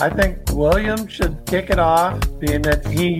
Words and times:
I 0.00 0.08
think 0.08 0.38
William 0.52 1.08
should 1.08 1.44
kick 1.46 1.70
it 1.70 1.80
off, 1.80 2.20
being 2.38 2.62
that 2.62 2.86
he 2.86 3.18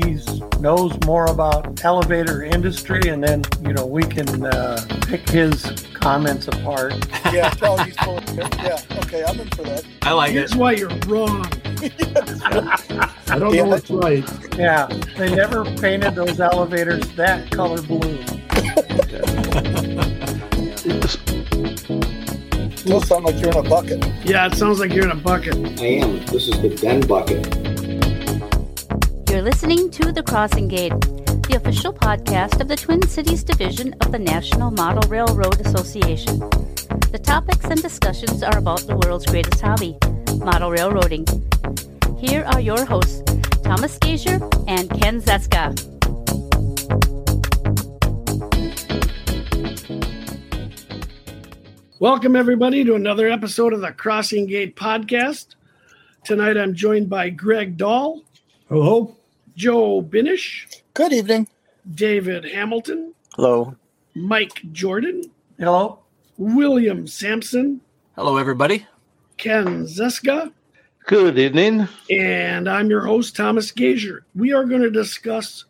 knows 0.60 0.96
more 1.04 1.26
about 1.26 1.84
elevator 1.84 2.44
industry, 2.44 3.00
and 3.08 3.22
then 3.22 3.42
you 3.62 3.72
know 3.72 3.84
we 3.84 4.04
can 4.04 4.46
uh, 4.46 4.80
pick 5.06 5.28
his 5.28 5.64
comments 5.94 6.46
apart. 6.48 6.94
Yeah, 7.32 7.50
tell 7.50 7.76
he's 7.76 7.94
full 7.98 8.16
of. 8.16 8.36
Yeah, 8.36 8.80
okay, 9.04 9.22
I'm 9.22 9.38
in 9.38 9.48
for 9.50 9.62
that. 9.64 9.84
I 10.00 10.12
like 10.12 10.32
Here's 10.32 10.52
it. 10.52 10.58
That's 10.58 10.58
why 10.58 10.72
you're 10.72 10.88
wrong. 11.06 11.44
I 13.28 13.38
don't 13.38 13.54
know 13.54 13.64
what's 13.66 13.90
right. 13.90 14.24
Yeah, 14.56 14.86
they 15.18 15.34
never 15.34 15.66
painted 15.76 16.14
those 16.14 16.40
elevators 16.40 17.06
that 17.16 17.50
color 17.50 17.82
blue. 17.82 18.24
Still 22.88 23.02
sound 23.02 23.26
like 23.26 23.38
you're 23.38 23.50
in 23.50 23.66
a 23.66 23.68
bucket. 23.68 24.02
Yeah, 24.24 24.46
it 24.46 24.54
sounds 24.54 24.80
like 24.80 24.94
you're 24.94 25.04
in 25.04 25.10
a 25.10 25.14
bucket. 25.14 25.54
I 25.78 26.00
am. 26.00 26.24
This 26.24 26.48
is 26.48 26.58
the 26.62 26.70
Den 26.70 27.06
Bucket. 27.06 27.44
You're 29.28 29.42
listening 29.42 29.90
to 29.90 30.10
The 30.10 30.22
Crossing 30.22 30.68
Gate, 30.68 30.98
the 31.48 31.56
official 31.56 31.92
podcast 31.92 32.62
of 32.62 32.68
the 32.68 32.76
Twin 32.76 33.02
Cities 33.06 33.44
Division 33.44 33.92
of 34.00 34.10
the 34.10 34.18
National 34.18 34.70
Model 34.70 35.06
Railroad 35.10 35.60
Association. 35.66 36.38
The 37.12 37.20
topics 37.22 37.66
and 37.66 37.82
discussions 37.82 38.42
are 38.42 38.56
about 38.56 38.80
the 38.86 38.96
world's 38.96 39.26
greatest 39.26 39.60
hobby, 39.60 39.98
model 40.36 40.70
railroading. 40.70 41.26
Here 42.16 42.44
are 42.54 42.60
your 42.62 42.86
hosts, 42.86 43.20
Thomas 43.64 43.98
Gasior 43.98 44.40
and 44.66 44.88
Ken 44.98 45.20
Zieska. 45.20 45.97
Welcome, 52.00 52.36
everybody, 52.36 52.84
to 52.84 52.94
another 52.94 53.28
episode 53.28 53.72
of 53.72 53.80
the 53.80 53.92
Crossing 53.92 54.46
Gate 54.46 54.76
podcast. 54.76 55.54
Tonight 56.24 56.56
I'm 56.56 56.74
joined 56.74 57.08
by 57.10 57.30
Greg 57.30 57.76
Dahl, 57.76 58.22
Hello? 58.68 59.16
Joe 59.56 60.02
Binish, 60.02 60.80
Good 60.94 61.12
evening. 61.12 61.48
David 61.92 62.44
Hamilton, 62.44 63.14
Hello. 63.34 63.74
Mike 64.14 64.60
Jordan, 64.72 65.24
Hello. 65.58 66.00
William 66.36 67.06
Sampson, 67.06 67.80
Hello, 68.14 68.36
everybody. 68.36 68.86
Ken 69.36 69.84
Zieska, 69.84 70.52
Good 71.06 71.38
evening. 71.38 71.88
and 72.10 72.68
I'm 72.68 72.90
your 72.90 73.00
host, 73.04 73.34
Thomas 73.34 73.72
Gasior. 73.72 74.20
We 74.36 74.52
are 74.52 74.64
going 74.64 74.82
to 74.82 74.90
discuss 74.90 75.64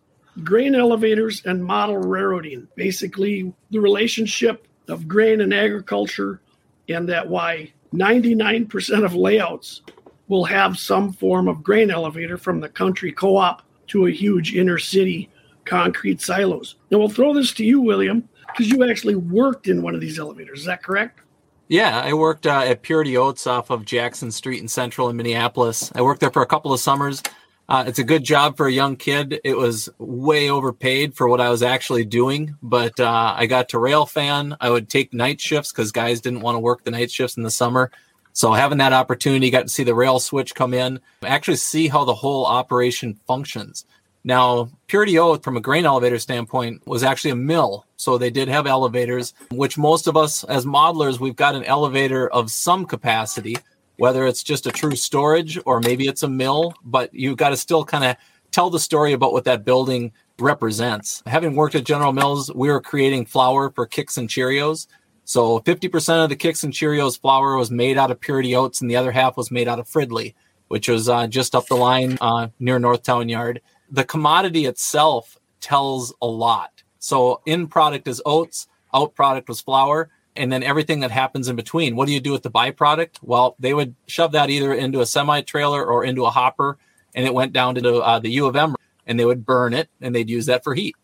grain 0.44 0.74
elevators 0.74 1.42
and 1.46 1.64
model 1.64 1.96
railroading, 1.96 2.68
basically 2.76 3.52
the 3.70 3.78
relationship 3.80 4.66
of 4.88 5.08
grain 5.08 5.40
and 5.40 5.52
agriculture, 5.52 6.40
and 6.88 7.08
that 7.08 7.28
why 7.28 7.72
99% 7.94 9.04
of 9.04 9.14
layouts 9.14 9.82
will 10.28 10.44
have 10.44 10.78
some 10.78 11.12
form 11.12 11.48
of 11.48 11.62
grain 11.62 11.90
elevator 11.90 12.36
from 12.36 12.60
the 12.60 12.68
country 12.68 13.12
co 13.12 13.36
op 13.36 13.62
to 13.88 14.06
a 14.06 14.10
huge 14.10 14.54
inner 14.54 14.78
city 14.78 15.28
concrete 15.64 16.20
silos. 16.20 16.76
Now, 16.90 16.98
we'll 16.98 17.08
throw 17.08 17.32
this 17.32 17.52
to 17.54 17.64
you, 17.64 17.80
William, 17.80 18.28
because 18.46 18.68
you 18.68 18.88
actually 18.88 19.16
worked 19.16 19.68
in 19.68 19.82
one 19.82 19.94
of 19.94 20.00
these 20.00 20.18
elevators. 20.18 20.60
Is 20.60 20.66
that 20.66 20.82
correct? 20.82 21.20
Yeah, 21.68 22.00
I 22.00 22.14
worked 22.14 22.46
uh, 22.46 22.62
at 22.66 22.82
Purity 22.82 23.16
Oats 23.16 23.46
off 23.46 23.68
of 23.70 23.84
Jackson 23.84 24.30
Street 24.30 24.62
in 24.62 24.68
Central 24.68 25.10
in 25.10 25.16
Minneapolis. 25.16 25.92
I 25.94 26.00
worked 26.00 26.20
there 26.20 26.30
for 26.30 26.42
a 26.42 26.46
couple 26.46 26.72
of 26.72 26.80
summers. 26.80 27.22
Uh, 27.68 27.84
it's 27.86 27.98
a 27.98 28.04
good 28.04 28.24
job 28.24 28.56
for 28.56 28.66
a 28.66 28.72
young 28.72 28.96
kid. 28.96 29.40
It 29.44 29.54
was 29.54 29.90
way 29.98 30.48
overpaid 30.48 31.14
for 31.14 31.28
what 31.28 31.40
I 31.40 31.50
was 31.50 31.62
actually 31.62 32.06
doing, 32.06 32.56
but 32.62 32.98
uh, 32.98 33.34
I 33.36 33.44
got 33.44 33.68
to 33.70 33.78
rail 33.78 34.06
fan. 34.06 34.56
I 34.58 34.70
would 34.70 34.88
take 34.88 35.12
night 35.12 35.38
shifts 35.38 35.70
because 35.70 35.92
guys 35.92 36.22
didn't 36.22 36.40
want 36.40 36.54
to 36.54 36.60
work 36.60 36.84
the 36.84 36.90
night 36.90 37.10
shifts 37.10 37.36
in 37.36 37.42
the 37.42 37.50
summer. 37.50 37.90
So 38.32 38.52
having 38.52 38.78
that 38.78 38.94
opportunity, 38.94 39.50
got 39.50 39.62
to 39.62 39.68
see 39.68 39.84
the 39.84 39.94
rail 39.94 40.18
switch 40.18 40.54
come 40.54 40.72
in, 40.72 41.00
actually 41.22 41.56
see 41.56 41.88
how 41.88 42.04
the 42.04 42.14
whole 42.14 42.46
operation 42.46 43.18
functions. 43.26 43.84
Now, 44.24 44.70
Purity 44.86 45.18
Oat, 45.18 45.42
from 45.42 45.56
a 45.56 45.60
grain 45.60 45.84
elevator 45.84 46.18
standpoint, 46.18 46.86
was 46.86 47.02
actually 47.02 47.32
a 47.32 47.36
mill. 47.36 47.84
So 47.96 48.16
they 48.16 48.30
did 48.30 48.48
have 48.48 48.66
elevators, 48.66 49.34
which 49.50 49.76
most 49.76 50.06
of 50.06 50.16
us 50.16 50.42
as 50.44 50.64
modelers, 50.64 51.20
we've 51.20 51.36
got 51.36 51.54
an 51.54 51.64
elevator 51.64 52.28
of 52.28 52.50
some 52.50 52.86
capacity, 52.86 53.56
whether 53.98 54.26
it's 54.26 54.42
just 54.42 54.66
a 54.66 54.70
true 54.70 54.96
storage 54.96 55.58
or 55.66 55.80
maybe 55.80 56.06
it's 56.06 56.22
a 56.22 56.28
mill, 56.28 56.74
but 56.84 57.12
you've 57.12 57.36
got 57.36 57.50
to 57.50 57.56
still 57.56 57.84
kind 57.84 58.04
of 58.04 58.16
tell 58.50 58.70
the 58.70 58.80
story 58.80 59.12
about 59.12 59.32
what 59.32 59.44
that 59.44 59.64
building 59.64 60.12
represents. 60.38 61.22
Having 61.26 61.56
worked 61.56 61.74
at 61.74 61.84
General 61.84 62.12
Mills, 62.12 62.52
we 62.54 62.68
were 62.68 62.80
creating 62.80 63.26
flour 63.26 63.70
for 63.70 63.86
Kix 63.86 64.16
and 64.16 64.28
Cheerios. 64.28 64.86
So 65.24 65.60
50% 65.60 66.24
of 66.24 66.30
the 66.30 66.36
Kix 66.36 66.64
and 66.64 66.72
Cheerios 66.72 67.20
flour 67.20 67.56
was 67.56 67.70
made 67.70 67.98
out 67.98 68.10
of 68.10 68.20
Purity 68.20 68.54
Oats, 68.54 68.80
and 68.80 68.90
the 68.90 68.96
other 68.96 69.12
half 69.12 69.36
was 69.36 69.50
made 69.50 69.68
out 69.68 69.78
of 69.78 69.88
Fridley, 69.88 70.34
which 70.68 70.88
was 70.88 71.08
uh, 71.08 71.26
just 71.26 71.54
up 71.54 71.66
the 71.66 71.76
line 71.76 72.16
uh, 72.20 72.48
near 72.58 72.78
Northtown 72.78 73.28
Yard. 73.28 73.60
The 73.90 74.04
commodity 74.04 74.64
itself 74.64 75.38
tells 75.60 76.14
a 76.22 76.26
lot. 76.26 76.82
So 76.98 77.42
in 77.46 77.66
product 77.66 78.06
is 78.06 78.22
oats, 78.24 78.68
out 78.94 79.14
product 79.14 79.48
was 79.48 79.60
flour, 79.60 80.08
and 80.38 80.50
then 80.52 80.62
everything 80.62 81.00
that 81.00 81.10
happens 81.10 81.48
in 81.48 81.56
between. 81.56 81.96
What 81.96 82.06
do 82.06 82.14
you 82.14 82.20
do 82.20 82.32
with 82.32 82.42
the 82.42 82.50
byproduct? 82.50 83.18
Well, 83.22 83.56
they 83.58 83.74
would 83.74 83.94
shove 84.06 84.32
that 84.32 84.50
either 84.50 84.72
into 84.72 85.00
a 85.00 85.06
semi 85.06 85.42
trailer 85.42 85.84
or 85.84 86.04
into 86.04 86.24
a 86.24 86.30
hopper, 86.30 86.78
and 87.14 87.26
it 87.26 87.34
went 87.34 87.52
down 87.52 87.74
to 87.74 87.96
uh, 87.96 88.18
the 88.18 88.30
U 88.30 88.46
of 88.46 88.56
M, 88.56 88.76
and 89.06 89.18
they 89.18 89.24
would 89.24 89.44
burn 89.44 89.74
it, 89.74 89.90
and 90.00 90.14
they'd 90.14 90.30
use 90.30 90.46
that 90.46 90.64
for 90.64 90.74
heat. 90.74 90.96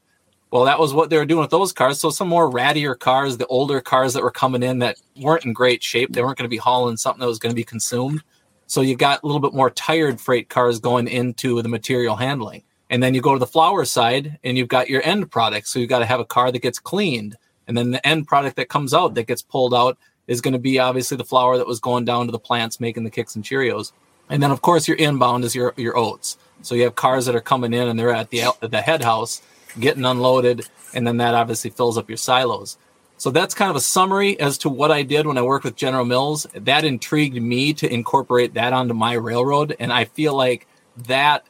Well, 0.51 0.67
that 0.67 0.79
was 0.79 0.95
what 0.95 1.11
they 1.11 1.19
were 1.19 1.27
doing 1.27 1.41
with 1.41 1.51
those 1.51 1.73
cars. 1.73 1.99
So 1.99 2.11
some 2.11 2.29
more 2.29 2.49
rattier 2.49 2.97
cars, 2.97 3.39
the 3.39 3.47
older 3.49 3.81
cars 3.81 4.15
that 4.15 4.23
were 4.23 4.31
coming 4.31 4.63
in 4.63 4.79
that 4.79 4.99
weren't 5.17 5.45
in 5.45 5.53
great 5.53 5.83
shape, 5.83 6.13
they 6.13 6.23
weren't 6.23 6.39
going 6.39 6.49
to 6.49 6.49
be 6.49 6.59
hauling 6.59 6.97
something 6.97 7.21
that 7.21 7.27
was 7.27 7.41
going 7.41 7.51
to 7.51 7.57
be 7.57 7.65
consumed. 7.65 8.23
So 8.67 8.81
you 8.81 8.97
got 8.97 9.23
a 9.23 9.27
little 9.27 9.41
bit 9.41 9.53
more 9.53 9.71
tired 9.71 10.21
freight 10.21 10.49
cars 10.49 10.79
going 10.79 11.09
into 11.09 11.61
the 11.61 11.69
material 11.69 12.15
handling. 12.15 12.63
And 12.89 13.03
then 13.03 13.15
you 13.15 13.21
go 13.21 13.33
to 13.33 13.41
the 13.41 13.47
flour 13.49 13.85
side 13.85 14.39
and 14.45 14.57
you've 14.57 14.69
got 14.69 14.89
your 14.89 15.03
end 15.03 15.29
product. 15.31 15.67
So 15.67 15.81
you've 15.81 15.89
got 15.89 15.99
to 15.99 16.07
have 16.07 16.21
a 16.21 16.25
car 16.25 16.53
that 16.53 16.63
gets 16.63 16.79
cleaned. 16.79 17.37
And 17.67 17.77
then 17.77 17.91
the 17.91 18.07
end 18.07 18.27
product 18.27 18.57
that 18.57 18.69
comes 18.69 18.93
out 18.93 19.15
that 19.15 19.27
gets 19.27 19.43
pulled 19.43 19.75
out 19.75 19.99
is 20.27 20.41
going 20.41 20.53
to 20.53 20.59
be 20.59 20.79
obviously 20.79 21.17
the 21.17 21.25
flour 21.25 21.57
that 21.59 21.67
was 21.67 21.81
going 21.81 22.05
down 22.05 22.27
to 22.27 22.33
the 22.33 22.39
plants 22.39 22.81
making 22.81 23.05
the 23.05 23.11
Kix 23.11 23.35
and 23.35 23.45
Cheerios. 23.45 23.93
And 24.29 24.43
then 24.43 24.51
of 24.51 24.63
course 24.63 24.89
your 24.89 24.97
inbound 24.97 25.45
is 25.45 25.55
your 25.55 25.75
your 25.77 25.97
oats. 25.97 26.39
So 26.63 26.75
you 26.75 26.85
have 26.85 26.95
cars 26.95 27.27
that 27.27 27.35
are 27.35 27.41
coming 27.41 27.75
in 27.75 27.89
and 27.89 27.99
they're 27.99 28.15
at 28.15 28.31
the 28.31 28.43
at 28.43 28.71
the 28.71 28.81
head 28.81 29.03
house 29.03 29.43
getting 29.79 30.05
unloaded, 30.05 30.69
and 30.95 31.07
then 31.07 31.19
that 31.19 31.35
obviously 31.35 31.71
fills 31.71 31.99
up 31.99 32.09
your 32.09 32.17
silos. 32.17 32.79
So 33.17 33.31
that's 33.31 33.55
kind 33.55 33.71
of 33.71 33.77
a 33.77 33.81
summary 33.81 34.39
as 34.41 34.59
to 34.59 34.69
what 34.69 34.91
I 34.91 35.03
did 35.03 35.27
when 35.27 35.39
I 35.39 35.43
worked 35.43 35.65
with 35.65 35.77
General 35.77 36.05
Mills. 36.05 36.47
That 36.55 36.85
intrigued 36.85 37.41
me 37.41 37.73
to 37.75 37.93
incorporate 37.93 38.55
that 38.55 38.73
onto 38.73 38.95
my 38.95 39.15
railroad, 39.15 39.77
and 39.79 39.93
I 39.93 40.05
feel 40.05 40.35
like 40.35 40.67
that 41.07 41.47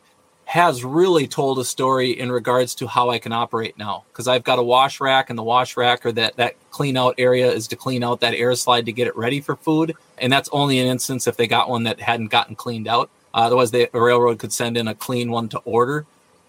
has 0.47 0.85
really 0.85 1.27
told 1.27 1.59
a 1.59 1.65
story 1.65 2.11
in 2.11 2.31
regards 2.31 2.75
to 2.77 2.87
how 2.87 3.11
I 3.11 3.19
can 3.19 3.33
operate 3.33 3.79
now. 3.79 4.05
Because 4.13 4.29
I've 4.29 4.45
got 4.45 4.59
a 4.59 4.63
wash 4.63 5.01
rack, 5.01 5.31
and 5.31 5.39
the 5.39 5.43
wash 5.43 5.77
rack 5.77 6.05
or 6.05 6.13
that 6.13 6.37
that 6.37 6.55
clean 6.71 6.97
out 6.97 7.15
area 7.19 7.51
is 7.51 7.69
to 7.69 7.77
clean 7.77 8.05
out 8.05 8.21
that 8.21 8.35
air 8.35 8.55
slide 8.55 8.87
to 8.87 8.93
get 8.93 9.07
it 9.07 9.17
ready 9.17 9.41
for 9.41 9.57
food, 9.57 9.95
and 10.19 10.33
that's 10.33 10.49
only 10.53 10.79
an 10.79 10.87
instance 10.87 11.27
if 11.27 11.37
they 11.37 11.47
got 11.47 11.69
one 11.69 11.85
that 11.85 12.01
hadn't 12.01 12.29
gotten 12.29 12.57
cleaned 12.57 12.89
out. 12.89 13.11
Uh, 13.33 13.39
otherwise, 13.39 13.71
the 13.71 13.89
railroad 13.93 14.39
could 14.39 14.53
send 14.53 14.77
in 14.77 14.87
a 14.87 14.95
clean 14.95 15.31
one 15.31 15.49
to 15.49 15.59
order 15.61 16.07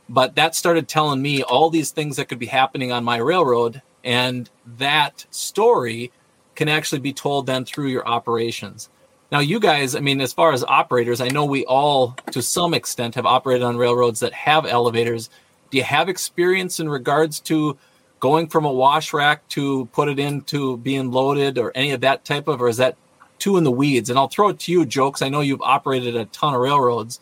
but 0.09 0.35
that 0.35 0.55
started 0.55 0.87
telling 0.87 1.21
me 1.21 1.41
all 1.43 1.69
these 1.69 1.91
things 1.91 2.17
that 2.17 2.29
could 2.29 2.39
be 2.39 2.45
happening 2.45 2.91
on 2.91 3.03
my 3.03 3.17
railroad 3.17 3.81
and 4.03 4.49
that 4.77 5.25
story 5.31 6.11
can 6.53 6.69
actually 6.69 6.99
be 6.99 7.13
told 7.13 7.45
then 7.45 7.65
through 7.65 7.87
your 7.87 8.07
operations 8.07 8.89
now 9.35 9.41
you 9.41 9.59
guys 9.59 9.95
i 9.95 9.99
mean 9.99 10.21
as 10.21 10.31
far 10.31 10.53
as 10.53 10.63
operators 10.63 11.19
i 11.19 11.27
know 11.27 11.43
we 11.43 11.65
all 11.65 12.15
to 12.31 12.41
some 12.41 12.73
extent 12.73 13.15
have 13.15 13.25
operated 13.25 13.63
on 13.63 13.75
railroads 13.75 14.21
that 14.21 14.31
have 14.31 14.65
elevators. 14.65 15.29
Do 15.71 15.77
you 15.77 15.83
have 15.83 16.07
experience 16.07 16.79
in 16.79 16.87
regards 16.87 17.41
to 17.41 17.77
going 18.21 18.47
from 18.47 18.63
a 18.63 18.71
wash 18.71 19.11
rack 19.11 19.45
to 19.49 19.87
put 19.87 20.07
it 20.07 20.19
into 20.19 20.77
being 20.77 21.11
loaded 21.11 21.57
or 21.57 21.73
any 21.75 21.91
of 21.91 21.99
that 21.99 22.23
type 22.23 22.47
of 22.47 22.61
or 22.61 22.69
is 22.69 22.77
that 22.77 22.95
too 23.39 23.57
in 23.57 23.65
the 23.65 23.71
weeds? 23.71 24.09
And 24.09 24.17
i'll 24.17 24.29
throw 24.29 24.47
it 24.47 24.59
to 24.59 24.71
you 24.71 24.85
jokes. 24.85 25.21
I 25.21 25.27
know 25.27 25.41
you've 25.41 25.61
operated 25.61 26.15
a 26.15 26.23
ton 26.27 26.53
of 26.53 26.61
railroads. 26.61 27.19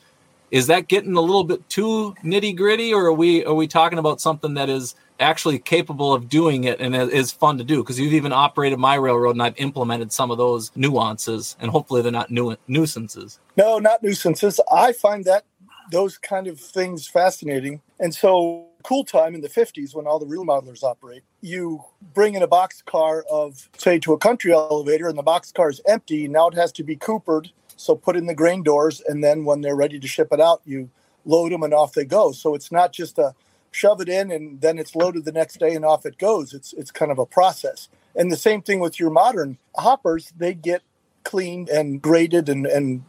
Is 0.52 0.68
that 0.68 0.88
getting 0.88 1.16
a 1.16 1.22
little 1.22 1.44
bit 1.44 1.68
too 1.68 2.14
nitty 2.24 2.56
gritty 2.56 2.94
or 2.94 3.08
are 3.08 3.14
we 3.14 3.44
are 3.44 3.56
we 3.56 3.68
talking 3.68 3.98
about 3.98 4.22
something 4.22 4.54
that 4.54 4.70
is 4.70 4.94
actually 5.24 5.58
capable 5.58 6.14
of 6.14 6.30
doing 6.30 6.66
it 6.66 6.80
and 6.80 6.96
is 6.96 7.32
fun 7.32 7.58
to 7.58 7.64
do 7.64 7.82
because 7.82 8.00
you've 8.00 8.14
even 8.14 8.32
operated 8.32 8.78
my 8.78 8.96
railroad 8.96 9.32
and 9.32 9.42
i've 9.42 9.58
implemented 9.58 10.12
some 10.12 10.30
of 10.30 10.38
those 10.38 10.72
nuances 10.76 11.56
and 11.60 11.72
hopefully 11.72 12.02
they're 12.02 12.12
not 12.12 12.30
nu- 12.30 12.56
nuisances 12.68 13.40
No, 13.58 13.80
not 13.80 14.04
nuisances. 14.04 14.60
I 14.72 14.94
find 14.94 15.26
that 15.26 15.46
those 15.92 16.18
kind 16.18 16.48
of 16.48 16.60
things 16.60 17.08
fascinating. 17.08 17.82
And 18.00 18.14
so, 18.14 18.68
cool 18.84 19.06
time 19.06 19.34
in 19.36 19.42
the 19.42 19.50
50s 19.50 19.96
when 19.96 20.08
all 20.08 20.20
the 20.20 20.26
real 20.26 20.46
modelers 20.46 20.84
operate, 20.84 21.24
you 21.42 21.84
bring 22.14 22.34
in 22.34 22.44
a 22.44 22.48
box 22.48 22.82
car 22.82 23.24
of, 23.32 23.70
say, 23.78 24.00
to 24.00 24.14
a 24.14 24.18
country 24.18 24.52
elevator, 24.52 25.08
and 25.08 25.18
the 25.18 25.24
box 25.24 25.52
car 25.52 25.70
is 25.70 25.82
empty. 25.88 26.28
Now 26.28 26.48
it 26.50 26.56
has 26.56 26.72
to 26.74 26.84
be 26.84 26.96
coopered. 26.96 27.52
So, 27.78 27.96
put 27.96 28.16
in 28.16 28.26
the 28.26 28.36
grain 28.36 28.64
doors, 28.64 29.02
and 29.08 29.24
then 29.24 29.46
when 29.46 29.62
they're 29.62 29.76
ready 29.76 30.00
to 30.00 30.08
ship 30.08 30.30
it 30.32 30.42
out, 30.42 30.62
you 30.66 30.90
load 31.26 31.52
them 31.52 31.64
and 31.64 31.74
off 31.74 31.94
they 31.94 32.06
go. 32.06 32.32
So, 32.32 32.56
it's 32.56 32.72
not 32.72 32.92
just 32.94 33.18
a 33.20 33.36
shove 33.74 34.00
it 34.00 34.08
in 34.08 34.32
and 34.32 34.62
then 34.62 34.78
it's 34.78 34.96
loaded 34.96 35.26
the 35.26 35.32
next 35.32 35.60
day 35.60 35.74
and 35.74 35.84
off 35.84 36.06
it 36.06 36.18
goes. 36.18 36.54
It's, 36.54 36.74
it's 36.74 36.92
kind 36.92 37.12
of 37.12 37.20
a 37.20 37.26
process. 37.26 37.90
And 38.16 38.32
the 38.32 38.38
same 38.38 38.62
thing 38.62 38.80
with 38.80 39.00
your 39.00 39.10
modern 39.10 39.58
hoppers, 39.76 40.32
they 40.38 40.54
get 40.54 40.84
cleaned 41.24 41.70
and 41.70 42.02
graded 42.02 42.50
and, 42.50 42.68
and 42.68 43.04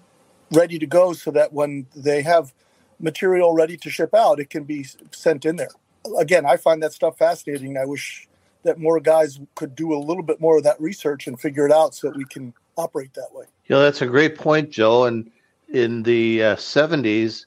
ready 0.51 0.79
to 0.79 0.87
go 0.87 1.13
so 1.13 1.31
that 1.33 1.53
when 1.53 1.87
they 1.95 2.23
have 2.23 2.55
material 2.99 3.53
ready 3.53 3.77
to 3.77 3.91
ship 3.91 4.15
out, 4.15 4.41
it 4.41 4.49
can 4.49 4.65
be 4.65 4.87
sent 5.11 5.45
in 5.45 5.57
there. 5.57 5.71
Again, 6.19 6.47
I 6.47 6.57
find 6.57 6.83
that 6.83 6.93
stuff 6.93 7.19
fascinating. 7.19 7.77
I 7.77 7.85
wish 7.85 8.27
that 8.63 8.79
more 8.79 8.99
guys 9.01 9.39
could 9.55 9.75
do 9.75 9.93
a 9.93 9.99
little 9.99 10.23
bit 10.23 10.41
more 10.41 10.57
of 10.57 10.65
that 10.65 10.81
research 10.81 11.27
and 11.27 11.39
figure 11.39 11.67
it 11.67 11.73
out 11.73 11.95
so 11.95 12.09
that 12.09 12.17
we 12.17 12.25
can 12.25 12.55
operate 12.77 13.13
that 13.15 13.29
way. 13.33 13.45
Know, 13.69 13.83
that's 13.83 14.01
a 14.01 14.07
great 14.07 14.39
point, 14.39 14.71
Joe. 14.71 15.05
And 15.05 15.31
in 15.69 16.03
the 16.03 16.43
uh, 16.43 16.57
70s, 16.57 17.45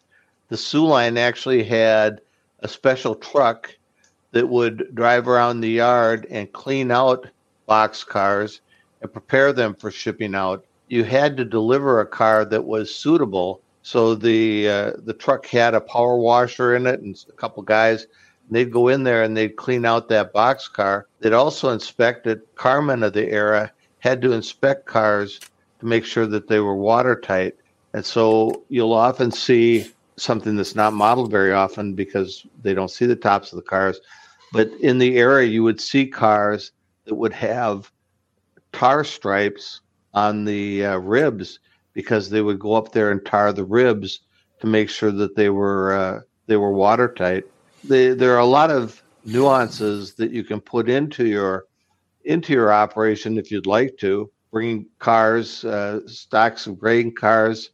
the 0.49 0.57
Soo 0.57 0.85
line 0.85 1.17
actually 1.17 1.63
had 1.63 2.21
a 2.59 2.67
special 2.67 3.15
truck 3.15 3.73
that 4.31 4.47
would 4.47 4.93
drive 4.95 5.27
around 5.27 5.61
the 5.61 5.69
yard 5.69 6.27
and 6.29 6.51
clean 6.51 6.91
out 6.91 7.27
box 7.65 8.03
cars 8.03 8.61
and 9.01 9.11
prepare 9.11 9.53
them 9.53 9.75
for 9.75 9.91
shipping 9.91 10.35
out. 10.35 10.65
You 10.87 11.03
had 11.03 11.37
to 11.37 11.45
deliver 11.45 11.99
a 11.99 12.05
car 12.05 12.45
that 12.45 12.65
was 12.65 12.93
suitable. 12.93 13.61
So 13.83 14.15
the 14.15 14.69
uh, 14.69 14.91
the 15.05 15.13
truck 15.13 15.45
had 15.45 15.73
a 15.73 15.81
power 15.81 16.17
washer 16.17 16.75
in 16.75 16.87
it 16.87 17.01
and 17.01 17.17
a 17.29 17.33
couple 17.33 17.63
guys. 17.63 18.07
They'd 18.49 18.71
go 18.71 18.87
in 18.87 19.03
there 19.03 19.23
and 19.23 19.35
they'd 19.35 19.57
clean 19.57 19.85
out 19.85 20.09
that 20.09 20.33
box 20.33 20.67
car. 20.67 21.07
They'd 21.19 21.33
also 21.33 21.69
inspect 21.69 22.27
it. 22.27 22.55
Carmen 22.55 23.03
of 23.03 23.13
the 23.13 23.29
era 23.29 23.71
had 23.99 24.21
to 24.21 24.31
inspect 24.31 24.85
cars 24.85 25.39
to 25.79 25.85
make 25.85 26.05
sure 26.05 26.25
that 26.27 26.47
they 26.47 26.59
were 26.59 26.75
watertight. 26.75 27.55
And 27.93 28.05
so 28.05 28.63
you'll 28.69 28.93
often 28.93 29.31
see 29.31 29.87
something 30.17 30.55
that's 30.55 30.75
not 30.75 30.93
modeled 30.93 31.31
very 31.31 31.53
often 31.53 31.93
because 31.93 32.45
they 32.61 32.73
don't 32.73 32.91
see 32.91 33.05
the 33.05 33.15
tops 33.15 33.51
of 33.51 33.57
the 33.57 33.63
cars. 33.63 33.99
But 34.51 34.69
in 34.81 34.97
the 34.97 35.17
area, 35.17 35.47
you 35.47 35.63
would 35.63 35.79
see 35.79 36.07
cars 36.07 36.71
that 37.05 37.15
would 37.15 37.33
have 37.33 37.91
tar 38.71 39.03
stripes 39.03 39.81
on 40.13 40.45
the 40.45 40.85
uh, 40.85 40.97
ribs 40.97 41.59
because 41.93 42.29
they 42.29 42.41
would 42.41 42.59
go 42.59 42.73
up 42.73 42.91
there 42.91 43.11
and 43.11 43.25
tar 43.25 43.53
the 43.53 43.63
ribs 43.63 44.21
to 44.59 44.67
make 44.67 44.89
sure 44.89 45.11
that 45.11 45.35
they 45.35 45.49
were 45.49 45.93
uh, 45.93 46.21
they 46.47 46.57
were 46.57 46.71
watertight. 46.71 47.45
They, 47.83 48.09
there 48.13 48.33
are 48.33 48.39
a 48.39 48.45
lot 48.45 48.71
of 48.71 49.01
nuances 49.25 50.13
that 50.15 50.31
you 50.31 50.43
can 50.43 50.61
put 50.61 50.89
into 50.89 51.27
your 51.27 51.65
into 52.25 52.53
your 52.53 52.73
operation 52.73 53.37
if 53.37 53.51
you'd 53.51 53.67
like 53.67 53.97
to. 53.97 54.31
Bringing 54.51 54.87
cars, 54.99 55.65
uh, 55.65 55.99
stocks 56.07 56.67
of 56.67 56.79
grain 56.79 57.13
cars, 57.13 57.71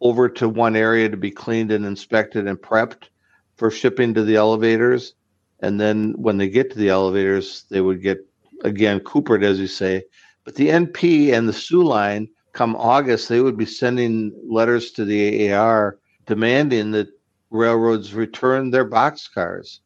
over 0.00 0.28
to 0.28 0.48
one 0.48 0.76
area 0.76 1.08
to 1.08 1.16
be 1.16 1.30
cleaned 1.30 1.72
and 1.72 1.84
inspected 1.84 2.46
and 2.46 2.58
prepped 2.58 3.08
for 3.56 3.70
shipping 3.70 4.14
to 4.14 4.22
the 4.22 4.36
elevators. 4.36 5.14
And 5.60 5.80
then 5.80 6.14
when 6.16 6.38
they 6.38 6.48
get 6.48 6.70
to 6.70 6.78
the 6.78 6.88
elevators, 6.88 7.64
they 7.70 7.80
would 7.80 8.02
get 8.02 8.18
again 8.64 9.00
coopered, 9.00 9.42
as 9.42 9.58
you 9.58 9.66
say. 9.66 10.04
But 10.44 10.54
the 10.54 10.68
NP 10.68 11.32
and 11.32 11.48
the 11.48 11.52
Soo 11.52 11.82
line, 11.82 12.28
come 12.52 12.76
August, 12.76 13.28
they 13.28 13.40
would 13.40 13.56
be 13.56 13.66
sending 13.66 14.32
letters 14.48 14.92
to 14.92 15.04
the 15.04 15.52
AAR 15.52 15.98
demanding 16.26 16.92
that 16.92 17.08
railroads 17.50 18.14
return 18.14 18.70
their 18.70 18.88
boxcars 18.88 19.80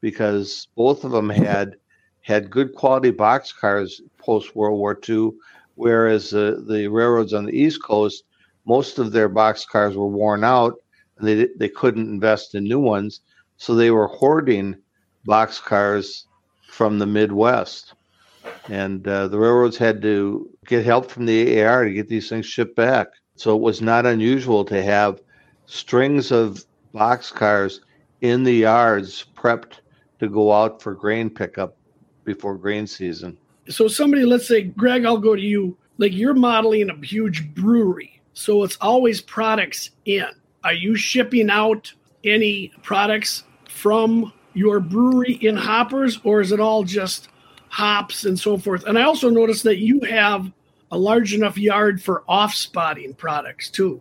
because 0.00 0.68
both 0.76 1.04
of 1.04 1.10
them 1.10 1.28
had 1.28 1.76
had 2.20 2.50
good 2.50 2.74
quality 2.74 3.10
boxcars 3.10 4.00
post 4.18 4.54
World 4.54 4.78
War 4.78 4.98
II, 5.08 5.30
whereas 5.76 6.34
uh, 6.34 6.60
the 6.66 6.88
railroads 6.88 7.32
on 7.32 7.46
the 7.46 7.58
East 7.58 7.82
Coast 7.82 8.24
most 8.68 8.98
of 8.98 9.12
their 9.12 9.30
box 9.30 9.64
cars 9.64 9.96
were 9.96 10.06
worn 10.06 10.44
out 10.44 10.74
and 11.18 11.26
they, 11.26 11.48
they 11.56 11.70
couldn't 11.70 12.06
invest 12.06 12.54
in 12.54 12.64
new 12.64 12.78
ones. 12.78 13.22
So 13.56 13.74
they 13.74 13.90
were 13.90 14.06
hoarding 14.06 14.76
box 15.24 15.58
cars 15.58 16.26
from 16.68 16.98
the 16.98 17.06
Midwest. 17.06 17.94
And 18.68 19.08
uh, 19.08 19.28
the 19.28 19.38
railroads 19.38 19.78
had 19.78 20.02
to 20.02 20.50
get 20.66 20.84
help 20.84 21.10
from 21.10 21.24
the 21.24 21.62
AAR 21.62 21.84
to 21.84 21.92
get 21.92 22.08
these 22.08 22.28
things 22.28 22.44
shipped 22.44 22.76
back. 22.76 23.08
So 23.36 23.56
it 23.56 23.62
was 23.62 23.80
not 23.80 24.04
unusual 24.04 24.66
to 24.66 24.82
have 24.82 25.22
strings 25.64 26.30
of 26.30 26.62
box 26.92 27.32
cars 27.32 27.80
in 28.20 28.44
the 28.44 28.52
yards 28.52 29.24
prepped 29.34 29.80
to 30.20 30.28
go 30.28 30.52
out 30.52 30.82
for 30.82 30.94
grain 30.94 31.30
pickup 31.30 31.74
before 32.24 32.58
grain 32.58 32.86
season. 32.86 33.38
So 33.70 33.88
somebody, 33.88 34.26
let's 34.26 34.46
say, 34.46 34.62
Greg, 34.62 35.06
I'll 35.06 35.16
go 35.16 35.34
to 35.34 35.42
you. 35.42 35.76
Like 35.96 36.12
you're 36.12 36.34
modeling 36.34 36.90
a 36.90 36.96
huge 37.04 37.54
brewery 37.54 38.17
so 38.38 38.62
it's 38.62 38.78
always 38.80 39.20
products 39.20 39.90
in. 40.04 40.24
Are 40.62 40.72
you 40.72 40.94
shipping 40.94 41.50
out 41.50 41.92
any 42.22 42.72
products 42.84 43.42
from 43.68 44.32
your 44.54 44.78
brewery 44.78 45.32
in 45.34 45.56
hoppers, 45.56 46.20
or 46.22 46.40
is 46.40 46.52
it 46.52 46.60
all 46.60 46.84
just 46.84 47.30
hops 47.68 48.24
and 48.24 48.38
so 48.38 48.56
forth? 48.56 48.84
And 48.84 48.96
I 48.96 49.02
also 49.02 49.28
noticed 49.28 49.64
that 49.64 49.78
you 49.78 50.00
have 50.02 50.52
a 50.92 50.96
large 50.96 51.34
enough 51.34 51.58
yard 51.58 52.00
for 52.00 52.22
off 52.28 52.54
spotting 52.54 53.12
products 53.12 53.70
too. 53.70 54.00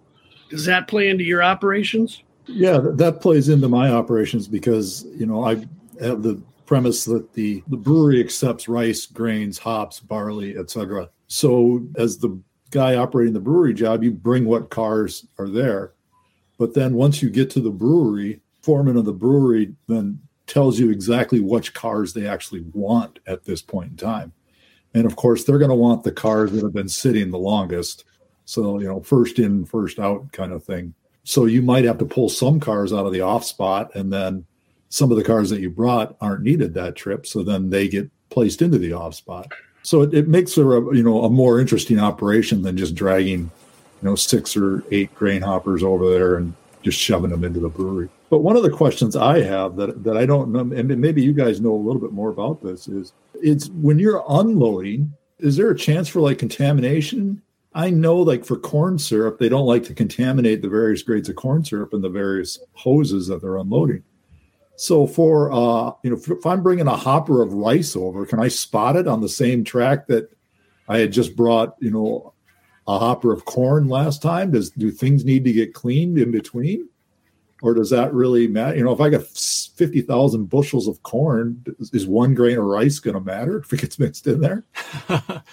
Does 0.52 0.66
that 0.66 0.88
play 0.88 1.10
into 1.10 1.24
your 1.24 1.42
operations? 1.42 2.22
Yeah, 2.46 2.78
that 2.94 3.22
plays 3.22 3.50
into 3.50 3.68
my 3.68 3.90
operations 3.90 4.48
because 4.48 5.04
you 5.16 5.26
know 5.26 5.46
I 5.46 5.56
have 6.00 6.22
the 6.22 6.40
premise 6.68 7.06
that 7.06 7.34
the 7.34 7.64
the 7.70 7.78
brewery 7.78 8.20
accepts 8.20 8.70
rice, 8.70 9.08
grains, 9.08 9.58
hops, 9.58 10.00
barley, 10.00 10.56
etc. 10.56 11.10
So 11.26 11.82
as 11.98 12.20
the 12.20 12.40
guy 12.72 12.96
operating 12.96 13.34
the 13.34 13.40
brewery 13.40 13.74
job, 13.74 14.04
you 14.04 14.12
bring 14.12 14.46
what 14.46 14.70
cars 14.70 15.26
are 15.38 15.48
there. 15.48 15.94
But 16.58 16.74
then 16.74 16.94
once 16.94 17.22
you 17.22 17.30
get 17.30 17.50
to 17.52 17.60
the 17.60 17.70
brewery, 17.70 18.42
foreman 18.62 18.98
of 18.98 19.06
the 19.06 19.14
brewery 19.14 19.76
then 19.88 20.20
tells 20.48 20.80
you 20.80 20.90
exactly 20.90 21.40
which 21.40 21.74
cars 21.74 22.14
they 22.14 22.28
actually 22.28 22.62
want 22.74 23.20
at 23.28 23.44
this 23.44 23.62
point 23.62 23.92
in 23.92 23.98
time. 23.98 24.34
And 24.94 25.06
of 25.06 25.16
course, 25.16 25.44
they're 25.44 25.60
going 25.60 25.70
to 25.70 25.76
want 25.76 26.04
the 26.04 26.12
cars 26.12 26.52
that 26.52 26.64
have 26.64 26.74
been 26.74 26.90
sitting 26.90 27.30
the 27.30 27.38
longest. 27.38 28.06
So, 28.46 28.80
you 28.80 28.88
know, 28.88 29.02
first 29.02 29.40
in, 29.40 29.66
first 29.66 30.00
out 30.00 30.32
kind 30.32 30.54
of 30.54 30.64
thing. 30.64 30.94
So 31.24 31.46
you 31.46 31.62
might 31.62 31.84
have 31.84 31.98
to 31.98 32.06
pull 32.06 32.30
some 32.30 32.60
cars 32.60 32.94
out 32.94 33.06
of 33.06 33.12
the 33.12 33.22
off 33.22 33.44
spot 33.44 33.94
and 33.96 34.12
then 34.12 34.46
some 34.90 35.12
of 35.12 35.18
the 35.18 35.24
cars 35.24 35.50
that 35.50 35.60
you 35.60 35.70
brought 35.70 36.16
aren't 36.22 36.44
needed 36.44 36.74
that 36.74 36.96
trip. 36.96 37.28
So 37.28 37.44
then 37.44 37.70
they 37.70 37.90
get 37.90 38.10
placed 38.30 38.62
into 38.62 38.78
the 38.78 38.94
off 38.94 39.16
spot. 39.16 39.52
So 39.88 40.02
it, 40.02 40.14
it 40.14 40.28
makes 40.28 40.58
a 40.58 40.64
you 40.64 41.02
know 41.02 41.24
a 41.24 41.30
more 41.30 41.62
interesting 41.62 41.98
operation 41.98 42.62
than 42.62 42.76
just 42.76 42.94
dragging 42.94 43.40
you 43.40 43.50
know 44.02 44.16
six 44.16 44.58
or 44.58 44.84
eight 44.92 45.16
grain 45.16 45.42
hoppers 45.42 45.82
over 45.82 46.10
there 46.10 46.36
and 46.36 46.54
just 46.84 47.00
shoving 47.00 47.32
them 47.32 47.46
into 47.46 47.62
the 47.62 47.70
brewery. 47.70 48.10
But 48.30 48.40
one 48.40 48.58
of 48.58 48.64
the 48.64 48.70
questions 48.70 49.16
I 49.16 49.42
have 49.44 49.78
that 49.78 50.04
that 50.04 50.18
I 50.18 50.26
don't 50.26 50.52
know, 50.52 50.60
and 50.76 50.90
maybe 51.00 51.24
you 51.24 51.32
guys 51.32 51.62
know 51.62 51.74
a 51.74 51.86
little 51.88 52.02
bit 52.02 52.12
more 52.12 52.30
about 52.30 52.62
this, 52.62 52.90
is 52.90 53.14
it's 53.36 53.70
when 53.70 53.98
you're 53.98 54.26
unloading, 54.28 55.14
is 55.40 55.56
there 55.56 55.72
a 55.72 55.78
chance 55.78 56.10
for 56.10 56.20
like 56.20 56.38
contamination? 56.38 57.42
I 57.74 57.90
know, 57.90 58.18
like 58.18 58.44
for 58.44 58.58
corn 58.58 59.00
syrup, 59.00 59.40
they 59.40 59.48
don't 59.48 59.68
like 59.68 59.86
to 59.86 59.94
contaminate 59.94 60.62
the 60.62 60.68
various 60.68 61.02
grades 61.02 61.30
of 61.30 61.38
corn 61.38 61.64
syrup 61.64 61.94
and 61.94 62.04
the 62.04 62.10
various 62.10 62.60
hoses 62.74 63.28
that 63.28 63.42
they're 63.42 63.56
unloading. 63.56 64.04
So 64.78 65.08
for 65.08 65.52
uh, 65.52 65.92
you 66.04 66.12
know, 66.12 66.18
if 66.18 66.46
I'm 66.46 66.62
bringing 66.62 66.88
a 66.88 66.96
hopper 66.96 67.42
of 67.42 67.52
rice 67.52 67.96
over, 67.96 68.28
can 68.28 68.40
I 68.40 68.48
spot 68.48 68.96
it 68.96 69.08
on 69.08 69.22
the 69.22 69.28
same 69.28 69.64
track 69.64 70.06
that 70.08 70.32
I 70.88 71.00
had 71.00 71.12
just 71.12 71.36
brought? 71.36 71.76
You 71.80 71.90
know, 71.90 72.34
a 72.88 73.00
hopper 73.00 73.34
of 73.34 73.46
corn 73.46 73.90
last 73.90 74.22
time. 74.22 74.52
Does 74.52 74.70
do 74.70 74.92
things 74.92 75.26
need 75.26 75.44
to 75.46 75.52
get 75.52 75.74
cleaned 75.74 76.20
in 76.20 76.30
between, 76.30 76.88
or 77.64 77.74
does 77.74 77.90
that 77.90 78.14
really 78.14 78.48
matter? 78.48 78.78
You 78.78 78.84
know, 78.84 78.92
if 78.92 79.02
I 79.02 79.10
got 79.10 79.26
fifty 79.26 80.02
thousand 80.02 80.46
bushels 80.46 80.88
of 80.88 81.02
corn, 81.02 81.66
is 81.80 82.06
one 82.06 82.36
grain 82.36 82.60
of 82.60 82.66
rice 82.66 83.00
going 83.00 83.16
to 83.16 83.20
matter 83.20 83.58
if 83.58 83.74
it 83.74 83.82
gets 83.82 83.98
mixed 83.98 84.28
in 84.28 84.42
there? 84.42 84.64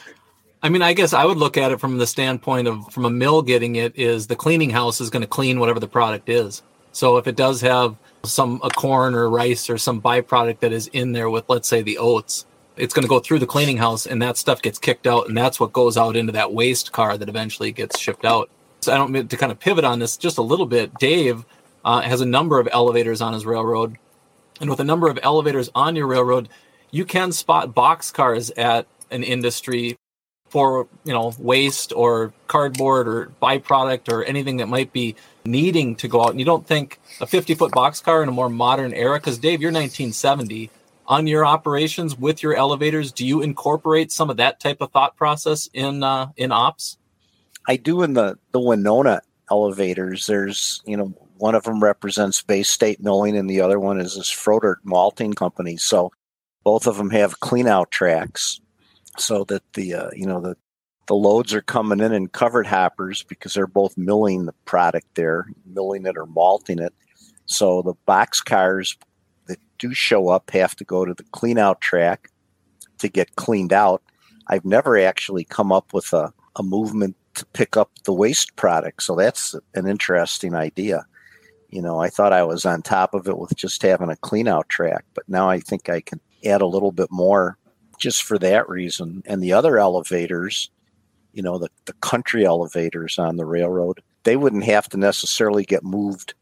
I 0.63 0.69
mean, 0.69 0.83
I 0.83 0.93
guess 0.93 1.15
I 1.15 1.25
would 1.25 1.39
look 1.39 1.57
at 1.57 1.73
it 1.73 1.81
from 1.81 1.97
the 1.97 2.07
standpoint 2.07 2.69
of 2.69 2.93
from 2.93 3.07
a 3.07 3.11
mill 3.11 3.41
getting 3.41 3.77
it 3.77 3.99
is 3.99 4.27
the 4.27 4.37
cleaning 4.37 4.69
house 4.69 5.01
is 5.01 5.09
going 5.09 5.23
to 5.23 5.29
clean 5.29 5.61
whatever 5.61 5.81
the 5.81 5.89
product 5.89 6.29
is. 6.29 6.63
So 6.93 7.17
if 7.17 7.27
it 7.27 7.37
does 7.37 7.63
have 7.63 7.97
some 8.29 8.61
a 8.63 8.71
corn 8.71 9.15
or 9.15 9.29
rice 9.29 9.69
or 9.71 9.79
some 9.79 10.01
byproduct 10.01 10.61
that 10.61 10.73
is 10.73 10.89
in 10.89 11.13
there 11.13 11.31
with 11.31 11.45
let's 11.49 11.69
say 11.69 11.83
the 11.83 11.99
oats 11.99 12.47
it's 12.77 12.93
going 12.93 13.03
to 13.05 13.09
go 13.09 13.21
through 13.21 13.39
the 13.39 13.47
cleaning 13.47 13.77
house 13.77 14.07
and 14.07 14.21
that 14.21 14.37
stuff 14.37 14.61
gets 14.61 14.79
kicked 14.79 15.07
out 15.07 15.29
and 15.29 15.37
that's 15.37 15.61
what 15.61 15.73
goes 15.73 15.97
out 15.97 16.17
into 16.17 16.33
that 16.33 16.53
waste 16.53 16.93
car 16.93 17.17
that 17.17 17.29
eventually 17.29 17.73
gets 17.73 17.99
shipped 17.99 18.25
out. 18.25 18.51
So 18.81 18.93
i 18.93 18.97
don't 18.97 19.13
mean 19.13 19.29
to 19.29 19.37
kind 19.37 19.53
of 19.53 19.61
pivot 19.61 19.85
on 19.85 19.99
this 19.99 20.17
just 20.17 20.39
a 20.39 20.43
little 20.43 20.67
bit 20.67 20.95
dave 20.99 21.45
uh, 21.85 22.01
has 22.01 22.21
a 22.21 22.27
number 22.27 22.59
of 22.59 22.69
elevators 22.73 23.21
on 23.21 23.35
his 23.35 23.45
railroad. 23.45 23.99
And 24.61 24.71
with 24.71 24.81
a 24.81 24.85
number 24.85 25.09
of 25.09 25.19
elevators 25.23 25.71
on 25.75 25.97
your 25.97 26.07
railroad 26.07 26.49
you 26.91 27.05
can 27.05 27.33
spot 27.33 27.75
box 27.75 28.11
cars 28.11 28.51
at 28.51 28.87
an 29.11 29.23
industry 29.23 29.97
for 30.49 30.87
you 31.05 31.13
know 31.13 31.33
waste 31.39 31.93
or 31.93 32.33
cardboard 32.47 33.09
or 33.09 33.33
byproduct 33.43 34.13
or 34.13 34.25
anything 34.25 34.59
that 34.59 34.69
might 34.69 34.93
be 34.93 35.17
needing 35.45 35.95
to 35.97 36.09
go 36.09 36.23
out. 36.23 36.31
And 36.31 36.39
you 36.39 36.47
don't 36.47 36.67
think 36.67 36.99
a 37.21 37.27
50 37.27 37.55
foot 37.55 37.73
box 37.73 38.01
car 38.01 38.23
in 38.23 38.29
a 38.29 38.33
more 38.33 38.49
modern 38.49 38.93
era 38.95 39.19
because 39.19 39.39
dave 39.39 39.61
you're 39.61 39.71
1970 39.71 40.71
on 41.07 41.27
your 41.27 41.45
operations 41.45 42.19
with 42.19 42.43
your 42.43 42.55
elevators 42.55 43.13
do 43.13 43.27
you 43.27 43.43
incorporate 43.43 44.11
some 44.11 44.31
of 44.31 44.39
that 44.39 44.59
type 44.59 44.81
of 44.81 44.91
thought 44.91 45.17
process 45.17 45.69
in 45.73 46.03
uh, 46.03 46.29
in 46.37 46.53
ops? 46.53 46.99
I 47.69 47.77
do 47.77 48.03
in 48.03 48.15
the 48.15 48.39
the 48.53 48.61
winona 48.61 49.23
elevators. 49.51 50.27
There's 50.27 50.83
you 50.87 50.97
know 50.97 51.15
one 51.37 51.55
of 51.55 51.65
them 51.65 51.83
represents 51.83 52.43
Bay 52.43 52.63
State 52.63 53.03
Milling 53.03 53.37
and 53.37 53.51
the 53.51 53.61
other 53.61 53.79
one 53.79 54.01
is 54.01 54.17
this 54.17 54.33
Froedtert 54.33 54.77
malting 54.85 55.35
company. 55.35 55.77
So 55.77 56.13
both 56.63 56.87
of 56.87 56.97
them 56.97 57.11
have 57.11 57.41
clean 57.41 57.67
out 57.67 57.91
tracks 57.91 58.61
so 59.19 59.45
that 59.45 59.63
the 59.75 59.95
uh, 59.95 60.11
you 60.15 60.27
know 60.27 60.41
the 60.41 60.57
the 61.07 61.15
loads 61.15 61.53
are 61.53 61.61
coming 61.63 62.01
in 62.01 62.13
in 62.13 62.29
covered 62.29 62.67
hoppers 62.67 63.23
because 63.25 63.55
they're 63.55 63.67
both 63.67 63.97
milling 63.97 64.47
the 64.47 64.55
product 64.65 65.07
there, 65.15 65.47
milling 65.67 66.07
it 66.07 66.17
or 66.17 66.27
malting 66.27 66.79
it. 66.79 66.95
So 67.47 67.83
the 67.83 67.95
box 68.07 68.41
cars 68.41 68.97
that 69.47 69.59
do 69.79 69.93
show 69.93 70.29
up 70.29 70.51
have 70.51 70.75
to 70.77 70.85
go 70.85 71.05
to 71.05 71.15
the 71.15 71.25
clean 71.25 71.59
out 71.59 71.81
track 71.81 72.31
to 72.99 73.09
get 73.09 73.37
cleaned 73.37 73.73
out. 73.73 74.03
I've 74.47 74.65
never 74.65 74.99
actually 74.99 75.45
come 75.45 75.73
up 75.73 75.93
with 75.93 76.13
a, 76.13 76.33
a 76.57 76.63
movement 76.63 77.17
to 77.35 77.47
pick 77.47 77.77
up 77.77 77.91
the 78.05 78.13
waste 78.13 78.57
product. 78.57 79.03
So 79.03 79.17
that's 79.17 79.55
an 79.75 79.87
interesting 79.87 80.55
idea. 80.55 81.05
You 81.69 81.83
know, 81.83 81.99
I 81.99 82.09
thought 82.09 82.33
I 82.33 82.45
was 82.45 82.65
on 82.65 82.83
top 82.83 83.15
of 83.15 83.27
it 83.27 83.37
with 83.37 83.57
just 83.57 83.83
having 83.83 84.11
a 84.11 84.17
clean 84.17 84.47
out 84.47 84.69
track, 84.69 85.05
but 85.15 85.29
now 85.29 85.51
I 85.51 85.59
think 85.59 85.89
I 85.89 86.01
can 86.01 86.21
add 86.45 86.63
a 86.63 86.67
little 86.67 86.93
bit 86.93 87.11
more 87.11 87.59
just 87.99 88.23
for 88.23 88.39
that 88.39 88.69
reason. 88.69 89.23
And 89.27 89.43
the 89.43 89.53
other 89.53 89.79
elevators, 89.79 90.71
you 91.35 91.43
know, 91.43 91.59
the, 91.59 91.69
the 91.85 91.93
country 91.95 92.47
elevators 92.47 93.19
on 93.19 93.37
the 93.37 93.45
railroad, 93.45 94.01
they 94.23 94.37
wouldn't 94.37 94.65
have 94.65 94.89
to 94.91 94.97
necessarily 94.97 95.65
get 95.65 95.83
moved 95.85 96.35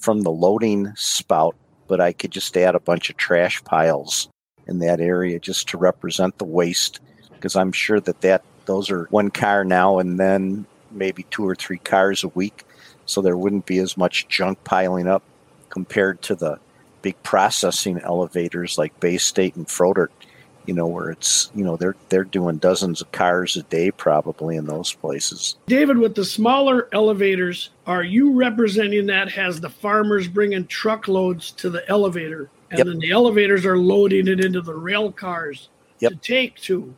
from 0.00 0.22
the 0.22 0.30
loading 0.30 0.92
spout, 0.96 1.56
but 1.86 2.00
I 2.00 2.12
could 2.12 2.32
just 2.32 2.56
add 2.56 2.74
a 2.74 2.80
bunch 2.80 3.10
of 3.10 3.16
trash 3.16 3.62
piles 3.64 4.28
in 4.66 4.80
that 4.80 5.00
area 5.00 5.38
just 5.38 5.68
to 5.68 5.78
represent 5.78 6.36
the 6.38 6.44
waste 6.44 7.00
because 7.32 7.56
I'm 7.56 7.72
sure 7.72 8.00
that 8.00 8.20
that 8.20 8.44
those 8.66 8.90
are 8.90 9.06
one 9.10 9.30
car 9.30 9.64
now 9.64 9.98
and 9.98 10.18
then 10.18 10.66
maybe 10.90 11.24
two 11.30 11.48
or 11.48 11.54
three 11.54 11.78
cars 11.78 12.22
a 12.24 12.28
week 12.28 12.64
so 13.06 13.20
there 13.20 13.36
wouldn't 13.36 13.66
be 13.66 13.78
as 13.78 13.96
much 13.96 14.28
junk 14.28 14.62
piling 14.64 15.08
up 15.08 15.22
compared 15.70 16.20
to 16.22 16.34
the 16.34 16.58
big 17.02 17.20
processing 17.22 17.98
elevators 18.00 18.76
like 18.78 19.00
Bay 19.00 19.16
State 19.16 19.56
and 19.56 19.66
Froedtert 19.66 20.08
you 20.70 20.76
know, 20.76 20.86
where 20.86 21.10
it's 21.10 21.50
you 21.52 21.64
know 21.64 21.76
they're 21.76 21.96
they're 22.10 22.22
doing 22.22 22.58
dozens 22.58 23.00
of 23.00 23.10
cars 23.10 23.56
a 23.56 23.64
day 23.64 23.90
probably 23.90 24.54
in 24.54 24.66
those 24.66 24.92
places. 24.92 25.56
David, 25.66 25.98
with 25.98 26.14
the 26.14 26.24
smaller 26.24 26.88
elevators, 26.92 27.70
are 27.88 28.04
you 28.04 28.30
representing 28.30 29.06
that 29.06 29.28
has 29.32 29.60
the 29.60 29.68
farmers 29.68 30.28
bringing 30.28 30.68
truckloads 30.68 31.50
to 31.50 31.70
the 31.70 31.82
elevator, 31.90 32.48
and 32.70 32.78
yep. 32.78 32.86
then 32.86 33.00
the 33.00 33.10
elevators 33.10 33.66
are 33.66 33.78
loading 33.78 34.28
it 34.28 34.38
into 34.38 34.60
the 34.60 34.72
rail 34.72 35.10
cars 35.10 35.70
yep. 35.98 36.12
to 36.12 36.18
take 36.18 36.54
to 36.60 36.94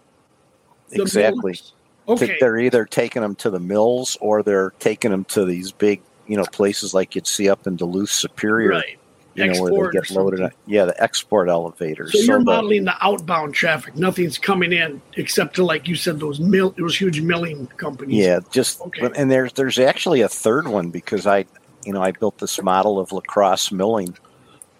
exactly. 0.90 1.58
Okay, 2.06 2.36
they're 2.40 2.58
either 2.58 2.84
taking 2.84 3.22
them 3.22 3.34
to 3.36 3.48
the 3.48 3.58
mills 3.58 4.18
or 4.20 4.42
they're 4.42 4.74
taking 4.80 5.12
them 5.12 5.24
to 5.24 5.46
these 5.46 5.72
big 5.72 6.02
you 6.26 6.36
know 6.36 6.44
places 6.52 6.92
like 6.92 7.14
you'd 7.14 7.26
see 7.26 7.48
up 7.48 7.66
in 7.66 7.76
Duluth 7.76 8.10
Superior. 8.10 8.68
Right 8.68 8.98
you 9.34 9.46
know, 9.46 9.62
where 9.62 9.90
they 9.90 9.98
get 9.98 10.10
loaded. 10.10 10.52
yeah, 10.66 10.84
the 10.84 11.02
export 11.02 11.48
elevators. 11.48 12.12
So, 12.12 12.18
so 12.18 12.24
you're 12.24 12.38
the, 12.38 12.44
modeling 12.44 12.84
the 12.84 12.94
outbound 13.04 13.54
traffic. 13.54 13.96
Nothing's 13.96 14.38
coming 14.38 14.72
in 14.72 15.00
except 15.16 15.56
to, 15.56 15.64
like 15.64 15.88
you 15.88 15.94
said, 15.94 16.20
those 16.20 16.40
mill, 16.40 16.74
those 16.76 16.96
huge 16.96 17.20
milling 17.20 17.66
companies. 17.78 18.16
Yeah, 18.16 18.40
just 18.50 18.80
okay. 18.80 19.10
and 19.16 19.30
there's 19.30 19.52
there's 19.54 19.78
actually 19.78 20.20
a 20.20 20.28
third 20.28 20.68
one 20.68 20.90
because 20.90 21.26
I, 21.26 21.46
you 21.84 21.92
know, 21.92 22.02
I 22.02 22.12
built 22.12 22.38
this 22.38 22.60
model 22.62 22.98
of 22.98 23.12
Lacrosse 23.12 23.72
Milling, 23.72 24.16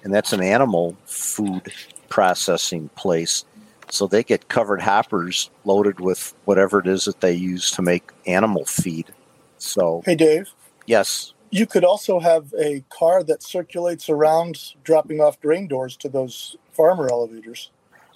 and 0.04 0.12
that's 0.12 0.32
an 0.32 0.42
animal 0.42 0.97
food 1.06 1.73
processing 2.09 2.88
place. 2.90 3.44
So 3.90 4.06
they 4.06 4.23
get 4.23 4.49
covered 4.49 4.80
hoppers 4.80 5.50
loaded 5.64 6.00
with 6.00 6.35
whatever 6.44 6.80
it 6.80 6.87
is 6.87 7.04
that 7.04 7.21
they 7.21 7.32
use 7.32 7.71
to 7.73 7.82
make 7.82 8.11
animal 8.26 8.64
feed. 8.64 9.12
So 9.59 10.02
hey, 10.04 10.14
Dave. 10.14 10.50
Yes 10.87 11.32
you 11.52 11.66
could 11.66 11.85
also 11.85 12.18
have 12.18 12.52
a 12.59 12.82
car 12.88 13.23
that 13.23 13.42
circulates 13.42 14.09
around 14.09 14.73
dropping 14.85 15.21
off 15.21 15.38
grain 15.40 15.68
doors 15.68 15.97
to 15.99 16.09
those 16.09 16.56
farmer 16.73 17.09
elevators. 17.11 17.71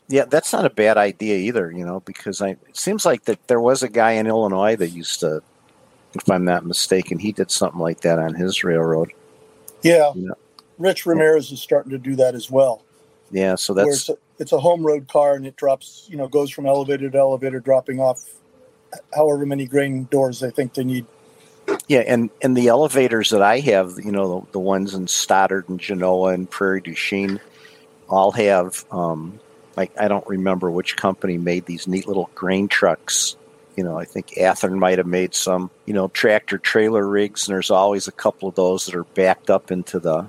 Yeah, 0.09 0.25
that's 0.25 0.55
not 0.55 0.65
a 0.65 0.71
bad 0.71 0.97
idea 0.97 1.37
either, 1.37 1.71
you 1.71 1.85
know, 1.85 2.01
because 2.01 2.41
I, 2.41 2.51
it 2.51 2.77
seems 2.77 3.05
like 3.05 3.25
that 3.25 3.47
there 3.47 3.61
was 3.61 3.83
a 3.83 3.89
guy 3.91 4.13
in 4.13 4.27
Illinois 4.27 4.75
that 4.77 4.89
used 4.89 5.21
to, 5.21 5.43
if 6.15 6.31
I'm 6.31 6.47
not 6.47 6.65
mistaken, 6.65 7.19
he 7.19 7.31
did 7.31 7.51
something 7.51 7.81
like 7.81 8.01
that 8.01 8.19
on 8.19 8.35
his 8.35 8.65
railroad. 8.65 9.13
Yeah. 9.83 10.13
You 10.15 10.29
know? 10.29 10.35
Rich 10.79 11.05
Ramirez 11.05 11.53
is 11.53 11.61
starting 11.61 11.91
to 11.91 11.99
do 11.99 12.17
that 12.17 12.35
as 12.35 12.51
well. 12.51 12.85
Yeah, 13.31 13.57
so 13.57 13.75
that's 13.75 13.89
it's 13.89 14.09
a, 14.09 14.17
it's 14.39 14.53
a 14.53 14.61
home 14.61 14.87
road 14.87 15.09
car 15.09 15.35
and 15.35 15.47
it 15.47 15.57
drops, 15.57 16.07
you 16.09 16.17
know, 16.17 16.27
goes 16.27 16.51
from 16.51 16.65
elevator 16.65 17.11
to 17.11 17.19
elevator, 17.19 17.61
dropping 17.61 18.01
off 18.01 18.25
however 19.15 19.45
many 19.45 19.67
grain 19.67 20.05
doors 20.11 20.41
they 20.41 20.51
think 20.51 20.73
they 20.73 20.85
need 20.85 21.05
yeah, 21.89 22.01
and 22.01 22.31
and 22.43 22.57
the 22.57 22.69
elevators 22.69 23.31
that 23.31 23.43
I 23.43 23.61
have, 23.61 23.99
you 23.99 24.13
know, 24.13 24.41
the, 24.41 24.53
the 24.53 24.59
ones 24.59 24.95
in 24.95 25.09
Stoddard 25.09 25.69
and 25.69 25.81
Genoa 25.81 26.33
and 26.33 26.51
Prairie 26.51 26.81
du 26.81 26.95
Chien, 26.95 27.41
all 28.09 28.33
have 28.33 28.85
um, 28.91 29.41
like 29.77 29.93
I 29.99 30.09
don't 30.09 30.27
remember 30.27 30.71
which 30.71 30.97
company 30.97 31.39
made 31.39 31.67
these 31.67 31.87
neat 31.87 32.07
little 32.07 32.31
grain 32.35 32.69
trucks. 32.69 33.37
You 33.77 33.85
know, 33.85 33.99
I 33.99 34.07
think 34.07 34.29
Athearn 34.39 34.79
might 34.79 34.99
have 34.99 35.07
made 35.07 35.35
some, 35.35 35.71
you 35.85 35.93
know, 35.93 36.09
tractor 36.09 36.57
trailer 36.57 37.07
rigs, 37.07 37.47
and 37.47 37.55
there's 37.55 37.71
always 37.71 38.09
a 38.09 38.13
couple 38.13 38.49
of 38.49 38.55
those 38.55 38.87
that 38.87 38.95
are 38.95 39.05
backed 39.05 39.51
up 39.51 39.71
into 39.71 40.01
the 40.01 40.29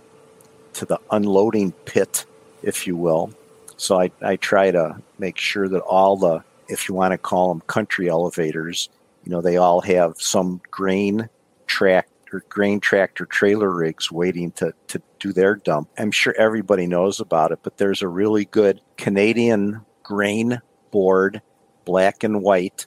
to 0.73 0.85
the 0.85 0.99
unloading 1.09 1.71
pit, 1.85 2.25
if 2.61 2.87
you 2.87 2.95
will. 2.95 3.33
So 3.77 3.99
I, 3.99 4.11
I 4.21 4.35
try 4.35 4.71
to 4.71 5.01
make 5.19 5.37
sure 5.37 5.67
that 5.67 5.81
all 5.81 6.17
the, 6.17 6.43
if 6.67 6.89
you 6.89 6.95
want 6.95 7.13
to 7.13 7.17
call 7.17 7.49
them 7.49 7.61
country 7.61 8.09
elevators, 8.09 8.89
you 9.27 9.31
know, 9.31 9.41
they 9.41 9.57
all 9.57 9.81
have 9.81 10.13
some 10.19 10.61
grain 10.71 11.27
track 11.65 12.07
or 12.31 12.45
grain 12.47 12.79
tractor 12.79 13.25
trailer 13.25 13.69
rigs 13.69 14.09
waiting 14.09 14.53
to, 14.53 14.73
to 14.87 15.01
do 15.19 15.33
their 15.33 15.57
dump. 15.57 15.89
I'm 15.97 16.11
sure 16.11 16.33
everybody 16.37 16.87
knows 16.87 17.19
about 17.19 17.51
it, 17.51 17.59
but 17.61 17.75
there's 17.75 18.01
a 18.01 18.07
really 18.07 18.45
good 18.45 18.79
Canadian 18.95 19.81
grain 20.01 20.61
board, 20.91 21.41
black 21.83 22.23
and 22.23 22.41
white 22.41 22.85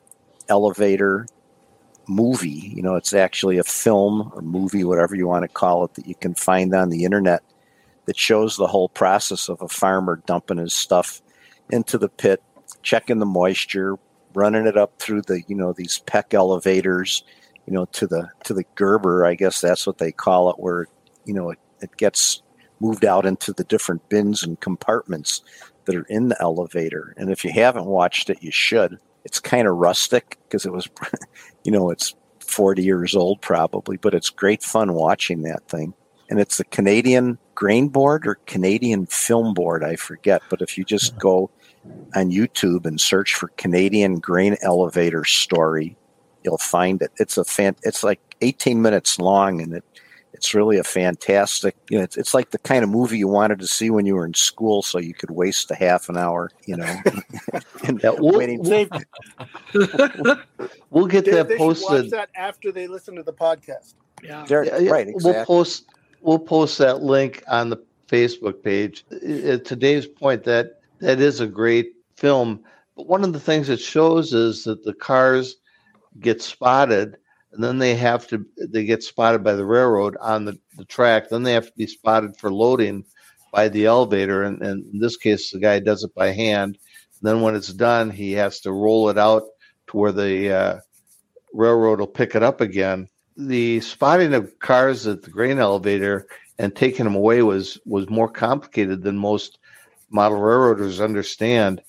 elevator 0.49 1.27
movie. 2.09 2.73
You 2.75 2.81
know, 2.81 2.97
it's 2.97 3.13
actually 3.13 3.59
a 3.59 3.63
film 3.63 4.33
or 4.35 4.41
movie, 4.41 4.85
whatever 4.85 5.15
you 5.15 5.29
want 5.29 5.43
to 5.43 5.49
call 5.49 5.85
it, 5.85 5.93
that 5.97 6.07
you 6.07 6.15
can 6.15 6.35
find 6.35 6.75
on 6.75 6.89
the 6.89 7.05
internet 7.05 7.43
that 8.07 8.17
shows 8.17 8.57
the 8.57 8.67
whole 8.67 8.89
process 8.89 9.51
of 9.51 9.61
a 9.61 9.69
farmer 9.69 10.23
dumping 10.25 10.57
his 10.57 10.73
stuff 10.73 11.21
into 11.69 11.99
the 11.99 12.09
pit, 12.09 12.43
checking 12.83 13.19
the 13.19 13.27
moisture, 13.27 13.99
running 14.35 14.67
it 14.67 14.77
up 14.77 14.99
through 14.99 15.23
the 15.23 15.43
you 15.49 15.55
know 15.55 15.73
these 15.73 16.03
PEC 16.07 16.35
elevators, 16.35 17.25
you 17.67 17.73
know 17.73 17.87
to 17.87 18.07
the 18.07 18.29
to 18.45 18.55
the 18.55 18.65
Gerber, 18.75 19.25
I 19.25 19.35
guess 19.35 19.61
that's 19.61 19.87
what 19.87 19.99
they 19.99 20.13
call 20.13 20.51
it, 20.51 20.59
where 20.59 20.87
you 21.25 21.35
know 21.35 21.51
it, 21.51 21.59
it 21.81 21.97
gets 21.97 22.43
moved 22.81 23.05
out 23.05 23.27
into 23.27 23.53
the 23.53 23.65
different 23.65 24.09
bins 24.09 24.43
and 24.43 24.59
compartments 24.61 25.43
that 25.85 25.95
are 25.95 26.07
in 26.09 26.29
the 26.29 26.41
elevator. 26.41 27.15
And 27.17 27.31
if 27.31 27.45
you 27.45 27.53
haven't 27.53 27.87
watched 27.87 28.31
it, 28.31 28.43
you 28.43 28.51
should. 28.51 28.99
It's 29.25 29.39
kind 29.39 29.69
of 29.69 29.77
rustic 29.77 30.39
because 30.45 30.65
it 30.65 30.73
was, 30.73 30.89
you 31.65 31.73
know, 31.73 31.91
it's 31.91 32.15
40 32.41 32.83
years 32.83 33.15
old 33.15 33.41
probably, 33.41 33.97
but 33.97 34.15
it's 34.15 34.31
great 34.31 34.63
fun 34.63 34.95
watching 34.95 35.43
that 35.43 35.69
thing. 35.69 35.95
And 36.29 36.41
it's 36.41 36.59
the 36.59 36.65
Canadian 36.65 37.39
Grain 37.55 37.89
Board 37.89 38.27
or 38.27 38.37
Canadian 38.47 39.07
Film 39.07 39.53
Board, 39.53 39.85
I 39.85 39.97
forget. 39.97 40.43
But 40.49 40.63
if 40.63 40.79
you 40.79 40.85
just 40.85 41.19
go 41.19 41.51
on 42.15 42.31
YouTube 42.31 42.87
and 42.87 43.01
search 43.01 43.35
for 43.35 43.49
Canadian 43.57 44.19
grain 44.19 44.57
elevator 44.63 45.25
story, 45.25 45.97
you'll 46.45 46.59
find 46.59 47.03
it. 47.03 47.11
It's 47.19 47.39
a 47.39 47.45
fan. 47.45 47.77
It's 47.83 48.03
like 48.03 48.21
18 48.41 48.83
minutes 48.83 49.19
long, 49.19 49.61
and 49.61 49.75
it 49.75 49.85
it's 50.41 50.55
really 50.55 50.79
a 50.79 50.85
fantastic. 50.85 51.77
You 51.91 51.99
know, 51.99 52.05
it's, 52.05 52.17
it's 52.17 52.33
like 52.33 52.51
the 52.51 52.59
kind 52.59 52.83
of 52.83 52.89
movie 52.89 53.19
you 53.19 53.29
wanted 53.29 53.59
to 53.59 53.67
see 53.67 53.91
when 53.91 54.07
you 54.07 54.15
were 54.15 54.25
in 54.25 54.33
school, 54.33 54.81
so 54.83 54.99
you 54.99 55.13
could 55.13 55.31
waste 55.31 55.71
a 55.71 55.75
half 55.75 56.09
an 56.09 56.17
hour. 56.17 56.51
You 56.67 56.79
know, 56.79 56.97
and 57.85 58.01
yeah, 58.03 58.11
we'll, 58.19 58.39
waiting. 58.39 58.63
We'll, 58.63 58.87
we'll 60.91 61.07
get 61.07 61.27
they, 61.27 61.33
that 61.33 61.49
they 61.49 61.59
posted. 61.59 62.05
watch 62.05 62.11
that 62.11 62.31
after 62.35 62.73
they 62.73 62.87
listen 62.87 63.17
to 63.17 63.23
the 63.23 63.35
podcast. 63.35 63.95
Yeah, 64.23 64.47
yeah 64.49 64.91
right. 64.91 65.09
Exactly. 65.09 65.33
We'll 65.33 65.45
post. 65.45 65.85
We'll 66.23 66.39
post 66.39 66.79
that 66.79 67.03
link 67.03 67.43
on 67.49 67.69
the 67.69 67.79
Facebook 68.09 68.63
page. 68.63 69.05
Uh, 69.13 69.59
to 69.59 69.77
Dave's 69.77 70.07
point, 70.07 70.45
that 70.45 70.80
that 71.01 71.21
is 71.21 71.41
a 71.41 71.47
great 71.47 71.93
film. 72.17 72.65
But 72.97 73.09
one 73.09 73.25
of 73.25 73.33
the 73.33 73.41
things 73.41 73.69
it 73.69 73.81
shows 73.81 74.33
is 74.33 74.65
that 74.65 74.85
the 74.85 74.95
cars 74.95 75.57
get 76.19 76.43
spotted 76.43 77.17
and 77.53 77.65
then 77.65 77.79
they 77.79 77.95
have 77.97 78.27
to 78.29 78.47
they 78.69 78.85
get 78.85 79.03
spotted 79.03 79.43
by 79.43 79.55
the 79.55 79.65
railroad 79.65 80.17
on 80.21 80.45
the, 80.45 80.59
the 80.77 80.85
track. 80.85 81.29
Then 81.29 81.43
they 81.43 81.53
have 81.53 81.67
to 81.67 81.77
be 81.77 81.87
spotted 81.87 82.37
for 82.37 82.53
loading 82.53 83.05
by 83.53 83.69
the 83.69 83.87
elevator 83.87 84.45
and, 84.45 84.63
and 84.63 84.85
in 84.93 85.01
this 85.01 85.17
case 85.17 85.51
the 85.51 85.59
guy 85.59 85.81
does 85.81 86.05
it 86.05 86.15
by 86.15 86.29
hand. 86.29 86.79
And 87.21 87.29
then 87.29 87.41
when 87.41 87.57
it's 87.57 87.73
done 87.73 88.11
he 88.11 88.33
has 88.33 88.61
to 88.61 88.73
roll 88.73 89.09
it 89.09 89.19
out 89.19 89.45
to 89.89 89.97
where 89.97 90.13
the 90.13 90.53
uh, 90.53 90.81
railroad 91.53 92.01
will 92.01 92.07
pick 92.07 92.35
it 92.35 92.43
up 92.43 92.61
again. 92.61 93.09
The 93.37 93.81
spotting 93.81 94.35
of 94.35 94.59
cars 94.59 95.07
at 95.07 95.23
the 95.23 95.31
grain 95.31 95.59
elevator 95.59 96.27
and 96.59 96.77
taking 96.77 97.05
them 97.05 97.15
away 97.15 97.43
was 97.43 97.81
was 97.87 98.11
more 98.11 98.29
complicated 98.29 99.03
than 99.03 99.17
most 99.17 99.59
model 100.11 100.39
railroaders 100.39 101.01
understand. 101.01 101.83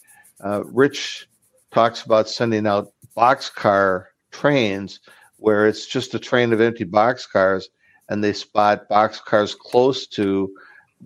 Uh, 0.43 0.63
Rich 0.65 1.27
talks 1.71 2.03
about 2.03 2.29
sending 2.29 2.67
out 2.67 2.93
boxcar 3.15 4.05
trains 4.31 4.99
where 5.37 5.67
it's 5.67 5.87
just 5.87 6.13
a 6.13 6.19
train 6.19 6.53
of 6.53 6.61
empty 6.61 6.85
boxcars 6.85 7.65
and 8.09 8.23
they 8.23 8.33
spot 8.33 8.87
boxcars 8.89 9.57
close 9.57 10.05
to 10.07 10.53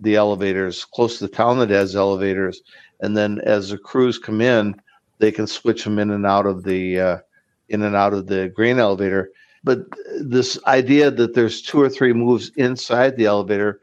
the 0.00 0.16
elevators, 0.16 0.84
close 0.84 1.18
to 1.18 1.26
the 1.26 1.32
town 1.32 1.58
that 1.58 1.70
has 1.70 1.96
elevators. 1.96 2.60
And 3.00 3.16
then 3.16 3.40
as 3.44 3.70
the 3.70 3.78
crews 3.78 4.18
come 4.18 4.40
in, 4.40 4.80
they 5.18 5.32
can 5.32 5.46
switch 5.46 5.84
them 5.84 5.98
in 5.98 6.10
and 6.10 6.26
out 6.26 6.46
of 6.46 6.64
the 6.64 7.00
uh, 7.00 7.18
in 7.68 7.82
and 7.82 7.96
out 7.96 8.12
of 8.12 8.26
the 8.26 8.48
grain 8.54 8.78
elevator. 8.78 9.30
But 9.64 9.80
this 10.20 10.58
idea 10.66 11.10
that 11.10 11.34
there's 11.34 11.62
two 11.62 11.80
or 11.80 11.88
three 11.88 12.12
moves 12.12 12.50
inside 12.56 13.16
the 13.16 13.26
elevator 13.26 13.80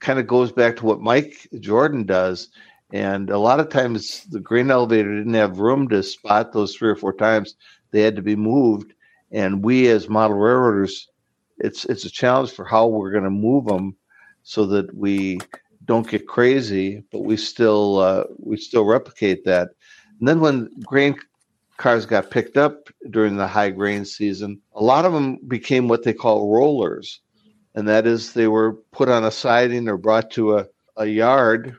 kind 0.00 0.18
of 0.18 0.26
goes 0.26 0.52
back 0.52 0.76
to 0.76 0.86
what 0.86 1.00
Mike 1.00 1.48
Jordan 1.60 2.04
does. 2.04 2.48
And 2.92 3.30
a 3.30 3.38
lot 3.38 3.60
of 3.60 3.68
times 3.68 4.24
the 4.30 4.40
grain 4.40 4.70
elevator 4.70 5.14
didn't 5.14 5.34
have 5.34 5.58
room 5.58 5.88
to 5.88 6.02
spot 6.02 6.52
those 6.52 6.74
three 6.74 6.88
or 6.88 6.96
four 6.96 7.12
times. 7.12 7.54
They 7.90 8.00
had 8.00 8.16
to 8.16 8.22
be 8.22 8.36
moved. 8.36 8.94
And 9.30 9.62
we 9.62 9.88
as 9.88 10.08
model 10.08 10.38
railroaders, 10.38 11.08
it's 11.58 11.84
it's 11.84 12.04
a 12.04 12.10
challenge 12.10 12.52
for 12.52 12.64
how 12.64 12.86
we're 12.86 13.10
going 13.10 13.24
to 13.24 13.30
move 13.30 13.66
them 13.66 13.96
so 14.42 14.64
that 14.66 14.94
we 14.94 15.38
don't 15.84 16.08
get 16.08 16.26
crazy, 16.26 17.02
but 17.12 17.20
we 17.20 17.36
still 17.36 17.98
uh, 17.98 18.24
we 18.38 18.56
still 18.56 18.84
replicate 18.84 19.44
that. 19.44 19.68
And 20.18 20.28
then 20.28 20.40
when 20.40 20.70
grain 20.80 21.16
cars 21.76 22.06
got 22.06 22.30
picked 22.30 22.56
up 22.56 22.88
during 23.10 23.36
the 23.36 23.46
high 23.46 23.70
grain 23.70 24.04
season, 24.04 24.60
a 24.74 24.82
lot 24.82 25.04
of 25.04 25.12
them 25.12 25.36
became 25.46 25.88
what 25.88 26.04
they 26.04 26.14
call 26.14 26.52
rollers, 26.52 27.20
and 27.74 27.86
that 27.86 28.06
is 28.06 28.32
they 28.32 28.48
were 28.48 28.74
put 28.92 29.08
on 29.10 29.24
a 29.24 29.30
siding 29.30 29.88
or 29.88 29.98
brought 29.98 30.30
to 30.32 30.58
a, 30.58 30.66
a 30.96 31.06
yard 31.06 31.76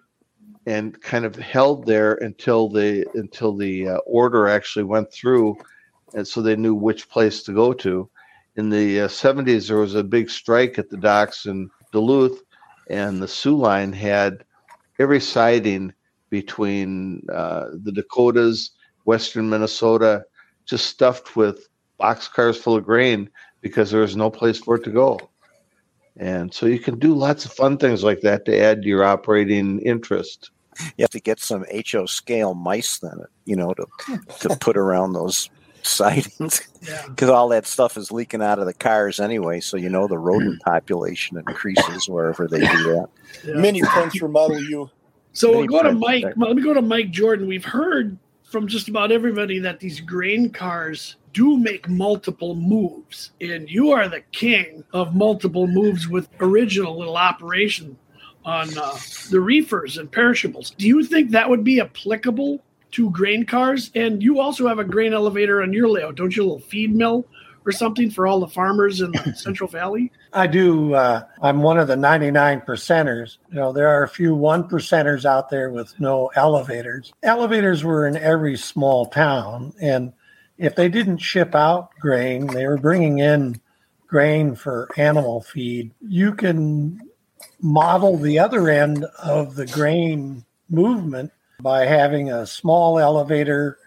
and 0.70 1.02
kind 1.02 1.26
of 1.26 1.36
held 1.36 1.88
there 1.88 2.14
until 2.14 2.70
the 2.70 3.04
until 3.16 3.58
the 3.58 3.88
uh, 3.88 3.98
order 4.06 4.48
actually 4.48 4.84
went 4.84 5.12
through, 5.12 5.58
and 6.14 6.28
so 6.28 6.44
they 6.44 6.56
knew 6.56 6.76
which 6.76 7.10
place 7.10 7.42
to 7.42 7.54
go 7.54 7.74
to. 7.74 8.08
In 8.56 8.70
the 8.70 9.02
uh, 9.02 9.08
70s, 9.08 9.68
there 9.68 9.78
was 9.78 9.96
a 9.96 10.04
big 10.04 10.30
strike 10.30 10.78
at 10.78 10.92
the 10.92 10.98
docks 10.98 11.48
in 11.48 11.72
Duluth, 11.92 12.44
and 12.88 13.20
the 13.20 13.28
Soo 13.28 13.56
line 13.56 13.92
had 13.92 14.44
every 15.00 15.20
siding 15.20 15.92
between 16.30 17.24
uh, 17.34 17.70
the 17.84 17.92
Dakotas, 17.92 18.70
western 19.06 19.50
Minnesota, 19.50 20.24
just 20.68 20.86
stuffed 20.86 21.36
with 21.36 21.68
boxcars 22.00 22.58
full 22.58 22.76
of 22.76 22.86
grain 22.86 23.28
because 23.62 23.90
there 23.90 24.02
was 24.02 24.16
no 24.16 24.30
place 24.30 24.60
for 24.60 24.76
it 24.76 24.84
to 24.84 24.92
go. 24.92 25.20
And 26.18 26.54
so 26.54 26.68
you 26.68 26.78
can 26.78 27.00
do 27.00 27.16
lots 27.16 27.46
of 27.46 27.54
fun 27.54 27.80
things 27.80 28.04
like 28.04 28.22
that 28.22 28.46
to 28.46 28.56
add 28.56 28.84
to 28.84 28.88
your 28.88 29.04
operating 29.04 29.80
interest. 29.80 30.52
You 30.98 31.04
have 31.04 31.10
to 31.12 31.20
get 31.20 31.40
some 31.40 31.66
HO 31.92 32.06
scale 32.06 32.54
mice 32.54 33.00
then, 33.00 33.20
you 33.46 33.56
know, 33.56 33.74
to 33.74 33.86
to 34.40 34.56
put 34.60 34.78
around 34.78 35.14
those 35.14 35.50
sightings 35.82 36.68
because 37.08 37.30
all 37.30 37.50
that 37.50 37.66
stuff 37.66 37.98
is 37.98 38.12
leaking 38.12 38.42
out 38.42 38.60
of 38.60 38.66
the 38.66 38.74
cars 38.74 39.20
anyway. 39.20 39.60
So 39.60 39.78
you 39.78 39.90
know 39.90 40.08
the 40.08 40.18
rodent 40.18 40.62
mm. 40.62 40.66
population 40.66 41.38
increases 41.38 42.08
wherever 42.08 42.48
they 42.48 42.60
do 42.60 42.66
that. 42.66 43.08
Yeah. 43.44 43.54
Mini 43.56 43.82
prints 43.82 44.18
for 44.18 44.28
Model 44.28 44.62
U. 44.62 44.90
So 45.34 45.52
we'll 45.52 45.68
go 45.68 45.84
to 45.84 45.94
Mike. 45.94 46.26
Let 46.36 46.56
me 46.56 46.62
go 46.62 46.74
to 46.74 46.82
Mike 46.82 47.12
Jordan. 47.12 47.48
We've 47.48 47.66
heard 47.66 48.18
from 48.44 48.68
just 48.68 48.90
about 48.90 49.12
everybody 49.12 49.60
that 49.60 49.80
these 49.80 50.00
grain 50.00 50.50
cars 50.50 51.18
do 51.34 51.58
make 51.58 51.88
multiple 51.88 52.56
moves, 52.56 53.32
and 53.40 53.70
you 53.70 53.92
are 53.92 54.10
the 54.10 54.22
king 54.32 54.84
of 54.94 55.16
multiple 55.16 55.68
moves 55.68 56.08
with 56.08 56.28
original 56.40 56.98
little 56.98 57.18
operation 57.18 57.96
on 58.50 58.76
uh, 58.78 58.98
the 59.30 59.40
reefers 59.40 59.98
and 59.98 60.12
perishables. 60.12 60.72
Do 60.72 60.88
you 60.88 61.04
think 61.04 61.30
that 61.32 61.50
would 61.50 61.64
be 61.64 61.80
applicable 61.80 62.64
to 62.92 63.12
grain 63.12 63.46
cars? 63.46 63.92
And 63.94 64.24
you 64.24 64.40
also 64.40 64.68
have 64.68 64.80
a 64.80 64.84
grain 64.84 65.14
elevator 65.14 65.62
on 65.62 65.72
your 65.72 65.88
layout, 65.88 66.16
don't 66.16 66.36
you? 66.36 66.42
A 66.42 66.46
little 66.46 66.60
feed 66.60 66.96
mill 66.96 67.26
or 67.66 67.72
something 67.72 68.10
for 68.10 68.26
all 68.26 68.40
the 68.40 68.48
farmers 68.48 69.02
in 69.02 69.12
the 69.12 69.34
Central 69.38 69.70
Valley? 69.70 70.12
I 70.34 70.48
do. 70.48 70.96
Uh, 70.96 71.24
I'm 71.42 71.62
one 71.62 71.78
of 71.78 71.88
the 71.88 71.96
99 71.96 72.62
percenters. 72.62 73.38
You 73.50 73.58
know, 73.58 73.72
there 73.72 73.88
are 73.88 74.04
a 74.04 74.10
few 74.10 74.34
one 74.34 74.64
percenters 74.68 75.26
out 75.26 75.50
there 75.50 75.70
with 75.70 75.98
no 76.00 76.32
elevators. 76.36 77.14
Elevators 77.22 77.84
were 77.84 78.08
in 78.08 78.18
every 78.18 78.58
small 78.58 79.06
town, 79.06 79.74
and 79.80 80.12
if 80.58 80.76
they 80.76 80.90
didn't 80.90 81.20
ship 81.20 81.54
out 81.54 81.92
grain, 82.00 82.48
they 82.48 82.66
were 82.66 82.78
bringing 82.78 83.20
in 83.20 83.62
grain 84.08 84.56
for 84.56 84.90
animal 84.98 85.42
feed. 85.42 85.92
You 86.02 86.34
can 86.34 87.00
model 87.62 88.18
the 88.18 88.40
other 88.40 88.70
end 88.70 89.06
of 89.24 89.56
the 89.56 89.66
grain 89.66 90.44
movement 90.70 91.32
by 91.62 91.86
having 91.86 92.32
a 92.32 92.46
small 92.48 93.00
elevator 93.00 93.78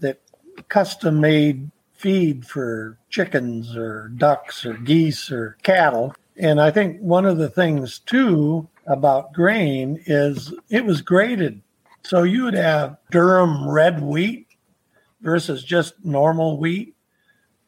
that 0.00 0.20
custom 0.68 1.20
made 1.20 1.70
feed 1.94 2.46
for 2.46 2.98
chickens 3.10 3.76
or 3.76 4.08
ducks 4.16 4.64
or 4.64 4.74
geese 4.74 5.30
or 5.32 5.56
cattle. 5.62 6.14
And 6.36 6.60
I 6.60 6.70
think 6.70 7.00
one 7.00 7.26
of 7.26 7.38
the 7.38 7.50
things 7.50 7.98
too 7.98 8.68
about 8.86 9.32
grain 9.32 10.00
is 10.06 10.54
it 10.70 10.84
was 10.84 11.00
graded. 11.00 11.60
So 12.04 12.22
you 12.22 12.44
would 12.44 12.54
have 12.54 12.96
Durham 13.10 13.68
red 13.68 14.00
wheat 14.00 14.46
versus 15.20 15.64
just 15.64 15.94
normal 16.04 16.58
wheat. 16.58 16.94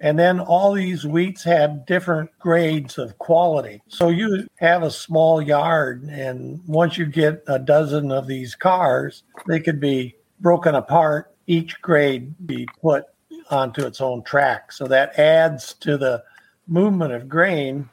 And 0.00 0.18
then 0.18 0.40
all 0.40 0.72
these 0.72 1.04
wheats 1.04 1.44
had 1.44 1.84
different 1.84 2.30
grades 2.38 2.96
of 2.96 3.18
quality. 3.18 3.82
So 3.88 4.08
you 4.08 4.46
have 4.56 4.82
a 4.82 4.90
small 4.90 5.42
yard, 5.42 6.04
and 6.04 6.60
once 6.66 6.96
you 6.96 7.04
get 7.04 7.44
a 7.46 7.58
dozen 7.58 8.10
of 8.10 8.26
these 8.26 8.54
cars, 8.54 9.24
they 9.46 9.60
could 9.60 9.78
be 9.78 10.16
broken 10.40 10.74
apart, 10.74 11.34
each 11.46 11.80
grade 11.82 12.34
be 12.46 12.66
put 12.80 13.04
onto 13.50 13.84
its 13.84 14.00
own 14.00 14.22
track. 14.22 14.72
So 14.72 14.86
that 14.86 15.18
adds 15.18 15.74
to 15.80 15.98
the 15.98 16.22
movement 16.66 17.12
of 17.12 17.28
grain, 17.28 17.88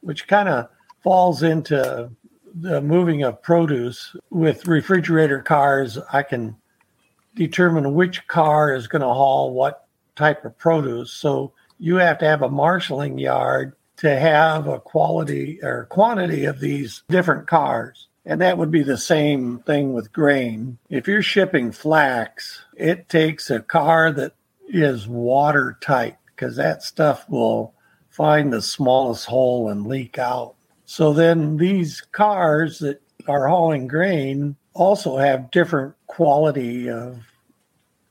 which 0.00 0.26
kind 0.28 0.48
of 0.48 0.68
falls 1.02 1.42
into 1.42 2.10
the 2.54 2.80
moving 2.80 3.24
of 3.24 3.42
produce. 3.42 4.16
With 4.30 4.66
refrigerator 4.66 5.42
cars, 5.42 5.98
I 6.12 6.22
can 6.22 6.56
determine 7.34 7.94
which 7.94 8.26
car 8.26 8.74
is 8.74 8.86
going 8.86 9.02
to 9.02 9.08
haul 9.08 9.52
what 9.52 9.81
type 10.16 10.44
of 10.44 10.56
produce. 10.58 11.12
So 11.12 11.52
you 11.78 11.96
have 11.96 12.18
to 12.18 12.26
have 12.26 12.42
a 12.42 12.50
marshaling 12.50 13.18
yard 13.18 13.74
to 13.98 14.18
have 14.18 14.66
a 14.66 14.80
quality 14.80 15.58
or 15.62 15.86
quantity 15.86 16.44
of 16.44 16.60
these 16.60 17.02
different 17.08 17.46
cars. 17.46 18.08
And 18.24 18.40
that 18.40 18.58
would 18.58 18.70
be 18.70 18.82
the 18.82 18.98
same 18.98 19.58
thing 19.60 19.92
with 19.92 20.12
grain. 20.12 20.78
If 20.88 21.08
you're 21.08 21.22
shipping 21.22 21.72
flax, 21.72 22.64
it 22.76 23.08
takes 23.08 23.50
a 23.50 23.60
car 23.60 24.12
that 24.12 24.34
is 24.68 25.08
watertight 25.08 26.18
because 26.26 26.56
that 26.56 26.82
stuff 26.82 27.28
will 27.28 27.74
find 28.10 28.52
the 28.52 28.62
smallest 28.62 29.26
hole 29.26 29.68
and 29.68 29.86
leak 29.86 30.18
out. 30.18 30.54
So 30.84 31.12
then 31.12 31.56
these 31.56 32.00
cars 32.12 32.78
that 32.80 33.00
are 33.26 33.48
hauling 33.48 33.86
grain 33.88 34.56
also 34.74 35.16
have 35.16 35.50
different 35.50 35.94
quality 36.06 36.90
of 36.90 37.18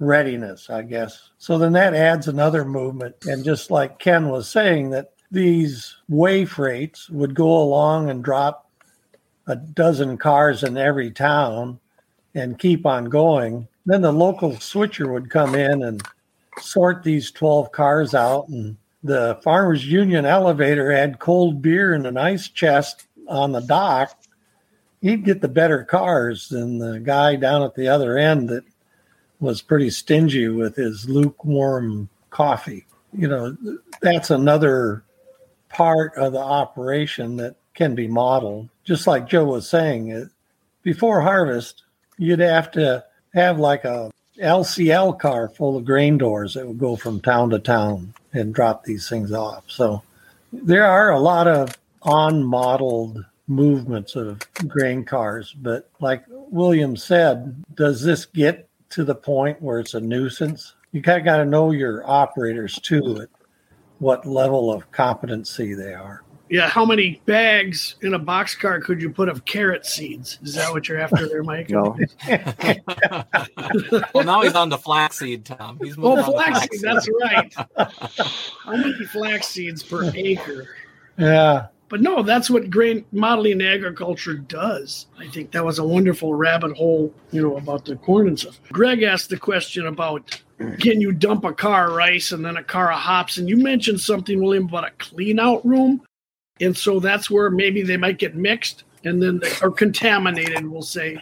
readiness, 0.01 0.69
I 0.69 0.81
guess. 0.81 1.29
So 1.37 1.57
then 1.57 1.71
that 1.73 1.93
adds 1.93 2.27
another 2.27 2.65
movement. 2.65 3.15
And 3.25 3.45
just 3.45 3.71
like 3.71 3.99
Ken 3.99 4.29
was 4.29 4.49
saying, 4.49 4.89
that 4.89 5.13
these 5.31 5.95
way 6.09 6.43
freights 6.43 7.09
would 7.09 7.35
go 7.35 7.61
along 7.61 8.09
and 8.09 8.23
drop 8.23 8.69
a 9.47 9.55
dozen 9.55 10.17
cars 10.17 10.63
in 10.63 10.75
every 10.75 11.11
town 11.11 11.79
and 12.33 12.59
keep 12.59 12.85
on 12.85 13.05
going. 13.05 13.67
Then 13.85 14.01
the 14.01 14.11
local 14.11 14.59
switcher 14.59 15.11
would 15.11 15.29
come 15.29 15.55
in 15.55 15.83
and 15.83 16.01
sort 16.59 17.03
these 17.03 17.31
12 17.31 17.71
cars 17.71 18.13
out. 18.13 18.49
And 18.49 18.77
the 19.03 19.39
Farmers 19.43 19.85
Union 19.85 20.25
elevator 20.25 20.91
had 20.91 21.19
cold 21.19 21.61
beer 21.61 21.93
in 21.93 22.05
an 22.05 22.17
ice 22.17 22.47
chest 22.47 23.07
on 23.27 23.51
the 23.51 23.61
dock. 23.61 24.17
He'd 25.01 25.25
get 25.25 25.41
the 25.41 25.47
better 25.47 25.83
cars 25.83 26.49
than 26.49 26.79
the 26.79 26.99
guy 26.99 27.35
down 27.35 27.63
at 27.63 27.75
the 27.75 27.87
other 27.87 28.17
end 28.17 28.49
that 28.49 28.63
was 29.41 29.62
pretty 29.62 29.89
stingy 29.89 30.47
with 30.47 30.75
his 30.77 31.10
lukewarm 31.10 32.08
coffee. 32.30 32.86
You 33.12 33.27
know, 33.27 33.58
that's 34.01 34.30
another 34.30 35.04
part 35.67 36.15
of 36.15 36.34
the 36.34 36.39
operation 36.39 37.36
that 37.38 37.56
can 37.73 37.95
be 37.95 38.08
modeled. 38.08 38.69
Just 38.86 39.08
like 39.08 39.27
Joe 39.27 39.45
was 39.45 39.69
saying, 39.69 40.30
before 40.84 41.21
harvest, 41.21 41.84
you'd 42.17 42.39
have 42.39 42.71
to 42.71 43.04
have 43.34 43.60
like 43.60 43.84
a 43.84 44.12
LCL 44.39 45.19
car 45.19 45.49
full 45.49 45.75
of 45.77 45.86
grain 45.86 46.17
doors 46.17 46.54
that 46.54 46.67
would 46.67 46.80
go 46.80 46.95
from 46.95 47.19
town 47.19 47.49
to 47.49 47.60
town 47.60 48.13
and 48.34 48.54
drop 48.54 48.84
these 48.84 49.10
things 49.10 49.32
off. 49.32 49.63
So 49.67 50.04
there 50.54 50.86
are 50.86 51.12
a 51.12 51.19
lot 51.19 51.47
of 51.47 51.77
on 52.04 52.43
modeled 52.43 53.25
movements 53.47 54.15
of 54.15 54.39
grain 54.67 55.04
cars. 55.04 55.54
But 55.54 55.89
like 55.99 56.23
William 56.27 56.95
said, 56.95 57.63
does 57.75 58.01
this 58.04 58.25
get 58.25 58.67
to 58.91 59.04
the 59.04 59.15
point 59.15 59.62
where 59.62 59.80
it's 59.80 59.93
a 59.93 60.01
nuisance? 60.01 60.75
You 60.91 61.01
kind 61.01 61.19
of 61.19 61.25
got 61.25 61.38
to 61.38 61.45
know 61.45 61.71
your 61.71 62.08
operators 62.10 62.80
too, 62.80 63.21
at 63.21 63.30
what 63.99 64.25
level 64.25 64.71
of 64.71 64.91
competency 64.91 65.73
they 65.73 65.93
are 65.93 66.23
yeah, 66.51 66.67
how 66.67 66.84
many 66.86 67.21
bags 67.25 67.95
in 68.01 68.13
a 68.13 68.19
boxcar 68.19 68.84
could 68.84 69.01
you 69.01 69.10
put 69.10 69.30
of 69.30 69.45
carrot 69.45 69.86
seeds? 69.86 70.38
Is 70.43 70.54
that 70.56 70.69
what 70.73 70.89
you're 70.89 70.99
after 70.99 71.30
there, 71.30 71.43
Mike? 71.43 71.69
no. 71.69 71.97
well, 74.13 74.25
now 74.25 74.41
he's 74.41 74.54
on 74.54 74.67
the 74.67 74.77
flaxseed, 74.77 75.45
Tom. 75.45 75.80
He's 75.82 75.95
oh, 75.97 76.21
flaxseed. 76.21 76.82
That's 76.82 77.08
right. 77.21 77.56
how 78.65 78.75
many 78.75 79.06
flax 79.06 79.47
seeds 79.47 79.82
per 79.82 80.12
acre? 80.13 80.67
Yeah. 81.17 81.67
But 81.91 81.99
no, 81.99 82.23
that's 82.23 82.49
what 82.49 82.69
grain 82.69 83.04
modeling 83.12 83.62
agriculture 83.62 84.36
does. 84.36 85.08
I 85.19 85.27
think 85.27 85.51
that 85.51 85.65
was 85.65 85.77
a 85.77 85.84
wonderful 85.84 86.34
rabbit 86.34 86.77
hole, 86.77 87.13
you 87.32 87.41
know, 87.41 87.58
about 87.58 87.84
the 87.84 87.97
corn 87.97 88.30
and 88.30 88.39
stuff. 88.39 88.62
Greg 88.71 89.04
asked 89.04 89.30
the 89.30 89.36
question 89.36 89.86
about 89.86 90.41
can 90.80 91.01
you 91.01 91.12
dump 91.12 91.43
a 91.43 91.51
car 91.51 91.89
of 91.89 91.95
rice 91.95 92.32
and 92.32 92.45
then 92.45 92.56
a 92.56 92.63
car 92.63 92.93
of 92.93 92.97
hops? 92.97 93.38
And 93.38 93.49
you 93.49 93.58
mentioned 93.58 93.99
something, 93.99 94.41
William, 94.41 94.69
about 94.69 94.88
a 94.88 94.91
clean 94.99 95.38
out 95.38 95.65
room. 95.65 96.01
And 96.62 96.77
so 96.77 97.01
that's 97.01 97.30
where 97.30 97.49
maybe 97.49 97.82
they 97.82 97.97
might 97.97 98.19
get 98.19 98.38
mixed 98.38 98.86
and 99.04 99.21
then 99.21 99.39
they 99.39 99.51
are 99.62 99.69
contaminated, 99.69 100.65
we'll 100.65 100.84
say. 100.84 101.21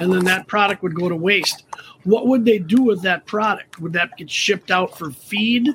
And 0.00 0.10
then 0.10 0.24
that 0.24 0.46
product 0.46 0.82
would 0.82 0.94
go 0.94 1.10
to 1.10 1.16
waste. 1.16 1.64
What 2.04 2.28
would 2.28 2.46
they 2.46 2.58
do 2.58 2.80
with 2.80 3.02
that 3.02 3.26
product? 3.26 3.78
Would 3.82 3.92
that 3.92 4.16
get 4.16 4.30
shipped 4.30 4.70
out 4.70 4.96
for 4.96 5.10
feed 5.10 5.68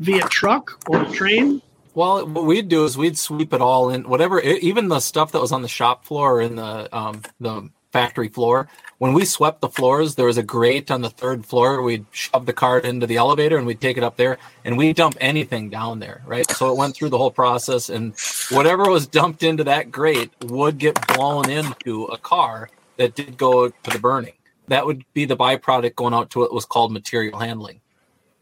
via 0.00 0.28
truck 0.28 0.82
or 0.86 1.02
train? 1.06 1.62
Well, 1.94 2.26
what 2.26 2.44
we'd 2.44 2.68
do 2.68 2.84
is 2.84 2.98
we'd 2.98 3.16
sweep 3.16 3.52
it 3.52 3.60
all 3.60 3.90
in, 3.90 4.08
whatever, 4.08 4.40
e- 4.40 4.58
even 4.62 4.88
the 4.88 4.98
stuff 5.00 5.30
that 5.32 5.40
was 5.40 5.52
on 5.52 5.62
the 5.62 5.68
shop 5.68 6.04
floor 6.04 6.36
or 6.36 6.40
in 6.40 6.56
the 6.56 6.94
um, 6.96 7.22
the 7.40 7.70
factory 7.92 8.26
floor. 8.26 8.68
When 8.98 9.12
we 9.12 9.24
swept 9.24 9.60
the 9.60 9.68
floors, 9.68 10.16
there 10.16 10.26
was 10.26 10.36
a 10.36 10.42
grate 10.42 10.90
on 10.90 11.02
the 11.02 11.10
third 11.10 11.46
floor. 11.46 11.80
We'd 11.80 12.06
shove 12.10 12.46
the 12.46 12.52
cart 12.52 12.84
into 12.84 13.06
the 13.06 13.16
elevator 13.16 13.56
and 13.56 13.66
we'd 13.66 13.80
take 13.80 13.96
it 13.96 14.02
up 14.02 14.16
there 14.16 14.38
and 14.64 14.76
we'd 14.76 14.96
dump 14.96 15.16
anything 15.20 15.70
down 15.70 16.00
there, 16.00 16.22
right? 16.26 16.50
So 16.50 16.72
it 16.72 16.76
went 16.76 16.96
through 16.96 17.10
the 17.10 17.18
whole 17.18 17.30
process, 17.30 17.88
and 17.88 18.14
whatever 18.50 18.90
was 18.90 19.06
dumped 19.06 19.44
into 19.44 19.62
that 19.64 19.92
grate 19.92 20.32
would 20.42 20.78
get 20.78 21.06
blown 21.06 21.48
into 21.48 22.06
a 22.06 22.18
car 22.18 22.68
that 22.96 23.14
did 23.14 23.36
go 23.38 23.68
to 23.68 23.90
the 23.90 24.00
burning. 24.00 24.34
That 24.66 24.86
would 24.86 25.04
be 25.12 25.26
the 25.26 25.36
byproduct 25.36 25.94
going 25.94 26.14
out 26.14 26.30
to 26.30 26.40
what 26.40 26.52
was 26.52 26.64
called 26.64 26.92
material 26.92 27.38
handling. 27.38 27.80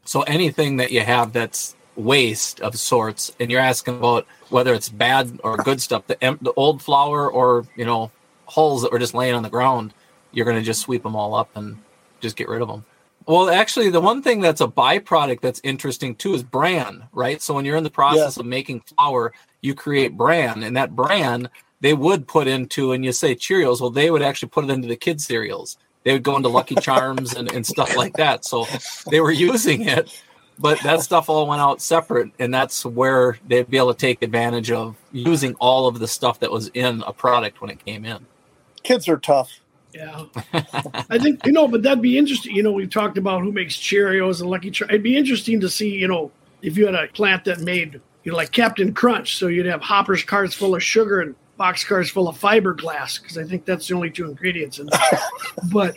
So 0.04 0.22
anything 0.22 0.78
that 0.78 0.92
you 0.92 1.00
have 1.00 1.32
that's 1.34 1.76
waste 1.96 2.60
of 2.60 2.78
sorts, 2.78 3.34
and 3.38 3.50
you're 3.50 3.60
asking 3.60 3.96
about 3.96 4.26
whether 4.48 4.74
it's 4.74 4.88
bad 4.88 5.40
or 5.44 5.56
good 5.56 5.80
stuff, 5.80 6.06
the, 6.06 6.16
the 6.40 6.52
old 6.56 6.82
flour 6.82 7.30
or 7.30 7.66
you 7.76 7.84
know 7.84 8.10
hulls 8.46 8.82
that 8.82 8.92
were 8.92 8.98
just 8.98 9.14
laying 9.14 9.34
on 9.34 9.42
the 9.42 9.50
ground, 9.50 9.94
you're 10.32 10.44
going 10.44 10.56
to 10.56 10.62
just 10.62 10.80
sweep 10.80 11.02
them 11.02 11.16
all 11.16 11.34
up 11.34 11.48
and 11.56 11.78
just 12.20 12.36
get 12.36 12.48
rid 12.48 12.62
of 12.62 12.68
them. 12.68 12.84
Well, 13.26 13.50
actually, 13.50 13.90
the 13.90 14.00
one 14.00 14.22
thing 14.22 14.40
that's 14.40 14.60
a 14.60 14.66
byproduct 14.66 15.40
that's 15.40 15.60
interesting 15.62 16.14
too 16.16 16.34
is 16.34 16.42
bran, 16.42 17.04
right? 17.12 17.40
So 17.40 17.54
when 17.54 17.64
you're 17.64 17.76
in 17.76 17.84
the 17.84 17.90
process 17.90 18.36
of 18.36 18.46
making 18.46 18.80
flour, 18.80 19.32
you 19.60 19.74
create 19.74 20.16
bran, 20.16 20.62
and 20.62 20.76
that 20.76 20.96
bran 20.96 21.48
they 21.82 21.94
would 21.94 22.28
put 22.28 22.46
into, 22.46 22.92
and 22.92 23.04
you 23.04 23.12
say 23.12 23.34
Cheerios, 23.34 23.80
well, 23.80 23.90
they 23.90 24.10
would 24.10 24.22
actually 24.22 24.50
put 24.50 24.64
it 24.64 24.70
into 24.70 24.86
the 24.86 24.96
kids' 24.96 25.26
cereals. 25.26 25.76
They 26.04 26.12
would 26.12 26.22
go 26.22 26.36
into 26.36 26.48
Lucky 26.48 26.76
Charms 26.76 27.34
and, 27.34 27.52
and 27.52 27.66
stuff 27.66 27.96
like 27.96 28.14
that. 28.14 28.44
So 28.44 28.66
they 29.10 29.20
were 29.20 29.32
using 29.32 29.82
it, 29.82 30.22
but 30.62 30.80
that 30.80 31.00
stuff 31.02 31.28
all 31.28 31.46
went 31.46 31.60
out 31.60 31.82
separate, 31.82 32.30
and 32.38 32.54
that's 32.54 32.86
where 32.86 33.36
they'd 33.46 33.68
be 33.68 33.76
able 33.76 33.92
to 33.92 33.98
take 33.98 34.22
advantage 34.22 34.70
of 34.70 34.96
using 35.10 35.54
all 35.56 35.88
of 35.88 35.98
the 35.98 36.06
stuff 36.06 36.38
that 36.40 36.52
was 36.52 36.68
in 36.68 37.02
a 37.06 37.12
product 37.12 37.60
when 37.60 37.68
it 37.68 37.84
came 37.84 38.04
in. 38.04 38.24
Kids 38.84 39.08
are 39.08 39.18
tough. 39.18 39.60
Yeah, 39.92 40.24
I 41.10 41.18
think 41.18 41.44
you 41.44 41.52
know, 41.52 41.68
but 41.68 41.82
that'd 41.82 42.00
be 42.00 42.16
interesting. 42.16 42.56
You 42.56 42.62
know, 42.62 42.72
we 42.72 42.86
talked 42.86 43.18
about 43.18 43.42
who 43.42 43.52
makes 43.52 43.76
Cheerios 43.76 44.40
and 44.40 44.48
Lucky 44.48 44.70
Charms. 44.70 44.90
It'd 44.90 45.02
be 45.02 45.18
interesting 45.18 45.60
to 45.60 45.68
see, 45.68 45.90
you 45.90 46.08
know, 46.08 46.30
if 46.62 46.78
you 46.78 46.86
had 46.86 46.94
a 46.94 47.08
plant 47.08 47.44
that 47.44 47.60
made, 47.60 48.00
you 48.24 48.32
know, 48.32 48.38
like 48.38 48.52
Cap'n 48.52 48.94
Crunch, 48.94 49.36
so 49.36 49.48
you'd 49.48 49.66
have 49.66 49.82
hoppers 49.82 50.22
carts 50.22 50.54
full 50.54 50.74
of 50.74 50.82
sugar 50.82 51.20
and 51.20 51.34
box 51.56 51.84
cars 51.84 52.10
full 52.10 52.28
of 52.28 52.38
fiberglass, 52.38 53.20
because 53.20 53.38
I 53.38 53.44
think 53.44 53.64
that's 53.64 53.86
the 53.86 53.94
only 53.94 54.10
two 54.10 54.28
ingredients 54.28 54.78
in 54.78 54.86
there. 54.86 55.20
but 55.72 55.94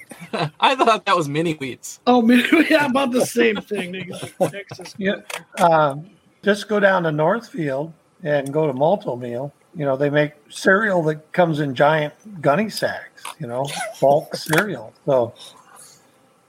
I 0.59 0.75
thought 0.75 1.05
that 1.05 1.15
was 1.15 1.27
mini 1.27 1.55
wheats. 1.55 1.99
oh 2.07 2.21
man, 2.21 2.45
yeah, 2.69 2.85
about 2.85 3.11
the 3.11 3.25
same 3.25 3.57
thing. 3.57 4.11
Texas. 4.39 4.95
Yeah, 4.97 5.21
um, 5.59 6.09
just 6.43 6.67
go 6.67 6.79
down 6.79 7.03
to 7.03 7.11
Northfield 7.11 7.93
and 8.23 8.51
go 8.51 8.67
to 8.67 8.73
Malt-O-Meal. 8.73 9.53
You 9.75 9.85
know, 9.85 9.97
they 9.97 10.09
make 10.09 10.33
cereal 10.49 11.03
that 11.03 11.31
comes 11.33 11.59
in 11.59 11.75
giant 11.75 12.13
gunny 12.41 12.69
sacks. 12.69 13.23
You 13.39 13.47
know, 13.47 13.67
bulk 13.99 14.35
cereal. 14.35 14.93
So 15.05 15.33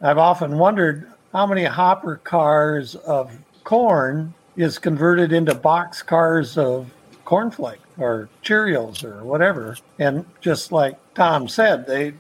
I've 0.01 0.19
often 0.19 0.59
wondered 0.59 1.11
how 1.33 1.47
many 1.47 1.65
hopper 1.65 2.17
cars 2.17 2.95
of 2.95 3.37
corn 3.65 4.33
is 4.57 4.79
converted 4.79 5.33
into 5.33 5.55
box 5.55 6.03
cars 6.03 6.57
of 6.57 6.91
cornflake 7.27 7.79
or 7.99 8.29
Cheerios 8.43 9.05
or 9.05 9.23
whatever. 9.25 9.77
And 9.99 10.25
just 10.41 10.73
like 10.73 10.97
Tom 11.15 11.49
said, 11.49 11.87
they 11.87 12.15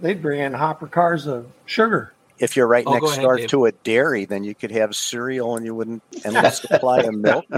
they'd 0.00 0.22
bring 0.22 0.40
in 0.40 0.54
hopper 0.54 0.86
cars 0.86 1.26
of 1.26 1.46
sugar. 1.66 2.14
If 2.38 2.56
you're 2.56 2.66
right 2.66 2.84
Oh, 2.86 2.94
next 2.94 3.12
ahead, 3.12 3.22
door 3.22 3.36
Dave. 3.36 3.50
to 3.50 3.66
a 3.66 3.72
dairy, 3.72 4.24
then 4.24 4.42
you 4.42 4.54
could 4.54 4.70
have 4.72 4.96
cereal 4.96 5.56
and 5.56 5.64
you 5.66 5.74
wouldn't 5.74 6.02
endless 6.24 6.58
supply 6.60 7.00
of 7.00 7.14
milk. 7.14 7.44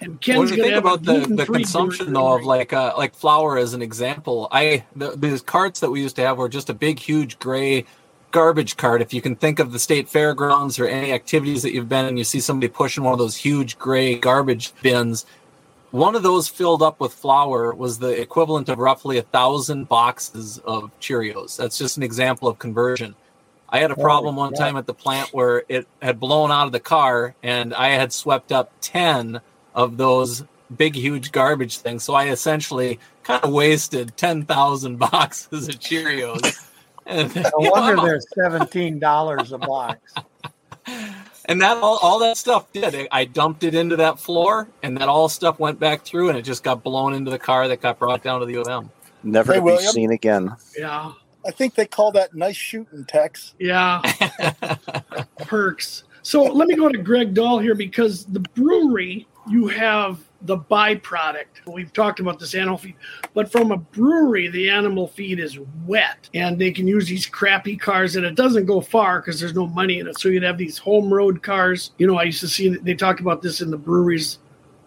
And 0.00 0.18
What 0.24 0.48
do 0.48 0.54
you 0.54 0.62
think 0.62 0.74
about 0.76 1.02
the, 1.04 1.20
the 1.20 1.46
consumption 1.46 2.12
though 2.12 2.34
of 2.36 2.44
like 2.44 2.72
uh, 2.72 2.94
like 2.96 3.14
flour 3.14 3.56
as 3.58 3.72
an 3.74 3.82
example? 3.82 4.48
I 4.50 4.84
the, 4.94 5.10
these 5.16 5.42
carts 5.42 5.80
that 5.80 5.90
we 5.90 6.00
used 6.02 6.16
to 6.16 6.22
have 6.22 6.38
were 6.38 6.48
just 6.48 6.68
a 6.70 6.74
big, 6.74 6.98
huge 6.98 7.38
gray 7.38 7.84
garbage 8.36 8.76
cart. 8.76 9.00
If 9.00 9.14
you 9.14 9.22
can 9.22 9.34
think 9.34 9.60
of 9.60 9.72
the 9.72 9.78
state 9.78 10.10
fairgrounds 10.10 10.78
or 10.78 10.86
any 10.86 11.10
activities 11.10 11.62
that 11.62 11.72
you've 11.72 11.88
been 11.88 12.04
and 12.04 12.18
you 12.18 12.24
see 12.24 12.38
somebody 12.38 12.68
pushing 12.68 13.02
one 13.02 13.14
of 13.14 13.18
those 13.18 13.34
huge 13.34 13.78
gray 13.78 14.14
garbage 14.14 14.74
bins. 14.82 15.24
One 15.90 16.14
of 16.14 16.22
those 16.22 16.46
filled 16.46 16.82
up 16.82 17.00
with 17.00 17.14
flour 17.14 17.74
was 17.74 17.98
the 17.98 18.20
equivalent 18.20 18.68
of 18.68 18.78
roughly 18.78 19.16
a 19.16 19.22
thousand 19.22 19.88
boxes 19.88 20.58
of 20.66 20.90
Cheerios. 21.00 21.56
That's 21.56 21.78
just 21.78 21.96
an 21.96 22.02
example 22.02 22.46
of 22.46 22.58
conversion. 22.58 23.14
I 23.70 23.78
had 23.78 23.90
a 23.90 23.96
problem 23.96 24.36
one 24.36 24.52
time 24.52 24.76
at 24.76 24.84
the 24.84 24.92
plant 24.92 25.32
where 25.32 25.64
it 25.66 25.88
had 26.02 26.20
blown 26.20 26.50
out 26.52 26.66
of 26.66 26.72
the 26.72 26.80
car 26.80 27.34
and 27.42 27.72
I 27.72 27.88
had 27.88 28.12
swept 28.12 28.52
up 28.52 28.70
10 28.82 29.40
of 29.74 29.96
those 29.96 30.44
big, 30.76 30.94
huge 30.94 31.32
garbage 31.32 31.78
things. 31.78 32.04
So 32.04 32.12
I 32.12 32.28
essentially 32.28 33.00
kind 33.22 33.42
of 33.42 33.50
wasted 33.50 34.14
10,000 34.18 34.98
boxes 35.10 35.68
of 35.68 35.76
Cheerios. 35.76 36.54
And, 37.06 37.34
No 37.36 37.42
you 37.58 37.64
know, 37.64 37.70
wonder 37.70 37.98
I'm 37.98 38.04
they're 38.06 38.20
seventeen 38.20 38.98
dollars 38.98 39.52
a 39.52 39.58
box. 39.58 40.12
and 41.46 41.60
that 41.62 41.76
all, 41.78 41.98
all 42.02 42.18
that 42.20 42.36
stuff 42.36 42.70
did. 42.72 43.08
I 43.10 43.24
dumped 43.24 43.64
it 43.64 43.74
into 43.74 43.96
that 43.96 44.18
floor 44.18 44.68
and 44.82 44.96
that 44.98 45.08
all 45.08 45.28
stuff 45.28 45.58
went 45.58 45.78
back 45.80 46.02
through 46.04 46.28
and 46.28 46.38
it 46.38 46.42
just 46.42 46.62
got 46.64 46.82
blown 46.82 47.14
into 47.14 47.30
the 47.30 47.38
car 47.38 47.68
that 47.68 47.80
got 47.80 47.98
brought 47.98 48.22
down 48.22 48.40
to 48.40 48.46
the 48.46 48.52
U 48.54 48.60
of 48.62 48.68
M. 48.68 48.90
Never 49.22 49.52
Hey, 49.54 49.58
to 49.58 49.62
be 49.62 49.66
William? 49.72 49.92
seen 49.92 50.10
again. 50.12 50.54
Yeah, 50.76 51.12
I 51.46 51.50
think 51.52 51.74
they 51.74 51.86
call 51.86 52.12
that 52.12 52.34
nice 52.34 52.56
shooting, 52.56 53.04
Tex. 53.06 53.54
yeah. 53.58 54.00
Perks. 55.38 56.04
So 56.22 56.42
let 56.42 56.66
me 56.68 56.74
go 56.74 56.88
to 56.88 56.98
Greg 56.98 57.34
Dahl 57.34 57.58
here 57.58 57.74
because 57.76 58.24
the 58.26 58.40
brewery, 58.40 59.26
you 59.48 59.68
have 59.68 60.18
the 60.46 60.58
byproduct. 60.58 61.66
We've 61.66 61.92
talked 61.92 62.20
about 62.20 62.38
this 62.38 62.54
animal 62.54 62.78
feed, 62.78 62.96
but 63.34 63.50
from 63.50 63.72
a 63.72 63.76
brewery, 63.76 64.48
the 64.48 64.70
animal 64.70 65.08
feed 65.08 65.40
is 65.40 65.58
wet 65.86 66.28
and 66.34 66.58
they 66.58 66.70
can 66.70 66.86
use 66.86 67.06
these 67.06 67.26
crappy 67.26 67.76
cars 67.76 68.16
and 68.16 68.24
it 68.24 68.34
doesn't 68.34 68.66
go 68.66 68.80
far 68.80 69.20
because 69.20 69.40
there's 69.40 69.54
no 69.54 69.66
money 69.66 69.98
in 69.98 70.06
it. 70.06 70.18
So 70.18 70.28
you'd 70.28 70.42
have 70.42 70.58
these 70.58 70.78
home 70.78 71.12
road 71.12 71.42
cars. 71.42 71.92
You 71.98 72.06
know, 72.06 72.16
I 72.16 72.24
used 72.24 72.40
to 72.40 72.48
see, 72.48 72.68
they 72.68 72.94
talk 72.94 73.20
about 73.20 73.42
this 73.42 73.60
in 73.60 73.70
the 73.70 73.78
breweries 73.78 74.38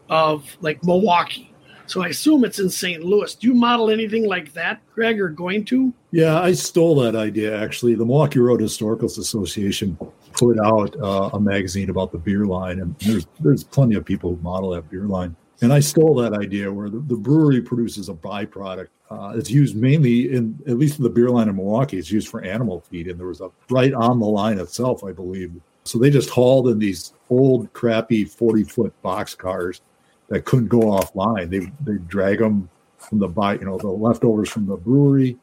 of 0.10 0.58
like 0.62 0.84
Milwaukee. 0.84 1.54
So 1.90 2.04
I 2.04 2.10
assume 2.10 2.46
it's 2.46 2.60
in 2.60 2.70
St. 2.70 3.04
Louis. 3.04 3.34
Do 3.34 3.48
you 3.48 3.56
model 3.56 3.90
anything 3.90 4.28
like 4.28 4.54
that, 4.54 4.80
Greg, 4.94 5.20
or 5.20 5.30
going 5.30 5.66
to? 5.66 5.92
Yeah, 6.12 6.40
I 6.40 6.52
stole 6.54 6.94
that 7.02 7.16
idea 7.16 7.60
actually. 7.60 7.96
The 7.96 8.06
Milwaukee 8.06 8.38
Road 8.38 8.62
Historical 8.62 9.08
Association 9.08 9.98
put 10.34 10.60
out 10.60 10.96
uh, 11.02 11.32
a 11.34 11.40
magazine 11.40 11.90
about 11.90 12.12
the 12.12 12.20
beer 12.20 12.46
line, 12.46 12.80
and 12.80 12.96
there's 13.00 13.26
there's 13.40 13.64
plenty 13.64 13.96
of 13.96 14.06
people 14.06 14.36
who 14.36 14.42
model 14.44 14.70
that 14.72 14.90
beer 14.92 15.06
line. 15.06 15.36
And 15.62 15.74
I 15.74 15.82
stole 15.82 16.16
that 16.16 16.34
idea 16.34 16.72
where 16.72 16.90
the, 16.90 17.00
the 17.00 17.16
brewery 17.16 17.62
produces 17.62 18.08
a 18.08 18.14
byproduct. 18.14 18.88
Uh, 19.10 19.34
it's 19.36 19.50
used 19.50 19.76
mainly 19.76 20.34
in 20.34 20.58
at 20.68 20.78
least 20.78 21.00
in 21.00 21.04
the 21.04 21.10
beer 21.10 21.30
line 21.30 21.50
in 21.50 21.56
Milwaukee. 21.56 21.98
It's 21.98 22.12
used 22.12 22.30
for 22.30 22.42
animal 22.44 22.82
feed, 22.82 23.08
and 23.08 23.20
there 23.20 23.28
was 23.28 23.42
a 23.42 23.52
right 23.70 23.94
on 23.94 24.20
the 24.20 24.26
line 24.26 24.60
itself, 24.60 25.04
I 25.04 25.12
believe. 25.12 25.52
So 25.84 25.98
they 25.98 26.10
just 26.10 26.30
hauled 26.30 26.70
in 26.70 26.80
these 26.80 27.14
old, 27.30 27.74
crappy 27.74 28.24
forty 28.26 28.64
foot 28.64 28.94
box 29.02 29.36
cars 29.36 29.82
that 30.30 30.46
couldn't 30.46 30.68
go 30.68 30.82
offline. 30.82 31.50
They 31.50 31.72
they 31.84 31.98
drag 32.08 32.40
them 32.40 32.70
from 32.98 33.20
the 33.20 33.28
buy, 33.28 33.54
you 33.56 33.66
know, 33.66 33.78
the 33.78 33.88
leftovers 33.88 34.50
from 34.50 34.66
the 34.66 34.78
brewery 34.78 35.38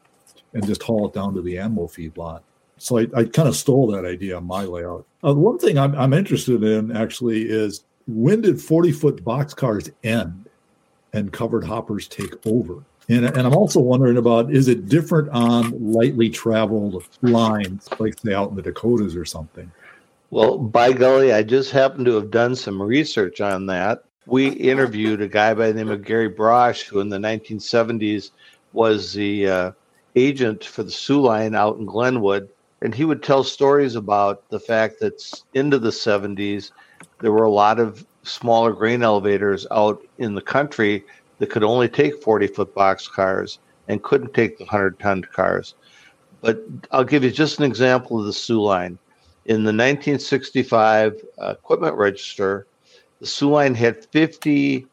and 0.53 0.65
just 0.65 0.81
haul 0.81 1.07
it 1.07 1.13
down 1.13 1.33
to 1.33 1.41
the 1.41 1.57
animal 1.57 1.87
feed 1.87 2.15
lot. 2.17 2.43
So 2.77 2.99
I, 2.99 3.07
I 3.15 3.23
kind 3.25 3.47
of 3.47 3.55
stole 3.55 3.87
that 3.87 4.05
idea 4.05 4.37
on 4.37 4.45
my 4.45 4.63
layout. 4.63 5.05
Uh, 5.23 5.33
one 5.33 5.57
thing 5.57 5.77
I'm, 5.77 5.95
I'm 5.95 6.13
interested 6.13 6.63
in 6.63 6.95
actually 6.95 7.49
is 7.49 7.83
when 8.07 8.41
did 8.41 8.61
40 8.61 8.91
foot 8.93 9.23
boxcars 9.23 9.91
end 10.03 10.49
and 11.13 11.31
covered 11.31 11.65
hoppers 11.65 12.07
take 12.07 12.33
over? 12.45 12.83
And, 13.09 13.25
and 13.25 13.39
I'm 13.39 13.55
also 13.55 13.79
wondering 13.79 14.17
about 14.17 14.51
is 14.51 14.67
it 14.67 14.89
different 14.89 15.29
on 15.29 15.71
lightly 15.93 16.29
traveled 16.29 17.03
lines, 17.21 17.87
like 17.99 18.19
say 18.19 18.33
out 18.33 18.49
in 18.49 18.55
the 18.55 18.61
Dakotas 18.61 19.15
or 19.15 19.25
something? 19.25 19.71
Well, 20.29 20.57
by 20.57 20.91
golly, 20.91 21.31
I 21.31 21.43
just 21.43 21.71
happened 21.71 22.05
to 22.05 22.15
have 22.15 22.31
done 22.31 22.55
some 22.55 22.81
research 22.81 23.39
on 23.39 23.65
that. 23.67 24.03
We 24.25 24.49
interviewed 24.49 25.21
a 25.21 25.27
guy 25.27 25.53
by 25.53 25.67
the 25.67 25.73
name 25.73 25.89
of 25.89 26.03
Gary 26.03 26.29
Brosh, 26.29 26.83
who 26.83 26.99
in 26.99 27.07
the 27.07 27.17
1970s 27.17 28.31
was 28.73 29.13
the 29.13 29.47
uh, 29.47 29.71
agent 30.17 30.65
for 30.65 30.83
the 30.83 30.91
Soo 30.91 31.21
Line 31.21 31.55
out 31.55 31.77
in 31.77 31.85
Glenwood. 31.85 32.49
And 32.81 32.93
he 32.93 33.05
would 33.05 33.23
tell 33.23 33.43
stories 33.43 33.95
about 33.95 34.47
the 34.49 34.59
fact 34.59 34.99
that 34.99 35.41
into 35.53 35.79
the 35.79 35.89
70s, 35.89 36.71
there 37.19 37.31
were 37.31 37.43
a 37.43 37.51
lot 37.51 37.79
of 37.79 38.05
smaller 38.23 38.73
grain 38.73 39.03
elevators 39.03 39.65
out 39.71 40.01
in 40.17 40.35
the 40.35 40.41
country 40.41 41.03
that 41.39 41.49
could 41.49 41.63
only 41.63 41.87
take 41.87 42.21
40 42.21 42.47
foot 42.47 42.73
box 42.73 43.07
cars 43.07 43.59
and 43.87 44.03
couldn't 44.03 44.33
take 44.33 44.57
the 44.57 44.65
100 44.65 44.99
ton 44.99 45.23
cars. 45.23 45.75
But 46.41 46.61
I'll 46.91 47.03
give 47.03 47.23
you 47.23 47.31
just 47.31 47.59
an 47.59 47.65
example 47.65 48.19
of 48.19 48.25
the 48.25 48.33
Soo 48.33 48.61
line. 48.61 48.97
In 49.45 49.63
the 49.63 49.69
1965 49.69 51.23
uh, 51.41 51.51
equipment 51.51 51.95
register, 51.95 52.67
the 53.19 53.27
Soo 53.27 53.49
line 53.49 53.73
had 53.73 54.05
50 54.05 54.85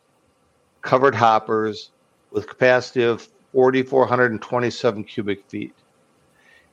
covered 0.83 1.15
hoppers 1.15 1.91
with 2.31 2.49
capacity 2.49 3.03
of 3.03 3.29
4,427 3.53 5.05
cubic 5.05 5.45
feet. 5.49 5.75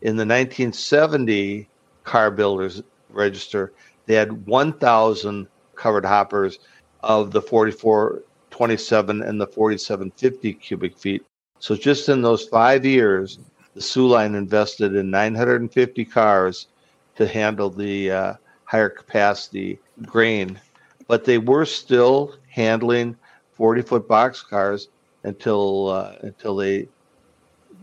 In 0.01 0.15
the 0.15 0.25
1970 0.25 1.67
car 2.03 2.31
builders 2.31 2.81
register, 3.09 3.73
they 4.05 4.15
had 4.15 4.45
1,000 4.45 5.47
covered 5.75 6.05
hoppers 6.05 6.59
of 7.01 7.31
the 7.31 7.41
4427 7.41 9.21
and 9.21 9.41
the 9.41 9.47
4750 9.47 10.53
cubic 10.53 10.97
feet. 10.97 11.23
So 11.59 11.75
just 11.75 12.09
in 12.09 12.21
those 12.21 12.47
five 12.47 12.85
years, 12.85 13.39
the 13.73 13.81
Soo 13.81 14.07
line 14.07 14.35
invested 14.35 14.95
in 14.95 15.09
950 15.09 16.05
cars 16.05 16.67
to 17.15 17.27
handle 17.27 17.69
the 17.69 18.11
uh, 18.11 18.33
higher 18.65 18.89
capacity 18.89 19.79
grain, 20.03 20.59
but 21.07 21.25
they 21.25 21.37
were 21.37 21.65
still 21.65 22.35
handling 22.49 23.15
40 23.53 23.81
foot 23.83 24.07
box 24.07 24.41
cars 24.41 24.89
until 25.23 25.89
uh, 25.89 26.15
until 26.21 26.55
they 26.55 26.87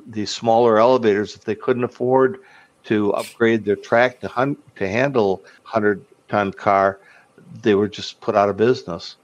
the 0.08 0.26
smaller 0.26 0.78
elevators 0.78 1.36
if 1.36 1.44
they 1.44 1.54
couldn't 1.54 1.84
afford 1.84 2.40
to 2.88 3.12
upgrade 3.14 3.64
their 3.64 3.76
track 3.76 4.20
to 4.20 4.28
hun- 4.28 4.56
to 4.76 4.88
handle 4.88 5.42
100 5.62 6.04
ton 6.28 6.52
car 6.52 7.00
they 7.62 7.74
were 7.74 7.88
just 7.88 8.20
put 8.20 8.34
out 8.34 8.48
of 8.48 8.56
business 8.56 9.16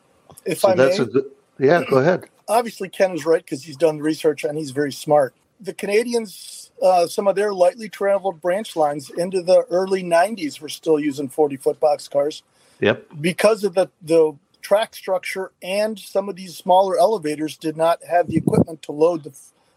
If 0.45 0.61
so 0.61 0.69
I 0.71 0.75
that's 0.75 0.99
may, 0.99 1.05
a 1.05 1.09
good 1.09 1.31
yeah 1.59 1.83
go 1.89 1.99
ahead 1.99 2.25
obviously 2.49 2.89
Ken 2.89 3.13
is 3.13 3.27
right 3.27 3.45
because 3.45 3.65
he's 3.65 3.77
done 3.77 3.99
research 3.99 4.45
and 4.45 4.59
he's 4.59 4.71
very 4.71 4.93
smart. 4.93 5.35
The 5.61 5.75
Canadians, 5.75 6.71
uh, 6.83 7.07
some 7.07 7.29
of 7.29 7.37
their 7.37 7.55
lightly 7.55 7.89
traveled 7.89 8.41
branch 8.41 8.77
lines 8.77 9.11
into 9.11 9.43
the 9.43 9.63
early 9.71 10.03
90s 10.03 10.61
were 10.61 10.69
still 10.69 10.99
using 10.99 11.29
40 11.29 11.57
foot 11.57 11.81
box 11.81 12.09
cars 12.09 12.43
yep 12.81 13.07
because 13.21 13.63
of 13.65 13.75
the, 13.75 13.89
the 14.03 14.37
track 14.61 14.95
structure 14.95 15.53
and 15.63 15.99
some 15.99 16.29
of 16.29 16.37
these 16.37 16.57
smaller 16.57 16.99
elevators 16.99 17.57
did 17.57 17.77
not 17.77 18.03
have 18.05 18.27
the 18.27 18.37
equipment 18.37 18.83
to 18.83 18.93
load 18.93 19.23
the, 19.25 19.33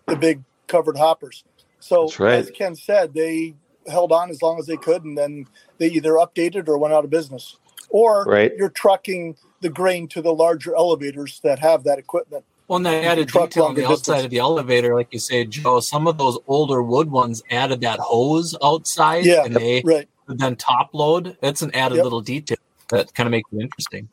the 0.08 0.16
big 0.16 0.44
covered 0.68 0.98
hoppers. 0.98 1.44
So, 1.80 2.10
right. 2.18 2.34
as 2.34 2.50
Ken 2.50 2.76
said, 2.76 3.14
they 3.14 3.54
held 3.88 4.12
on 4.12 4.30
as 4.30 4.42
long 4.42 4.60
as 4.60 4.66
they 4.66 4.78
could 4.78 5.04
and 5.04 5.18
then 5.18 5.46
they 5.78 5.88
either 5.88 6.14
updated 6.14 6.68
or 6.68 6.78
went 6.78 6.94
out 6.94 7.04
of 7.04 7.10
business. 7.10 7.58
Or 7.90 8.26
Right. 8.26 8.52
you're 8.58 8.70
trucking 8.70 9.38
the 9.62 9.70
grain 9.70 10.08
to 10.10 10.22
the 10.22 10.34
larger 10.34 10.76
elevators 10.76 11.40
that 11.44 11.60
have 11.60 11.84
that 11.86 12.00
equipment. 12.00 12.44
Well, 12.68 12.78
and 12.78 12.86
they 12.86 13.06
added 13.06 13.28
detail 13.28 13.64
on 13.64 13.76
the 13.76 13.82
longer 13.82 13.94
outside 13.94 14.26
of 14.26 14.32
the 14.32 14.40
elevator, 14.40 14.94
like 14.94 15.08
you 15.12 15.20
say, 15.20 15.46
Joe. 15.46 15.80
Some 15.80 16.06
of 16.06 16.18
those 16.18 16.38
older 16.48 16.84
wood 16.84 17.10
ones 17.10 17.42
added 17.50 17.80
that 17.82 18.00
hose 18.00 18.58
outside, 18.62 19.26
Yeah, 19.26 19.46
and 19.46 19.56
they 19.56 19.82
right, 19.86 20.08
would 20.28 20.40
then 20.40 20.58
top 20.58 20.90
load. 20.94 21.38
That's 21.42 21.62
an 21.62 21.74
added 21.74 21.96
Yep. 21.96 22.04
little 22.04 22.22
detail 22.22 22.58
that 22.90 23.14
kind 23.14 23.28
of 23.28 23.32
makes 23.32 23.50
it 23.54 23.62
interesting. 23.62 24.10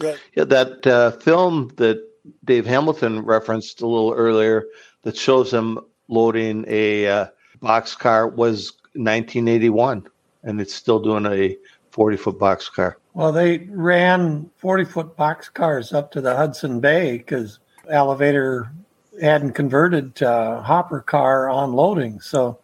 right. 0.00 0.16
Yeah, 0.36 0.44
that 0.44 0.86
uh, 0.86 1.10
film 1.12 1.72
that 1.76 2.00
Dave 2.44 2.66
Hamilton 2.66 3.24
referenced 3.24 3.80
a 3.80 3.86
little 3.86 4.12
earlier 4.12 4.66
that 5.02 5.16
shows 5.16 5.52
him 5.52 5.80
loading 6.06 6.64
a 6.68 7.06
uh, 7.08 7.26
box 7.60 7.96
car 7.96 8.28
was 8.28 8.72
1981, 8.94 10.06
and 10.44 10.60
it's 10.60 10.74
still 10.74 10.98
doing 11.00 11.26
a 11.26 11.56
40 11.90 12.16
foot 12.16 12.38
box 12.38 12.68
car. 12.68 12.98
Well, 13.14 13.32
they 13.32 13.58
ran 13.70 14.50
40 14.58 14.84
foot 14.84 15.16
box 15.16 15.48
cars 15.48 15.92
up 15.92 16.12
to 16.12 16.20
the 16.20 16.36
Hudson 16.36 16.80
Bay 16.80 17.18
because 17.18 17.58
elevator 17.90 18.72
hadn't 19.20 19.52
converted 19.52 20.14
to 20.16 20.62
hopper 20.64 21.00
car 21.00 21.48
on 21.48 21.72
loading. 21.72 22.20
So 22.20 22.60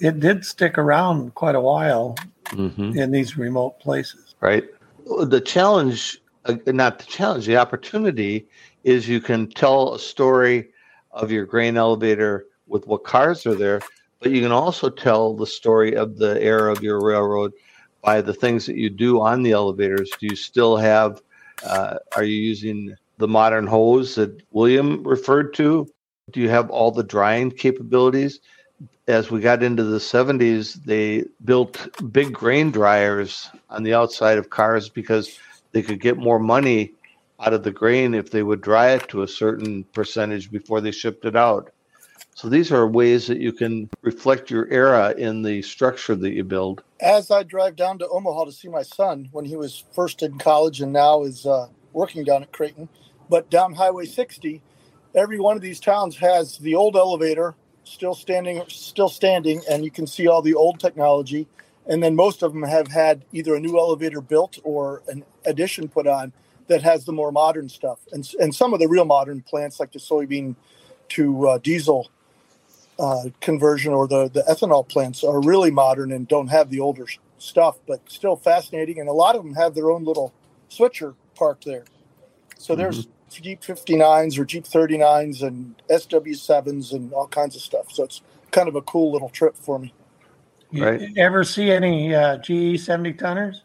it 0.00 0.18
did 0.18 0.44
stick 0.44 0.76
around 0.78 1.34
quite 1.34 1.54
a 1.54 1.60
while 1.60 2.16
Mm-hmm. 2.52 2.98
in 2.98 3.10
these 3.10 3.36
remote 3.36 3.78
places. 3.78 4.34
Right. 4.40 4.64
The 5.04 5.40
challenge, 5.40 6.18
uh, 6.46 6.56
not 6.66 6.98
the 6.98 7.04
challenge, 7.04 7.44
the 7.44 7.58
opportunity 7.58 8.46
is 8.84 9.06
you 9.06 9.20
can 9.20 9.50
tell 9.50 9.94
a 9.94 9.98
story 9.98 10.68
of 11.10 11.30
your 11.30 11.44
grain 11.44 11.76
elevator 11.76 12.46
with 12.66 12.86
what 12.86 13.04
cars 13.04 13.44
are 13.44 13.54
there, 13.54 13.80
but 14.20 14.32
you 14.32 14.42
can 14.42 14.52
also 14.52 14.88
tell 14.88 15.34
the 15.34 15.46
story 15.46 15.94
of 15.94 16.16
the 16.16 16.42
era 16.42 16.72
of 16.72 16.82
your 16.82 17.00
railroad 17.04 17.52
by 18.02 18.20
the 18.20 18.34
things 18.34 18.66
that 18.66 18.76
you 18.76 18.90
do 18.90 19.20
on 19.20 19.42
the 19.42 19.52
elevators. 19.52 20.10
Do 20.18 20.26
you 20.26 20.36
still 20.36 20.76
have, 20.76 21.22
uh, 21.64 21.98
are 22.16 22.24
you 22.24 22.36
using 22.36 22.96
the 23.18 23.28
modern 23.28 23.66
hose 23.66 24.14
that 24.16 24.40
William 24.52 25.02
referred 25.06 25.54
to? 25.54 25.88
Do 26.30 26.40
you 26.40 26.48
have 26.48 26.70
all 26.70 26.90
the 26.90 27.02
drying 27.02 27.50
capabilities? 27.50 28.40
As 29.06 29.30
we 29.30 29.40
got 29.40 29.62
into 29.62 29.84
the 29.84 29.98
70s, 29.98 30.84
they 30.84 31.24
built 31.44 31.88
big 32.12 32.32
grain 32.32 32.70
dryers 32.70 33.50
on 33.70 33.82
the 33.82 33.94
outside 33.94 34.38
of 34.38 34.50
cars 34.50 34.88
because 34.88 35.38
they 35.72 35.82
could 35.82 36.00
get 36.00 36.16
more 36.16 36.38
money 36.38 36.92
out 37.40 37.54
of 37.54 37.62
the 37.62 37.70
grain 37.70 38.14
if 38.14 38.30
they 38.30 38.42
would 38.42 38.60
dry 38.60 38.90
it 38.90 39.08
to 39.08 39.22
a 39.22 39.28
certain 39.28 39.84
percentage 39.92 40.50
before 40.50 40.80
they 40.80 40.90
shipped 40.90 41.24
it 41.24 41.36
out. 41.36 41.70
So 42.38 42.48
these 42.48 42.70
are 42.70 42.86
ways 42.86 43.26
that 43.26 43.40
you 43.40 43.52
can 43.52 43.90
reflect 44.02 44.48
your 44.48 44.68
era 44.68 45.12
in 45.18 45.42
the 45.42 45.60
structure 45.60 46.14
that 46.14 46.34
you 46.34 46.44
build. 46.44 46.84
As 47.00 47.32
I 47.32 47.42
drive 47.42 47.74
down 47.74 47.98
to 47.98 48.08
Omaha 48.08 48.44
to 48.44 48.52
see 48.52 48.68
my 48.68 48.84
son 48.84 49.28
when 49.32 49.44
he 49.44 49.56
was 49.56 49.82
first 49.92 50.22
in 50.22 50.38
college 50.38 50.80
and 50.80 50.92
now 50.92 51.24
is 51.24 51.46
uh, 51.46 51.66
working 51.92 52.22
down 52.22 52.44
at 52.44 52.52
Creighton, 52.52 52.88
but 53.28 53.50
down 53.50 53.74
Highway 53.74 54.06
60, 54.06 54.62
every 55.16 55.40
one 55.40 55.56
of 55.56 55.62
these 55.62 55.80
towns 55.80 56.16
has 56.18 56.58
the 56.58 56.76
old 56.76 56.94
elevator 56.94 57.56
still 57.82 58.14
standing, 58.14 58.62
still 58.68 59.08
standing, 59.08 59.60
and 59.68 59.84
you 59.84 59.90
can 59.90 60.06
see 60.06 60.28
all 60.28 60.40
the 60.40 60.54
old 60.54 60.78
technology. 60.78 61.48
And 61.88 62.00
then 62.00 62.14
most 62.14 62.44
of 62.44 62.52
them 62.52 62.62
have 62.62 62.86
had 62.86 63.24
either 63.32 63.56
a 63.56 63.60
new 63.60 63.76
elevator 63.76 64.20
built 64.20 64.60
or 64.62 65.02
an 65.08 65.24
addition 65.44 65.88
put 65.88 66.06
on 66.06 66.32
that 66.68 66.82
has 66.82 67.04
the 67.04 67.12
more 67.12 67.32
modern 67.32 67.68
stuff. 67.68 67.98
And 68.12 68.32
and 68.38 68.54
some 68.54 68.72
of 68.72 68.78
the 68.78 68.86
real 68.86 69.06
modern 69.06 69.40
plants, 69.40 69.80
like 69.80 69.90
the 69.90 69.98
soybean 69.98 70.54
to 71.08 71.48
uh, 71.48 71.58
diesel 71.58 72.10
uh, 72.98 73.24
conversion 73.40 73.92
or 73.94 74.08
the, 74.08 74.28
the 74.30 74.42
ethanol 74.42 74.88
plants 74.88 75.24
are 75.24 75.40
really 75.40 75.70
modern 75.70 76.12
and 76.12 76.28
don't 76.28 76.48
have 76.48 76.70
the 76.70 76.80
older 76.80 77.06
stuff, 77.38 77.78
but 77.86 78.00
still 78.10 78.36
fascinating. 78.36 79.00
And 79.00 79.08
a 79.08 79.12
lot 79.12 79.36
of 79.36 79.44
them 79.44 79.54
have 79.54 79.74
their 79.74 79.90
own 79.90 80.04
little 80.04 80.32
switcher 80.68 81.14
parked 81.36 81.64
there. 81.64 81.84
So 82.58 82.76
there's 82.76 83.08
Jeep 83.30 83.62
59s 83.62 84.38
or 84.38 84.44
Jeep 84.44 84.64
39s 84.64 85.42
and 85.42 85.74
SW7s 85.90 86.92
and 86.92 87.12
all 87.12 87.28
kinds 87.28 87.56
of 87.56 87.62
stuff. 87.62 87.92
So 87.92 88.04
it's 88.04 88.22
kind 88.50 88.68
of 88.68 88.76
a 88.76 88.82
cool 88.82 89.12
little 89.12 89.30
trip 89.30 89.56
for 89.56 89.78
me. 89.78 89.94
You 90.70 90.84
Right. 90.84 91.02
ever 91.16 91.44
see 91.44 91.70
any 91.70 92.14
uh, 92.14 92.38
GE 92.38 92.80
70 92.80 93.14
tonners? 93.14 93.62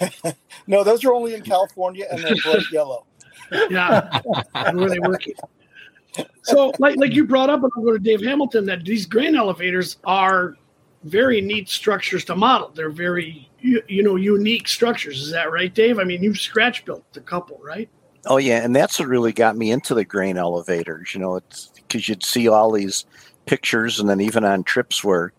No, 0.66 0.84
those 0.84 1.04
are 1.04 1.12
only 1.12 1.34
in 1.34 1.42
California 1.42 2.06
and 2.10 2.24
they're 2.24 2.36
bright 2.36 2.70
yellow. 2.70 3.06
Yeah, 3.68 4.12
where 4.68 4.90
they 4.90 5.00
working. 5.00 5.34
So, 6.42 6.72
like 6.78 6.96
like 6.96 7.12
you 7.12 7.26
brought 7.26 7.50
up, 7.50 7.62
and 7.62 7.72
I'll 7.76 7.82
go 7.82 7.92
to 7.92 7.98
Dave 7.98 8.22
Hamilton, 8.22 8.66
that 8.66 8.84
these 8.84 9.06
grain 9.06 9.34
elevators 9.34 9.96
are 10.04 10.56
very 11.04 11.40
neat 11.40 11.68
structures 11.68 12.24
to 12.26 12.36
model. 12.36 12.70
They're 12.74 12.90
very 12.90 13.48
you, 13.60 13.82
you 13.88 14.02
know 14.02 14.16
unique 14.16 14.68
structures. 14.68 15.22
Is 15.22 15.30
that 15.32 15.50
right, 15.50 15.72
Dave? 15.72 15.98
I 15.98 16.04
mean, 16.04 16.22
you've 16.22 16.40
scratch 16.40 16.84
built 16.84 17.04
a 17.16 17.20
couple, 17.20 17.60
right? 17.62 17.88
Oh 18.26 18.36
yeah, 18.36 18.62
and 18.62 18.74
that's 18.74 18.98
what 18.98 19.08
really 19.08 19.32
got 19.32 19.56
me 19.56 19.70
into 19.70 19.94
the 19.94 20.04
grain 20.04 20.36
elevators. 20.36 21.14
You 21.14 21.20
know, 21.20 21.36
it's 21.36 21.72
because 21.74 22.08
you'd 22.08 22.24
see 22.24 22.48
all 22.48 22.70
these 22.70 23.04
pictures, 23.46 23.98
and 23.98 24.08
then 24.08 24.20
even 24.20 24.44
on 24.44 24.64
trips 24.64 25.02
where, 25.02 25.32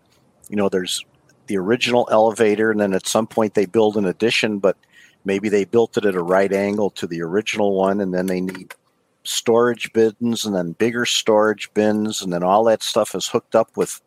you 0.48 0.56
know, 0.56 0.68
there's 0.68 1.04
the 1.46 1.56
original 1.56 2.08
elevator, 2.10 2.70
and 2.70 2.80
then 2.80 2.92
at 2.92 3.06
some 3.06 3.26
point 3.26 3.54
they 3.54 3.66
build 3.66 3.96
an 3.96 4.06
addition, 4.06 4.58
but 4.58 4.76
maybe 5.24 5.48
they 5.48 5.64
built 5.64 5.96
it 5.96 6.04
at 6.04 6.14
a 6.14 6.22
right 6.22 6.52
angle 6.52 6.90
to 6.90 7.06
the 7.06 7.22
original 7.22 7.74
one, 7.74 8.00
and 8.00 8.12
then 8.12 8.26
they 8.26 8.40
need 8.40 8.74
storage 9.24 9.92
bins, 9.92 10.44
and 10.44 10.54
then 10.54 10.72
bigger 10.72 11.06
storage 11.06 11.72
bins, 11.74 12.22
and 12.22 12.32
then 12.32 12.42
all 12.42 12.64
that 12.64 12.82
stuff 12.82 13.14
is 13.14 13.28
hooked 13.28 13.54
up 13.54 13.76
with 13.76 14.00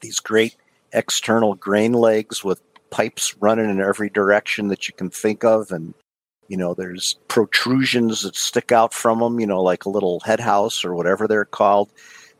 these 0.00 0.20
great 0.20 0.56
external 0.92 1.54
grain 1.54 1.92
legs 1.92 2.44
with 2.44 2.60
pipes 2.90 3.34
running 3.40 3.70
in 3.70 3.80
every 3.80 4.10
direction 4.10 4.68
that 4.68 4.88
you 4.88 4.94
can 4.94 5.10
think 5.10 5.44
of, 5.44 5.70
and 5.70 5.94
you 6.48 6.56
know 6.56 6.74
there's 6.74 7.18
protrusions 7.28 8.22
that 8.22 8.36
stick 8.36 8.72
out 8.72 8.92
from 8.92 9.20
them 9.20 9.40
you 9.40 9.46
know 9.46 9.62
like 9.62 9.84
a 9.84 9.90
little 9.90 10.20
head 10.20 10.40
house 10.40 10.84
or 10.84 10.94
whatever 10.94 11.26
they're 11.26 11.44
called. 11.44 11.90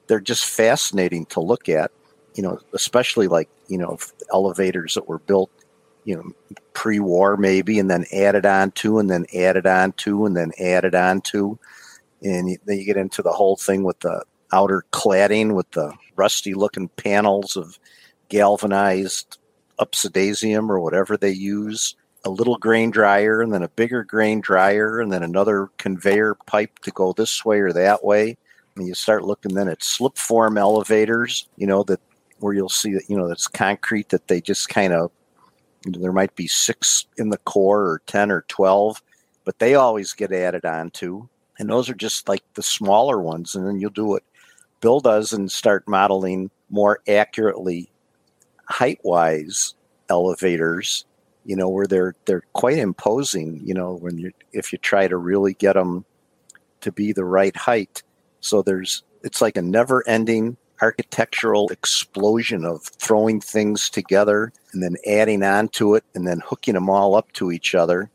They're 0.08 0.20
just 0.20 0.44
fascinating 0.44 1.26
to 1.26 1.40
look 1.40 1.68
at 1.68 1.90
you 2.34 2.42
know 2.42 2.58
especially 2.74 3.28
like 3.28 3.48
you 3.68 3.78
know 3.78 3.98
elevators 4.32 4.94
that 4.94 5.08
were 5.08 5.20
built 5.20 5.50
you 6.04 6.16
know 6.16 6.56
pre-war 6.72 7.36
maybe 7.36 7.78
and 7.78 7.90
then 7.90 8.04
added 8.12 8.44
on 8.46 8.70
to 8.72 8.98
and 8.98 9.10
then 9.10 9.24
added 9.34 9.66
on 9.66 9.92
to 9.92 10.26
and 10.26 10.36
then 10.36 10.50
added 10.58 10.94
on 10.94 11.20
to 11.20 11.58
and 12.22 12.58
then 12.64 12.78
you 12.78 12.84
get 12.84 12.96
into 12.96 13.22
the 13.22 13.32
whole 13.32 13.56
thing 13.56 13.82
with 13.82 14.00
the 14.00 14.24
outer 14.52 14.84
cladding 14.92 15.54
with 15.54 15.70
the 15.72 15.92
rusty 16.16 16.54
looking 16.54 16.88
panels 16.88 17.56
of 17.56 17.78
galvanized 18.28 19.38
upsidasium 19.80 20.68
or 20.68 20.78
whatever 20.80 21.16
they 21.16 21.30
use 21.30 21.96
a 22.24 22.30
little 22.30 22.56
grain 22.56 22.90
dryer 22.90 23.42
and 23.42 23.52
then 23.52 23.62
a 23.62 23.68
bigger 23.68 24.04
grain 24.04 24.40
dryer 24.40 25.00
and 25.00 25.12
then 25.12 25.22
another 25.22 25.70
conveyor 25.78 26.36
pipe 26.46 26.78
to 26.80 26.90
go 26.92 27.12
this 27.12 27.44
way 27.44 27.58
or 27.58 27.72
that 27.72 28.04
way. 28.04 28.36
And 28.76 28.86
you 28.86 28.94
start 28.94 29.24
looking 29.24 29.54
then 29.54 29.68
at 29.68 29.82
slip 29.82 30.16
form 30.16 30.56
elevators, 30.56 31.48
you 31.56 31.66
know, 31.66 31.82
that 31.84 32.00
where 32.38 32.54
you'll 32.54 32.68
see 32.68 32.92
that, 32.94 33.08
you 33.08 33.16
know, 33.16 33.28
that's 33.28 33.48
concrete 33.48 34.08
that 34.10 34.28
they 34.28 34.40
just 34.40 34.68
kind 34.68 34.92
of, 34.92 35.10
there 35.84 36.12
might 36.12 36.34
be 36.36 36.46
six 36.46 37.06
in 37.18 37.30
the 37.30 37.38
core 37.38 37.82
or 37.82 38.02
10 38.06 38.30
or 38.30 38.44
12, 38.48 39.02
but 39.44 39.58
they 39.58 39.74
always 39.74 40.12
get 40.12 40.32
added 40.32 40.64
onto. 40.64 41.28
And 41.58 41.68
those 41.68 41.88
are 41.90 41.94
just 41.94 42.28
like 42.28 42.42
the 42.54 42.62
smaller 42.62 43.20
ones. 43.20 43.54
And 43.54 43.66
then 43.66 43.78
you'll 43.78 43.90
do 43.90 44.06
what 44.06 44.22
Bill 44.80 45.00
does 45.00 45.32
and 45.32 45.50
start 45.50 45.86
modeling 45.86 46.50
more 46.70 47.00
accurately 47.06 47.90
height 48.66 49.00
wise 49.04 49.74
elevators 50.08 51.04
you 51.44 51.56
know 51.56 51.68
where 51.68 51.86
they're 51.86 52.14
they're 52.26 52.44
quite 52.52 52.78
imposing 52.78 53.60
you 53.64 53.74
know 53.74 53.94
when 53.94 54.18
you 54.18 54.32
if 54.52 54.72
you 54.72 54.78
try 54.78 55.08
to 55.08 55.16
really 55.16 55.54
get 55.54 55.74
them 55.74 56.04
to 56.80 56.92
be 56.92 57.12
the 57.12 57.24
right 57.24 57.56
height 57.56 58.02
so 58.40 58.62
there's 58.62 59.02
it's 59.22 59.40
like 59.40 59.56
a 59.56 59.62
never 59.62 60.06
ending 60.08 60.56
architectural 60.80 61.68
explosion 61.68 62.64
of 62.64 62.82
throwing 62.82 63.40
things 63.40 63.88
together 63.88 64.52
and 64.72 64.82
then 64.82 64.96
adding 65.06 65.42
on 65.42 65.68
to 65.68 65.94
it 65.94 66.04
and 66.14 66.26
then 66.26 66.42
hooking 66.44 66.74
them 66.74 66.90
all 66.90 67.14
up 67.14 67.30
to 67.32 67.52
each 67.52 67.74
other 67.74 68.10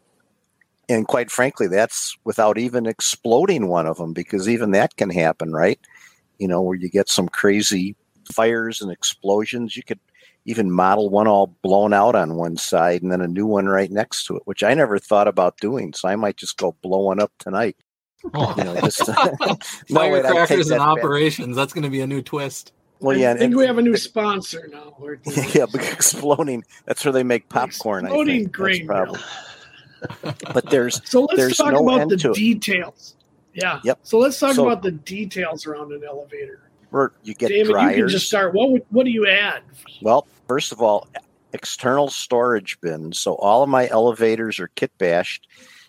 and 0.90 1.08
quite 1.08 1.32
frankly 1.32 1.68
that's 1.68 2.18
without 2.24 2.58
even 2.58 2.86
exploding 2.86 3.68
one 3.68 3.88
of 3.88 3.98
them 3.98 4.14
because 4.14 4.48
even 4.48 4.72
that 4.72 4.96
can 4.98 5.10
happen 5.10 5.52
right 5.52 5.80
you 6.38 6.48
know 6.48 6.62
where 6.62 6.78
you 6.78 6.90
get 6.90 7.10
some 7.10 7.28
crazy 7.30 7.96
fires 8.32 8.82
and 8.82 8.92
explosions 8.92 9.76
you 9.76 9.84
could 9.84 10.00
even 10.48 10.72
model 10.72 11.10
one 11.10 11.28
all 11.28 11.48
blown 11.62 11.94
out 11.94 12.16
on 12.16 12.36
one 12.36 12.56
side 12.56 13.04
and 13.04 13.12
then 13.12 13.22
a 13.22 13.28
new 13.28 13.46
one 13.46 13.68
right 13.68 13.92
next 13.92 14.26
to 14.26 14.38
it, 14.38 14.42
which 14.46 14.64
I 14.64 14.74
never 14.74 14.98
thought 14.98 15.28
about 15.28 15.58
doing. 15.58 15.94
So 15.94 16.08
I 16.08 16.16
might 16.16 16.38
just 16.38 16.58
go 16.58 16.76
blow 16.82 17.00
one 17.00 17.20
up 17.20 17.34
tonight. 17.38 17.76
Oh. 18.34 18.54
You 18.58 18.64
know, 18.64 18.80
just, 18.80 19.06
Firecrackers 19.94 20.72
and 20.72 20.82
operations. 20.82 21.50
Back. 21.50 21.56
That's 21.56 21.74
going 21.74 21.84
to 21.84 21.90
be 21.90 22.00
a 22.00 22.08
new 22.08 22.22
twist. 22.22 22.72
Well, 23.00 23.16
yeah, 23.16 23.32
I 23.32 23.34
think 23.34 23.44
and, 23.52 23.58
we 23.58 23.66
have 23.66 23.78
a 23.78 23.82
new 23.82 23.98
sponsor 23.98 24.70
now. 24.72 24.96
yeah, 25.54 25.66
because 25.72 25.92
exploding. 25.92 26.64
That's 26.86 27.04
where 27.06 27.12
they 27.12 27.24
make 27.24 27.50
popcorn. 27.50 28.06
Exploding 28.06 28.46
grain 28.46 28.88
but 30.54 30.70
there's 30.70 31.02
so 31.10 31.22
let's 31.22 31.38
there's 31.38 31.58
talk 31.58 31.74
no 31.74 31.88
about 31.88 32.10
the 32.10 32.18
details. 32.34 33.16
Yeah. 33.54 33.80
Yep. 33.84 34.00
So 34.04 34.20
let's 34.20 34.40
talk 34.40 34.56
so, 34.56 34.68
about 34.68 34.84
the 34.84 34.92
details 34.92 35.66
around 35.66 35.92
an 35.92 36.04
elevator. 36.04 36.62
Where 36.92 37.12
you 37.24 37.34
get 37.34 37.50
David, 37.50 37.72
dryers. 37.72 37.98
you 37.98 38.04
can 38.04 38.10
just 38.10 38.28
start. 38.28 38.54
What 38.54 38.72
would, 38.72 38.86
what 38.90 39.06
do 39.06 39.12
you 39.12 39.28
add? 39.28 39.62
Well, 40.02 40.28
first 40.48 40.72
of 40.72 40.82
all, 40.82 41.08
external 41.54 42.10
storage 42.10 42.80
bins. 42.82 43.20
So 43.20 43.36
all 43.36 43.64
of 43.64 43.70
my 43.70 43.90
elevators 43.90 44.60
are 44.60 44.70
kit 44.70 44.92
bashed, 44.98 45.48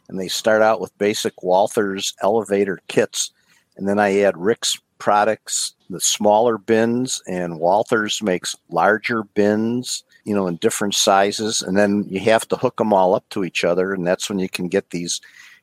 and 0.09 0.19
they 0.19 0.29
start 0.29 0.63
out 0.63 0.81
with 0.81 0.97
basic 0.99 1.37
Walthers 1.37 2.15
elevator 2.23 2.81
kits, 2.89 3.33
and 3.77 3.87
then 3.87 3.99
I 3.99 4.21
add 4.21 4.37
Rix 4.37 4.79
products, 4.99 5.75
the 5.91 6.01
smaller 6.01 6.59
bins, 6.59 7.23
and 7.27 7.61
Walthers 7.61 8.23
makes 8.23 8.57
larger 8.71 9.23
bins. 9.23 10.05
You 10.29 10.35
know, 10.35 10.47
in 10.47 10.57
different 10.57 10.95
sizes, 10.95 11.63
and 11.63 11.77
then 11.77 12.05
you 12.09 12.21
have 12.21 12.47
to 12.49 12.57
hook 12.57 12.77
them 12.77 12.93
all 12.93 13.15
up 13.15 13.29
to 13.31 13.45
each 13.45 13.65
other, 13.65 13.95
and 13.95 14.07
that's 14.07 14.29
when 14.29 14.39
you 14.39 14.49
can 14.49 14.69
get 14.69 14.91
these, 14.91 15.21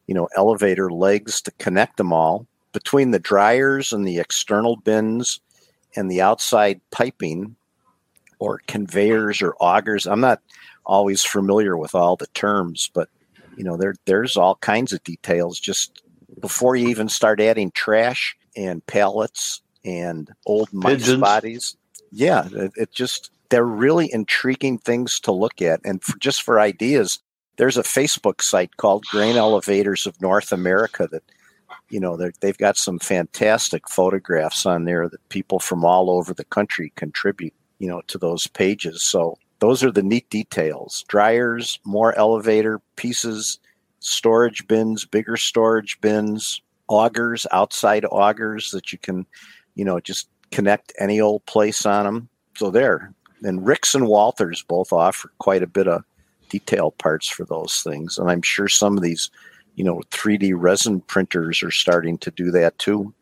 you 0.08 0.16
know, 0.16 0.28
elevator 0.36 0.90
legs 0.90 1.42
to 1.42 1.52
connect 1.52 1.98
them 1.98 2.12
all 2.12 2.48
between 2.74 3.12
the 3.12 3.20
dryers 3.20 3.94
and 3.94 4.08
the 4.08 4.20
external 4.20 4.76
bins 4.76 5.40
and 5.96 6.10
the 6.10 6.22
outside 6.22 6.82
piping 6.92 7.56
or 8.40 8.62
conveyors 8.68 9.42
or 9.42 9.56
augers. 9.62 10.06
I'm 10.06 10.20
not 10.20 10.42
always 10.86 11.24
familiar 11.24 11.78
with 11.78 11.96
all 11.96 12.16
the 12.16 12.28
terms, 12.28 12.90
but 12.94 13.10
you 13.56 13.64
know, 13.64 13.78
there 13.78 13.96
there's 14.06 14.36
all 14.36 14.56
kinds 14.56 14.94
of 14.94 15.04
details 15.04 15.60
just 15.60 16.02
before 16.42 16.76
you 16.76 16.90
even 16.90 17.08
start 17.08 17.40
adding 17.40 17.72
trash 17.72 18.36
and 18.56 18.86
pallets 18.88 19.62
and 19.84 20.30
old 20.46 20.74
mice 20.74 20.98
Pigeons. 20.98 21.22
bodies. 21.22 21.78
Yeah, 22.12 22.48
it, 22.52 22.72
it, 22.76 22.92
just 22.92 23.32
they're 23.50 23.66
really 23.66 24.12
intriguing 24.12 24.78
things 24.78 25.20
to 25.22 25.32
look 25.32 25.62
at, 25.62 25.82
and 25.84 26.04
for, 26.04 26.18
just 26.18 26.44
for 26.44 26.60
ideas, 26.60 27.20
there's 27.58 27.78
a 27.78 27.84
Facebook 27.84 28.42
site 28.42 28.78
called 28.78 29.06
Grain 29.06 29.38
Elevators 29.38 30.06
of 30.06 30.22
North 30.22 30.52
America 30.52 31.08
that 31.12 31.24
you 31.90 32.00
know 32.00 32.18
they've 32.40 32.58
got 32.58 32.78
some 32.78 33.00
fantastic 33.00 33.90
photographs 33.90 34.66
on 34.66 34.86
there 34.86 35.08
that 35.10 35.30
people 35.30 35.60
from 35.60 35.84
all 35.84 36.10
over 36.10 36.34
the 36.34 36.46
country 36.46 36.92
contribute 36.96 37.54
you 37.80 37.88
know 37.88 38.02
to 38.08 38.18
those 38.18 38.48
pages. 38.48 39.04
So 39.04 39.38
those 39.60 39.84
are 39.84 39.92
the 39.92 40.04
neat 40.04 40.30
details. 40.30 41.06
Dryers 41.08 41.80
more 41.86 42.18
elevator 42.18 42.82
pieces 42.96 43.60
storage 44.00 44.68
bins 44.68 45.06
bigger 45.06 45.38
storage 45.38 46.00
bins 46.02 46.62
augers 46.90 47.48
outside 47.52 48.04
augers 48.12 48.70
that 48.72 48.92
you 48.92 49.00
can 49.00 49.26
you 49.74 49.84
know 49.84 50.00
just 50.00 50.30
connect 50.52 50.94
any 51.00 51.20
old 51.20 51.44
place 51.48 51.86
on 51.88 52.06
them 52.06 52.30
so 52.56 52.70
there 52.70 53.12
and 53.44 53.66
Rix 53.66 53.96
and 53.96 54.06
walthers 54.06 54.66
both 54.66 54.94
offer 54.94 55.32
quite 55.40 55.64
a 55.64 55.68
bit 55.68 55.88
of 55.88 56.04
detail 56.50 56.92
parts 56.92 57.28
for 57.28 57.46
those 57.46 57.82
things 57.82 58.18
and 58.18 58.30
i'm 58.30 58.42
sure 58.42 58.68
some 58.68 58.96
of 58.98 59.04
these 59.04 59.30
you 59.76 59.84
know 59.84 60.02
3d 60.12 60.54
resin 60.56 61.02
printers 61.02 61.62
are 61.64 61.72
starting 61.72 62.18
to 62.18 62.32
do 62.32 62.52
that 62.52 62.78
too 62.78 63.14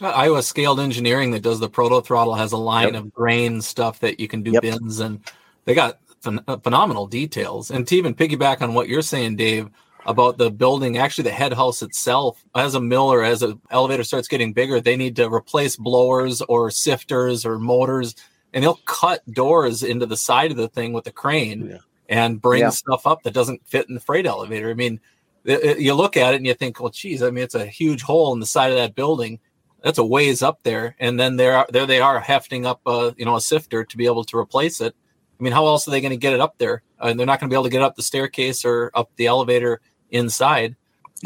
uh, 0.00 0.08
iowa 0.08 0.42
scaled 0.42 0.80
engineering 0.80 1.30
that 1.30 1.42
does 1.42 1.60
the 1.60 1.68
proto 1.68 2.00
throttle 2.00 2.34
has 2.34 2.52
a 2.52 2.56
line 2.56 2.94
yep. 2.94 3.02
of 3.02 3.12
grain 3.12 3.60
stuff 3.60 4.00
that 4.00 4.20
you 4.20 4.28
can 4.28 4.42
do 4.42 4.52
yep. 4.52 4.62
bins 4.62 5.00
and 5.00 5.20
they 5.64 5.74
got 5.74 5.98
ph- 6.24 6.40
uh, 6.48 6.56
phenomenal 6.58 7.06
details 7.06 7.70
and 7.70 7.86
to 7.86 7.96
even 7.96 8.14
piggyback 8.14 8.60
on 8.62 8.74
what 8.74 8.88
you're 8.88 9.02
saying 9.02 9.36
dave 9.36 9.68
about 10.04 10.36
the 10.36 10.50
building 10.50 10.98
actually 10.98 11.24
the 11.24 11.30
head 11.30 11.52
house 11.52 11.82
itself 11.82 12.44
as 12.56 12.74
a 12.74 12.80
mill 12.80 13.12
or 13.12 13.22
as 13.22 13.42
an 13.42 13.60
elevator 13.70 14.02
starts 14.02 14.26
getting 14.26 14.52
bigger 14.52 14.80
they 14.80 14.96
need 14.96 15.14
to 15.14 15.32
replace 15.32 15.76
blowers 15.76 16.42
or 16.42 16.68
sifters 16.68 17.46
or 17.46 17.58
motors 17.58 18.16
and 18.52 18.62
they'll 18.62 18.80
cut 18.84 19.22
doors 19.32 19.82
into 19.82 20.06
the 20.06 20.16
side 20.16 20.50
of 20.50 20.56
the 20.56 20.68
thing 20.68 20.92
with 20.92 21.06
a 21.06 21.12
crane 21.12 21.68
yeah. 21.70 21.78
and 22.08 22.40
bring 22.40 22.60
yeah. 22.60 22.70
stuff 22.70 23.06
up 23.06 23.22
that 23.22 23.34
doesn't 23.34 23.66
fit 23.66 23.88
in 23.88 23.94
the 23.94 24.00
freight 24.00 24.26
elevator 24.26 24.70
i 24.70 24.74
mean 24.74 25.00
you 25.44 25.94
look 25.94 26.16
at 26.16 26.34
it 26.34 26.36
and 26.36 26.46
you 26.46 26.54
think, 26.54 26.80
well, 26.80 26.90
geez, 26.90 27.22
I 27.22 27.30
mean, 27.30 27.44
it's 27.44 27.54
a 27.54 27.66
huge 27.66 28.02
hole 28.02 28.32
in 28.32 28.40
the 28.40 28.46
side 28.46 28.70
of 28.70 28.78
that 28.78 28.94
building. 28.94 29.40
That's 29.82 29.98
a 29.98 30.04
ways 30.04 30.42
up 30.42 30.60
there, 30.62 30.94
and 31.00 31.18
then 31.18 31.36
there, 31.36 31.66
there 31.70 31.86
they 31.86 32.00
are 32.00 32.20
hefting 32.20 32.64
up, 32.66 32.80
a, 32.86 33.14
you 33.18 33.24
know, 33.24 33.34
a 33.34 33.40
sifter 33.40 33.82
to 33.84 33.96
be 33.96 34.06
able 34.06 34.22
to 34.24 34.38
replace 34.38 34.80
it. 34.80 34.94
I 34.94 35.42
mean, 35.42 35.52
how 35.52 35.66
else 35.66 35.88
are 35.88 35.90
they 35.90 36.00
going 36.00 36.12
to 36.12 36.16
get 36.16 36.34
it 36.34 36.40
up 36.40 36.56
there? 36.58 36.82
Uh, 37.02 37.06
and 37.06 37.18
they're 37.18 37.26
not 37.26 37.40
going 37.40 37.50
to 37.50 37.52
be 37.52 37.56
able 37.56 37.64
to 37.64 37.70
get 37.70 37.82
up 37.82 37.96
the 37.96 38.02
staircase 38.02 38.64
or 38.64 38.92
up 38.94 39.10
the 39.16 39.26
elevator 39.26 39.80
inside. 40.10 40.76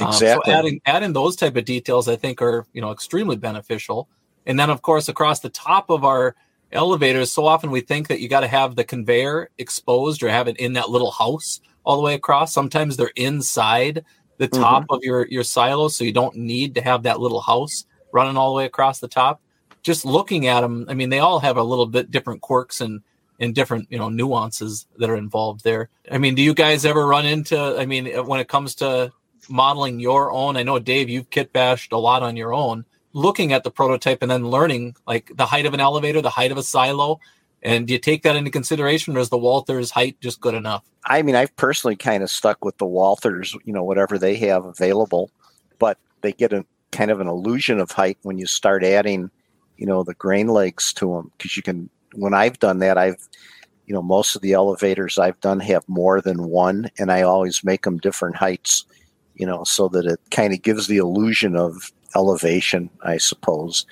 Exactly. 0.01 0.29
Um, 0.29 0.41
so 0.47 0.53
adding 0.53 0.81
adding 0.87 1.13
those 1.13 1.37
type 1.37 1.55
of 1.57 1.67
details, 1.67 2.09
I 2.09 2.17
think, 2.17 2.41
are 2.41 2.67
you 2.73 2.81
know 2.81 2.93
extremely 2.93 3.37
beneficial. 3.37 4.09
And 4.47 4.59
then, 4.59 4.71
of 4.71 4.81
course, 4.81 5.09
across 5.11 5.41
the 5.41 5.51
top 5.51 5.91
of 5.91 6.05
our 6.05 6.35
elevators, 6.77 7.33
so 7.33 7.47
often 7.47 7.71
we 7.71 7.81
think 7.81 8.09
that 8.09 8.21
you 8.21 8.29
got 8.29 8.41
to 8.41 8.49
have 8.49 8.77
the 8.77 8.85
conveyor 8.85 9.51
exposed 9.59 10.23
or 10.23 10.29
have 10.29 10.49
it 10.49 10.57
in 10.59 10.75
that 10.75 10.91
little 10.91 11.11
house 11.11 11.61
all 11.85 11.97
the 11.97 12.03
way 12.03 12.15
across. 12.15 12.53
Sometimes 12.53 12.97
they're 12.97 13.11
inside 13.17 14.05
the 14.39 14.49
mm-hmm. 14.49 14.63
top 14.63 14.83
mm-hmm. 14.85 14.95
of 14.95 15.03
your 15.03 15.27
your 15.27 15.45
silo, 15.45 15.89
so 15.89 16.05
you 16.05 16.13
don't 16.13 16.37
need 16.37 16.75
to 16.75 16.83
have 16.83 17.03
that 17.05 17.21
little 17.21 17.41
house 17.41 17.87
running 18.13 18.37
all 18.37 18.51
the 18.51 18.57
way 18.57 18.67
across 18.67 19.01
the 19.01 19.09
top. 19.09 19.41
Just 19.83 20.05
looking 20.05 20.47
at 20.47 20.61
them, 20.61 20.87
I 20.89 20.95
mean, 20.95 21.11
they 21.11 21.21
all 21.21 21.39
have 21.41 21.57
a 21.57 21.63
little 21.63 21.87
bit 21.87 22.11
different 22.11 22.41
quirks 22.43 22.81
and 22.81 23.03
and 23.39 23.55
different 23.55 23.87
you 23.91 23.99
know 23.99 24.09
nuances 24.09 24.87
that 24.99 25.11
are 25.11 25.17
involved 25.17 25.65
there. 25.65 25.89
I 26.11 26.19
mean, 26.19 26.35
do 26.35 26.43
you 26.43 26.55
guys 26.55 26.85
ever 26.85 27.07
run 27.07 27.27
into? 27.27 27.59
I 27.59 27.87
mean, 27.87 28.07
when 28.27 28.41
it 28.41 28.49
comes 28.49 28.75
to 28.77 29.13
modeling 29.49 30.01
your 30.01 30.33
own, 30.33 30.57
I 30.57 30.63
know 30.63 30.79
Dave, 30.79 31.09
you've 31.09 31.31
kit 31.31 31.53
bashed 31.53 31.93
a 31.93 31.99
lot 31.99 32.23
on 32.23 32.37
your 32.37 32.53
own. 32.53 32.85
Looking 33.17 33.55
at 33.55 33.65
the 33.65 33.71
prototype 33.71 34.21
and 34.21 34.31
then 34.31 34.51
learning 34.51 34.95
like 35.07 35.33
the 35.35 35.47
height 35.47 35.65
of 35.65 35.73
an 35.73 35.81
elevator, 35.81 36.21
the 36.21 36.29
height 36.29 36.53
of 36.53 36.59
a 36.59 36.63
silo, 36.63 37.19
and 37.63 37.87
do 37.87 37.95
you 37.95 37.99
take 37.99 38.23
that 38.25 38.37
into 38.37 38.51
consideration, 38.51 39.17
or 39.17 39.21
is 39.21 39.31
the 39.31 39.39
Walthers 39.39 39.91
height 39.91 40.21
just 40.21 40.39
good 40.39 40.53
enough? 40.53 40.85
I 41.07 41.23
mean, 41.23 41.35
I've 41.35 41.57
personally 41.57 41.97
kind 41.97 42.23
of 42.23 42.31
stuck 42.31 42.63
with 42.63 42.77
the 42.77 42.85
Walthers, 42.85 43.57
you 43.65 43.73
know, 43.73 43.83
whatever 43.83 44.19
they 44.19 44.37
have 44.37 44.67
available, 44.67 45.31
but 45.79 45.97
they 46.21 46.33
get 46.33 46.53
a 46.53 46.67
kind 46.93 47.11
of 47.11 47.19
an 47.21 47.27
illusion 47.27 47.81
of 47.81 47.91
height 47.91 48.19
when 48.23 48.37
you 48.37 48.47
start 48.47 48.85
adding, 48.85 49.31
you 49.79 49.87
know, 49.87 50.03
the 50.03 50.13
grain 50.15 50.49
legs 50.49 50.93
to 50.93 51.15
them. 51.15 51.33
Because 51.39 51.57
you 51.57 51.63
can, 51.63 51.89
when 52.15 52.35
I've 52.35 52.59
done 52.59 52.81
that, 52.81 52.99
I've, 52.99 53.27
you 53.87 53.95
know, 53.95 54.03
most 54.03 54.37
of 54.37 54.43
the 54.43 54.53
elevators 54.53 55.19
I've 55.19 55.41
done 55.41 55.61
have 55.61 55.89
more 55.89 56.21
than 56.21 56.51
one, 56.51 56.91
and 56.99 57.11
I 57.11 57.23
always 57.23 57.65
make 57.65 57.85
them 57.85 57.97
different 57.97 58.37
heights, 58.37 58.85
you 59.37 59.47
know, 59.47 59.65
so 59.65 59.89
that 59.89 60.05
it 60.05 60.21
kind 60.31 60.53
of 60.53 60.61
gives 60.61 60.87
the 60.87 60.99
illusion 60.99 61.57
of 61.57 61.91
elevation, 62.15 62.91
I 63.03 63.17
suppose 63.19 63.87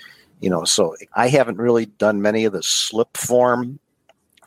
you 0.45 0.51
know 0.51 0.65
so 0.65 0.95
i 1.15 1.29
haven't 1.29 1.59
really 1.59 1.87
done 1.87 2.21
many 2.21 2.45
of 2.45 2.53
the 2.53 2.62
slip 2.62 3.17
form 3.17 3.79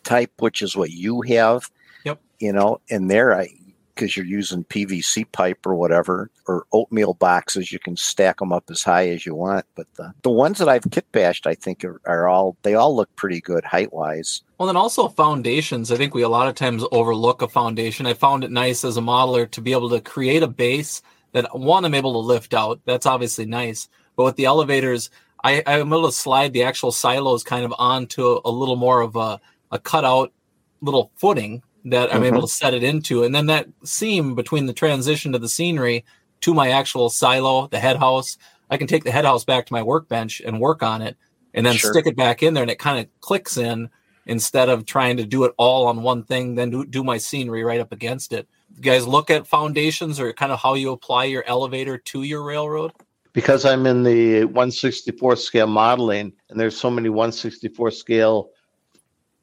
type 0.04 0.32
which 0.40 0.62
is 0.62 0.76
what 0.76 0.92
you 0.92 1.22
have 1.22 1.72
yep 2.06 2.20
you 2.40 2.54
know 2.54 2.80
and 2.90 3.10
there 3.10 3.34
i 3.34 3.50
because 3.96 4.16
you're 4.16 4.28
using 4.28 4.64
PVC 4.66 5.26
pipe 5.32 5.66
or 5.66 5.74
whatever, 5.74 6.30
or 6.48 6.68
oatmeal 6.72 7.16
boxes. 7.16 7.72
You 7.72 7.80
can 7.80 7.98
stack 7.98 8.38
them 8.38 8.54
up 8.54 8.66
as 8.70 8.84
high 8.84 9.10
as 9.10 9.26
you 9.26 9.34
want. 9.34 9.66
But 9.74 9.88
the, 9.96 10.14
the 10.22 10.30
ones 10.30 10.60
that 10.60 10.70
I've 10.70 10.86
kit 10.92 11.12
bashed, 11.12 11.48
I 11.48 11.56
think 11.56 11.84
are, 11.84 12.00
are 12.06 12.28
all 12.28 12.56
they 12.62 12.76
all 12.76 12.96
look 12.96 13.14
pretty 13.16 13.42
good 13.42 13.66
height 13.66 13.92
wise. 13.92 14.44
Well, 14.60 14.68
then 14.68 14.78
also 14.78 15.08
foundations. 15.08 15.92
I 15.92 15.98
think 15.98 16.14
we 16.14 16.22
a 16.22 16.30
lot 16.30 16.48
of 16.48 16.54
times 16.54 16.84
overlook 16.92 17.42
a 17.42 17.48
foundation. 17.48 18.06
I 18.06 18.14
found 18.14 18.44
it 18.44 18.52
nice 18.52 18.86
as 18.86 18.98
a 18.98 19.02
modeler 19.02 19.50
to 19.50 19.62
be 19.62 19.72
able 19.72 19.90
to 19.90 20.00
create 20.00 20.44
a 20.44 20.48
base 20.48 21.02
that 21.42 21.58
one 21.58 21.86
I'm 21.86 21.94
able 21.94 22.14
to 22.14 22.20
lift 22.20 22.54
out. 22.54 22.80
That's 22.86 23.06
obviously 23.06 23.46
nice. 23.46 23.88
But 24.16 24.24
with 24.26 24.36
the 24.36 24.46
elevators, 24.46 25.10
I, 25.44 25.64
I'm 25.66 25.94
able 25.94 26.08
to 26.08 26.12
slide 26.12 26.54
the 26.54 26.64
actual 26.64 26.92
silos 26.92 27.44
kind 27.44 27.66
of 27.66 27.74
onto 27.78 28.40
a 28.44 28.52
little 28.52 28.76
more 28.76 29.02
of 29.02 29.16
a, 29.16 29.40
a 29.72 29.80
cutout 29.80 30.34
little 30.82 31.12
footing 31.16 31.64
that 31.86 32.14
I'm 32.14 32.22
mm-hmm. 32.22 32.36
able 32.36 32.42
to 32.42 32.48
set 32.48 32.74
it 32.74 32.84
into. 32.84 33.24
And 33.24 33.34
then 33.34 33.46
that 33.48 33.68
seam 33.84 34.36
between 34.36 34.66
the 34.66 34.74
transition 34.74 35.32
to 35.32 35.40
the 35.40 35.50
scenery 35.50 36.04
to 36.42 36.54
my 36.54 36.70
actual 36.70 37.10
silo, 37.10 37.68
the 37.68 37.80
head 37.80 37.98
house, 37.98 38.38
I 38.70 38.78
can 38.78 38.88
take 38.88 39.04
the 39.04 39.12
head 39.12 39.26
house 39.26 39.46
back 39.46 39.66
to 39.68 39.74
my 39.74 39.84
workbench 39.84 40.42
and 40.42 40.60
work 40.60 40.84
on 40.84 41.02
it 41.02 41.16
and 41.54 41.66
then 41.66 41.76
Sure. 41.76 41.92
stick 41.94 42.08
it 42.08 42.16
back 42.16 42.44
in 42.44 42.54
there 42.54 42.64
and 42.64 42.72
it 42.72 42.80
kind 42.80 43.00
of 43.00 43.08
clicks 43.22 43.58
in 43.58 43.90
instead 44.26 44.70
of 44.70 44.86
trying 44.86 45.18
to 45.18 45.26
do 45.26 45.46
it 45.46 45.54
all 45.58 45.88
on 45.88 46.04
one 46.04 46.24
thing, 46.24 46.56
then 46.56 46.70
do, 46.70 46.86
do 46.86 47.04
my 47.04 47.18
scenery 47.18 47.64
right 47.64 47.80
up 47.80 47.94
against 47.94 48.34
it. 48.34 48.48
You 48.78 48.84
guys 48.84 49.06
look 49.06 49.30
at 49.30 49.48
foundations 49.48 50.20
or 50.20 50.32
kind 50.34 50.52
of 50.52 50.60
how 50.60 50.76
you 50.76 50.92
apply 50.92 51.26
your 51.26 51.44
elevator 51.46 51.98
to 51.98 52.24
your 52.24 52.44
railroad? 52.44 52.94
because 53.38 53.66
I'm 53.66 53.86
in 53.86 54.02
the 54.02 54.46
164 54.46 55.36
scale 55.36 55.68
modeling, 55.68 56.34
and 56.50 56.60
there's 56.60 56.76
so 56.76 56.90
many 56.90 57.08
164 57.08 57.92
scale 57.92 58.50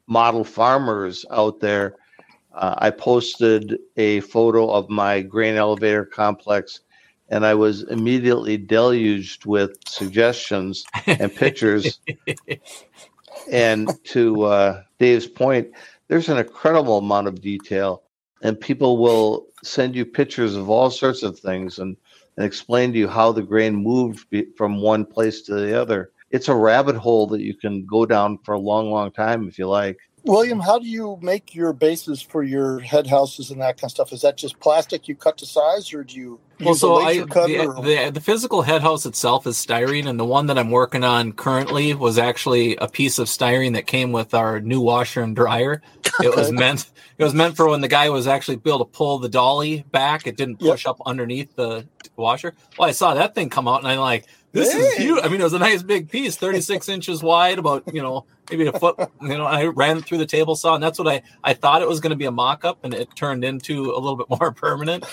model 0.05 0.43
farmers 0.43 1.25
out 1.31 1.61
there. 1.61 1.95
Uh, 2.53 2.75
I 2.79 2.89
posted 2.89 3.79
a 3.95 4.19
photo 4.19 4.69
of 4.69 4.89
my 4.89 5.21
grain 5.21 5.55
elevator 5.55 6.03
complex, 6.03 6.81
and 7.29 7.45
I 7.45 7.53
was 7.53 7.83
immediately 7.83 8.57
deluged 8.57 9.45
with 9.45 9.77
suggestions 9.87 10.83
and 11.07 11.33
pictures. 11.33 12.01
and 13.49 13.89
to 14.07 14.43
uh, 14.43 14.83
Dave's 14.99 15.25
point, 15.25 15.69
there's 16.09 16.27
an 16.27 16.37
incredible 16.37 16.97
amount 16.97 17.29
of 17.29 17.39
detail, 17.39 18.03
and 18.41 18.59
people 18.59 18.97
will 18.97 19.47
send 19.63 19.95
you 19.95 20.05
pictures 20.05 20.55
of 20.55 20.69
all 20.69 20.89
sorts 20.89 21.23
of 21.23 21.39
things 21.39 21.79
and 21.79 21.97
and 22.37 22.45
explain 22.45 22.91
to 22.91 22.99
you 22.99 23.07
how 23.07 23.31
the 23.31 23.41
grain 23.41 23.75
moved 23.75 24.29
be- 24.29 24.47
from 24.57 24.81
one 24.81 25.05
place 25.05 25.41
to 25.43 25.55
the 25.55 25.79
other. 25.79 26.11
It's 26.31 26.49
a 26.49 26.55
rabbit 26.55 26.95
hole 26.95 27.27
that 27.27 27.41
you 27.41 27.55
can 27.55 27.85
go 27.85 28.05
down 28.05 28.39
for 28.43 28.55
a 28.55 28.59
long, 28.59 28.91
long 28.91 29.11
time 29.11 29.47
if 29.47 29.57
you 29.57 29.67
like. 29.67 29.97
William, 30.25 30.59
how 30.59 30.79
do 30.79 30.87
you 30.87 31.17
make 31.21 31.53
your 31.55 31.71
bases 31.73 32.21
for 32.21 32.43
your 32.43 32.79
head 32.79 33.07
houses 33.07 33.51
and 33.51 33.61
that 33.61 33.77
kind 33.77 33.85
of 33.85 33.91
stuff? 33.91 34.11
Is 34.11 34.21
that 34.21 34.37
just 34.37 34.59
plastic 34.59 35.07
you 35.07 35.15
cut 35.15 35.37
to 35.37 35.45
size, 35.45 35.93
or 35.93 36.03
do 36.03 36.15
you 36.17 36.39
Well, 36.59 36.75
so 36.75 36.95
I, 36.97 37.19
the, 37.19 37.67
or- 37.67 37.81
the 37.83 38.11
the 38.11 38.21
physical 38.21 38.61
head 38.63 38.81
house 38.81 39.05
itself 39.05 39.45
is 39.47 39.55
styrene, 39.57 40.07
and 40.07 40.19
the 40.19 40.25
one 40.25 40.47
that 40.47 40.57
I'm 40.57 40.71
working 40.71 41.03
on 41.03 41.31
currently 41.33 41.93
was 41.93 42.17
actually 42.17 42.75
a 42.77 42.87
piece 42.87 43.19
of 43.19 43.27
styrene 43.27 43.73
that 43.73 43.87
came 43.87 44.11
with 44.11 44.33
our 44.33 44.59
new 44.59 44.81
washer 44.81 45.21
and 45.21 45.35
dryer. 45.35 45.81
It 46.23 46.33
was 46.33 46.49
meant 46.49 46.89
it 47.17 47.23
was 47.25 47.33
meant 47.33 47.57
for 47.57 47.67
when 47.67 47.81
the 47.81 47.89
guy 47.89 48.09
was 48.09 48.25
actually 48.25 48.55
able 48.65 48.79
to 48.79 48.85
pull 48.85 49.19
the 49.19 49.27
dolly 49.27 49.83
back. 49.91 50.27
It 50.27 50.37
didn't 50.37 50.61
Yep. 50.61 50.71
push 50.71 50.85
up 50.85 50.97
underneath 51.05 51.53
the 51.57 51.85
washer. 52.15 52.53
Well, 52.79 52.87
I 52.87 52.93
saw 52.93 53.13
that 53.15 53.35
thing 53.35 53.49
come 53.49 53.67
out, 53.67 53.79
and 53.79 53.87
I'm 53.89 53.99
like, 53.99 54.25
this 54.55 54.73
is 54.73 54.93
Hey. 54.95 55.03
huge. 55.03 55.19
I 55.23 55.27
mean, 55.27 55.39
it 55.41 55.43
was 55.43 55.53
a 55.53 55.59
nice 55.59 55.83
big 55.83 56.09
piece, 56.09 56.35
36 56.37 56.89
inches 56.95 57.21
wide, 57.21 57.59
about 57.59 57.83
you 57.93 58.01
know 58.01 58.25
maybe 58.49 58.65
a 58.67 58.71
foot. 58.73 58.95
You 59.21 59.37
know, 59.37 59.45
I 59.45 59.65
ran 59.65 60.01
through 60.01 60.17
the 60.19 60.25
table 60.25 60.55
saw, 60.55 60.73
and 60.75 60.83
that's 60.83 60.97
what 60.97 61.07
I 61.07 61.21
I 61.43 61.53
thought 61.53 61.81
it 61.81 61.87
was 61.87 61.99
going 61.99 62.11
to 62.11 62.15
be 62.15 62.25
a 62.25 62.31
mock-up, 62.31 62.79
and 62.83 62.93
it 62.93 63.15
turned 63.15 63.43
into 63.43 63.91
a 63.91 63.99
little 63.99 64.15
bit 64.15 64.29
more 64.39 64.51
permanent. 64.51 65.05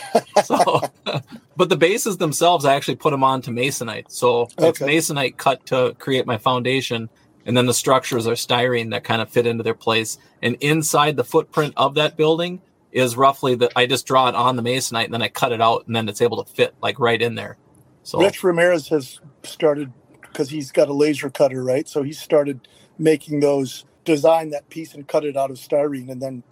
So, 0.44 0.80
but 1.56 1.68
the 1.68 1.76
bases 1.76 2.16
themselves, 2.18 2.64
I 2.64 2.74
actually 2.74 2.96
put 2.96 3.10
them 3.10 3.24
on 3.24 3.42
to 3.42 3.50
masonite. 3.50 4.10
So 4.10 4.48
it's 4.58 4.78
masonite 4.78 5.36
cut 5.36 5.66
to 5.66 5.94
create 5.98 6.26
my 6.26 6.38
foundation, 6.38 7.08
and 7.44 7.56
then 7.56 7.66
the 7.66 7.74
structures 7.74 8.26
are 8.26 8.32
styrene 8.34 8.90
that 8.92 9.04
kind 9.04 9.20
of 9.20 9.28
fit 9.30 9.46
into 9.46 9.62
their 9.62 9.74
place. 9.74 10.18
And 10.40 10.56
inside 10.60 11.16
the 11.16 11.24
footprint 11.24 11.74
of 11.76 11.94
that 11.96 12.16
building 12.16 12.60
is 12.92 13.16
roughly 13.16 13.54
that 13.54 13.72
I 13.74 13.86
just 13.86 14.06
draw 14.06 14.28
it 14.28 14.34
on 14.34 14.56
the 14.56 14.62
masonite, 14.62 15.06
and 15.06 15.14
then 15.14 15.22
I 15.22 15.28
cut 15.28 15.50
it 15.52 15.60
out, 15.62 15.86
and 15.86 15.96
then 15.96 16.08
it's 16.08 16.20
able 16.20 16.44
to 16.44 16.52
fit 16.52 16.74
like 16.82 16.98
right 17.00 17.20
in 17.20 17.34
there. 17.34 17.56
So 18.02 18.18
Rich 18.20 18.42
Ramirez 18.42 18.88
has 18.88 19.20
started 19.42 19.92
because 20.22 20.50
he's 20.50 20.72
got 20.72 20.88
a 20.88 20.92
laser 20.92 21.30
cutter, 21.30 21.62
right? 21.62 21.88
So 21.88 22.02
he 22.02 22.12
started 22.12 22.66
making 22.98 23.40
those, 23.40 23.84
design 24.04 24.50
that 24.50 24.68
piece 24.68 24.94
and 24.94 25.06
cut 25.06 25.24
it 25.24 25.36
out 25.36 25.50
of 25.50 25.56
styrene, 25.56 26.10
and 26.10 26.20
then 26.20 26.42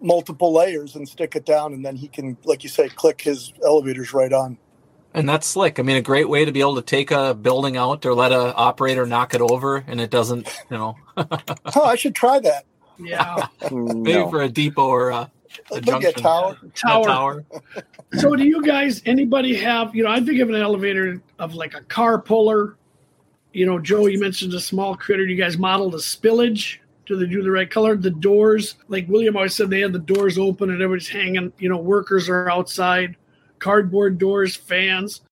multiple 0.00 0.52
layers 0.52 0.96
and 0.96 1.08
stick 1.08 1.36
it 1.36 1.44
down, 1.44 1.72
and 1.72 1.84
then 1.84 1.96
he 1.96 2.08
can, 2.08 2.36
like 2.44 2.62
you 2.62 2.68
say, 2.68 2.88
click 2.88 3.20
his 3.20 3.52
elevators 3.64 4.12
right 4.12 4.32
on. 4.32 4.58
And 5.14 5.28
that's 5.28 5.46
slick. 5.46 5.78
I 5.78 5.82
mean, 5.82 5.96
a 5.96 6.02
great 6.02 6.28
way 6.28 6.44
to 6.44 6.52
be 6.52 6.60
able 6.60 6.76
to 6.76 6.82
take 6.82 7.10
a 7.10 7.34
building 7.34 7.76
out 7.76 8.04
or 8.06 8.14
let 8.14 8.32
a 8.32 8.54
operator 8.54 9.06
knock 9.06 9.34
it 9.34 9.40
over, 9.40 9.78
and 9.86 10.00
it 10.00 10.10
doesn't, 10.10 10.48
you 10.70 10.76
know, 10.76 10.96
oh 11.16 11.84
I 11.84 11.96
should 11.96 12.14
try 12.14 12.38
that. 12.40 12.64
Yeah. 12.98 13.46
maybe 13.70 14.24
No. 14.24 14.30
for 14.30 14.42
a 14.42 14.48
depot 14.48 14.86
or 14.86 15.10
a, 15.10 15.32
a 15.70 15.74
Maybe 15.74 15.88
a 15.88 15.92
junction 15.92 16.22
tower. 16.22 16.58
Tower. 16.74 17.04
tower. 17.04 17.44
So 18.14 18.34
do 18.36 18.44
you 18.44 18.62
guys 18.64 19.02
anybody 19.06 19.54
have, 19.56 19.94
you 19.94 20.04
know, 20.04 20.10
I 20.10 20.20
think 20.20 20.40
of 20.40 20.48
an 20.48 20.56
elevator 20.56 21.20
of 21.38 21.54
like 21.54 21.74
a 21.74 21.82
car 21.82 22.20
puller. 22.20 22.76
You 23.52 23.66
know, 23.66 23.78
Joe, 23.78 24.06
you 24.06 24.20
mentioned 24.20 24.54
a 24.54 24.60
small 24.60 24.96
critter. 24.96 25.24
You 25.24 25.36
guys 25.36 25.58
modeled 25.58 25.94
a 25.94 25.98
spillage. 25.98 26.78
Do 27.06 27.16
they 27.16 27.26
do 27.26 27.42
the 27.42 27.50
right 27.50 27.70
color? 27.70 27.96
The 27.96 28.10
doors, 28.10 28.76
like 28.88 29.08
William 29.08 29.36
always 29.36 29.54
said, 29.54 29.70
they 29.70 29.80
had 29.80 29.92
the 29.92 29.98
doors 29.98 30.38
open 30.38 30.70
and 30.70 30.82
everybody's 30.82 31.08
hanging. 31.08 31.52
You 31.58 31.70
know, 31.70 31.78
workers 31.78 32.28
are 32.28 32.50
outside. 32.50 33.16
Cardboard 33.58 34.18
doors, 34.18 34.54
fans, 34.54 35.22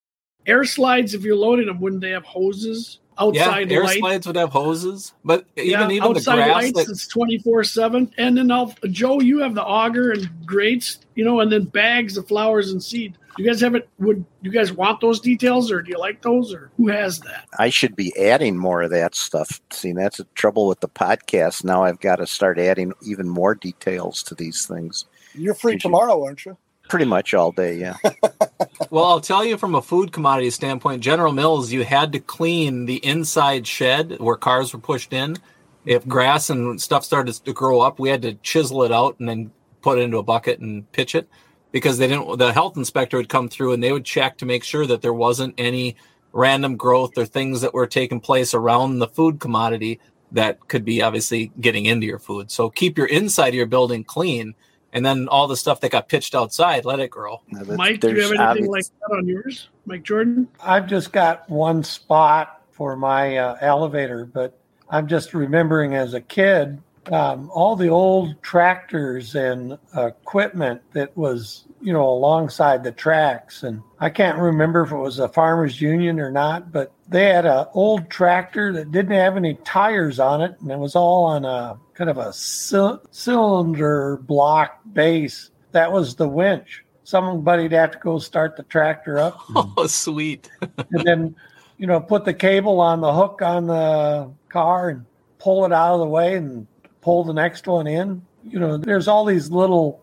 air 0.47 0.65
slides. 0.65 1.15
If 1.15 1.23
you're 1.23 1.37
loading 1.37 1.67
them, 1.67 1.81
wouldn't 1.81 2.01
they 2.01 2.11
have 2.11 2.25
hoses 2.25 3.01
Yeah, 3.19 3.45
outside 3.47 3.73
air 3.73 3.85
lights? 3.85 3.99
slides 3.99 4.27
would 4.27 4.37
have 4.37 4.51
hoses, 4.51 5.13
but 5.25 5.47
even 5.57 5.71
yeah, 5.71 5.85
even 5.91 6.13
the 6.13 6.19
outside 6.19 6.35
grass. 6.37 6.55
lights, 6.55 6.85
That, 6.85 6.91
it's 6.91 7.07
twenty 7.07 7.39
four 7.39 7.65
seven. 7.65 8.13
And 8.19 8.37
then 8.37 8.51
I'll, 8.51 8.75
Joe, 8.91 9.21
you 9.21 9.39
have 9.39 9.55
the 9.55 9.65
auger 9.65 10.11
and 10.13 10.29
grates, 10.45 10.99
you 11.15 11.25
know, 11.25 11.41
and 11.41 11.51
then 11.51 11.65
bags 11.65 12.17
of 12.17 12.29
flowers 12.29 12.71
and 12.73 12.83
seed. 12.83 13.17
You 13.39 13.45
guys 13.45 13.61
have 13.61 13.75
it? 13.75 13.87
Would 13.99 14.25
you 14.41 14.51
guys 14.51 14.73
want 14.73 15.01
those 15.03 15.21
details, 15.21 15.71
or 15.71 15.83
do 15.83 15.91
you 15.91 15.99
like 15.99 16.23
those, 16.23 16.55
or 16.55 16.71
who 16.79 16.89
has 16.89 17.21
that? 17.21 17.47
I 17.59 17.69
should 17.69 17.95
be 17.95 18.17
adding 18.19 18.57
more 18.57 18.83
of 18.83 18.91
that 18.91 19.15
stuff. 19.15 19.61
See, 19.71 19.93
that's 19.93 20.17
the 20.17 20.27
trouble 20.35 20.67
with 20.69 20.81
the 20.81 20.89
podcast. 20.89 21.63
Now 21.65 21.85
I've 21.85 22.01
got 22.01 22.17
to 22.17 22.27
start 22.27 22.59
adding 22.59 22.93
even 23.03 23.29
more 23.29 23.55
details 23.55 24.23
to 24.25 24.35
these 24.35 24.67
things. 24.67 25.05
You're 25.35 25.53
free 25.55 25.73
Did 25.73 25.85
you- 25.85 25.89
tomorrow, 25.91 26.25
aren't 26.25 26.47
you? 26.47 26.57
Pretty 26.89 27.05
much 27.05 27.35
all 27.35 27.53
day, 27.53 27.75
yeah. 27.75 27.97
well, 28.91 29.05
I'll 29.05 29.21
tell 29.21 29.45
you 29.45 29.57
from 29.57 29.75
a 29.75 29.83
food 29.83 30.13
commodity 30.13 30.51
standpoint, 30.51 31.03
General 31.03 31.33
Mills, 31.33 31.73
you 31.73 31.85
had 31.85 32.13
to 32.13 32.21
clean 32.21 32.87
the 32.87 33.05
inside 33.05 33.67
shed 33.67 34.19
where 34.21 34.37
cars 34.37 34.73
were 34.73 34.79
pushed 34.79 35.13
in. 35.13 35.37
If 35.85 36.07
grass 36.07 36.51
and 36.51 36.81
stuff 36.81 37.05
started 37.05 37.35
to 37.35 37.53
grow 37.53 37.81
up, 37.81 37.99
we 37.99 38.09
had 38.09 38.23
to 38.23 38.35
chisel 38.35 38.83
it 38.85 38.93
out 38.93 39.19
and 39.19 39.29
then 39.29 39.51
put 39.83 39.99
it 39.99 40.03
into 40.03 40.19
a 40.19 40.23
bucket 40.23 40.61
and 40.61 40.91
pitch 40.93 41.15
it 41.15 41.29
because 41.73 41.99
they 41.99 42.09
didn't. 42.09 42.39
The 42.39 42.53
health 42.53 42.77
inspector 42.77 43.17
would 43.17 43.29
come 43.29 43.49
through 43.49 43.73
and 43.73 43.83
they 43.83 43.93
would 43.93 44.05
check 44.05 44.39
to 44.39 44.47
make 44.47 44.65
sure 44.65 44.87
that 44.87 45.03
there 45.03 45.13
wasn't 45.13 45.55
any 45.59 45.97
random 46.33 46.77
growth 46.77 47.17
or 47.17 47.25
things 47.25 47.61
that 47.63 47.75
were 47.75 47.87
taking 47.87 48.21
place 48.21 48.53
around 48.53 48.99
the 48.99 49.09
food 49.09 49.41
commodity 49.41 50.01
that 50.33 50.69
could 50.69 50.85
be 50.85 51.03
obviously 51.03 51.53
getting 51.61 51.87
into 51.87 52.07
your 52.07 52.19
food. 52.19 52.51
So 52.51 52.69
keep 52.69 52.99
your 52.99 53.07
inside 53.07 53.49
of 53.49 53.55
your 53.55 53.67
building 53.67 54.05
clean. 54.05 54.55
And 54.97 55.05
then 55.05 55.29
all 55.29 55.47
the 55.47 55.59
stuff 55.59 55.81
that 55.83 55.93
got 55.93 56.09
pitched 56.09 56.35
outside, 56.35 56.87
let 56.87 57.01
it 57.01 57.11
grow. 57.11 57.43
Now, 57.49 57.65
Mike, 57.77 58.01
do 58.01 58.15
you 58.15 58.23
have 58.23 58.33
anything 58.33 58.65
obvi- 58.65 58.73
like 58.73 58.87
that 58.87 59.15
on 59.15 59.29
yours, 59.29 59.69
Mike 59.85 60.03
Jordan? 60.03 60.49
I've 60.59 60.87
just 60.87 61.13
got 61.13 61.49
one 61.51 61.85
spot 61.85 62.63
for 62.71 62.97
my 62.97 63.37
uh, 63.37 63.59
elevator, 63.61 64.25
but 64.25 64.59
I'm 64.89 65.07
just 65.07 65.35
remembering 65.35 65.95
as 65.95 66.15
a 66.15 66.21
kid 66.23 66.83
um, 67.13 67.51
all 67.53 67.77
the 67.77 67.89
old 67.89 68.43
tractors 68.43 69.35
and 69.35 69.79
equipment 69.95 70.81
that 70.93 71.15
was, 71.15 71.66
you 71.81 71.93
know, 71.93 72.09
alongside 72.09 72.83
the 72.83 72.93
tracks. 72.93 73.63
And 73.63 73.83
I 74.01 74.11
can't 74.11 74.39
remember 74.39 74.83
if 74.83 74.93
it 74.93 74.97
was 74.97 75.19
a 75.19 75.29
farmers 75.29 75.81
union 75.81 76.19
or 76.21 76.31
not, 76.31 76.73
but 76.73 76.93
they 77.09 77.27
had 77.27 77.47
an 77.47 77.67
old 77.75 78.11
tractor 78.11 78.73
that 78.73 78.93
didn't 78.93 79.13
have 79.13 79.37
any 79.37 79.55
tires 79.65 80.19
on 80.19 80.43
it, 80.43 80.57
and 80.61 80.71
it 80.71 80.79
was 80.79 80.97
all 80.97 81.25
on 81.25 81.45
a 81.45 81.79
kind 81.95 82.11
of 82.11 82.19
a 82.19 82.33
cyl- 82.33 83.03
cylinder 83.11 84.19
block 84.19 84.81
base. 84.93 85.51
That 85.73 85.93
was 85.93 86.15
the 86.15 86.29
winch. 86.29 86.85
Somebody'd 87.05 87.73
have 87.73 87.93
to 87.93 87.99
go 87.99 88.19
start 88.19 88.57
the 88.57 88.65
tractor 88.65 89.19
up 89.19 89.41
Oh, 89.55 89.87
sweet. 89.87 90.51
and 90.61 91.05
then 91.05 91.37
you 91.79 91.87
know 91.87 92.01
put 92.01 92.25
the 92.25 92.35
cable 92.35 92.81
on 92.81 93.01
the 93.01 93.13
hook 93.13 93.43
on 93.43 93.67
the 93.67 94.31
car 94.49 94.89
and 94.89 95.07
pull 95.39 95.65
it 95.65 95.73
out 95.73 95.95
of 95.95 96.01
the 96.01 96.07
way 96.07 96.35
and 96.35 96.67
pull 97.03 97.23
the 97.23 97.35
next 97.35 97.67
one 97.67 97.87
in 97.87 98.23
you 98.43 98.59
know 98.59 98.77
there's 98.77 99.09
all 99.09 99.25
these 99.25 99.51
little 99.51 100.03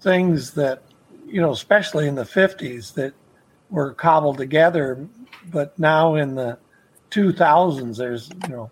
things 0.00 0.52
that 0.52 0.82
you 1.26 1.40
know 1.40 1.50
especially 1.50 2.06
in 2.06 2.14
the 2.14 2.24
50s 2.24 2.94
that 2.94 3.12
were 3.70 3.92
cobbled 3.92 4.38
together 4.38 5.06
but 5.50 5.78
now 5.78 6.14
in 6.14 6.34
the 6.34 6.58
2000s 7.10 7.96
there's 7.96 8.30
you 8.44 8.54
know 8.54 8.70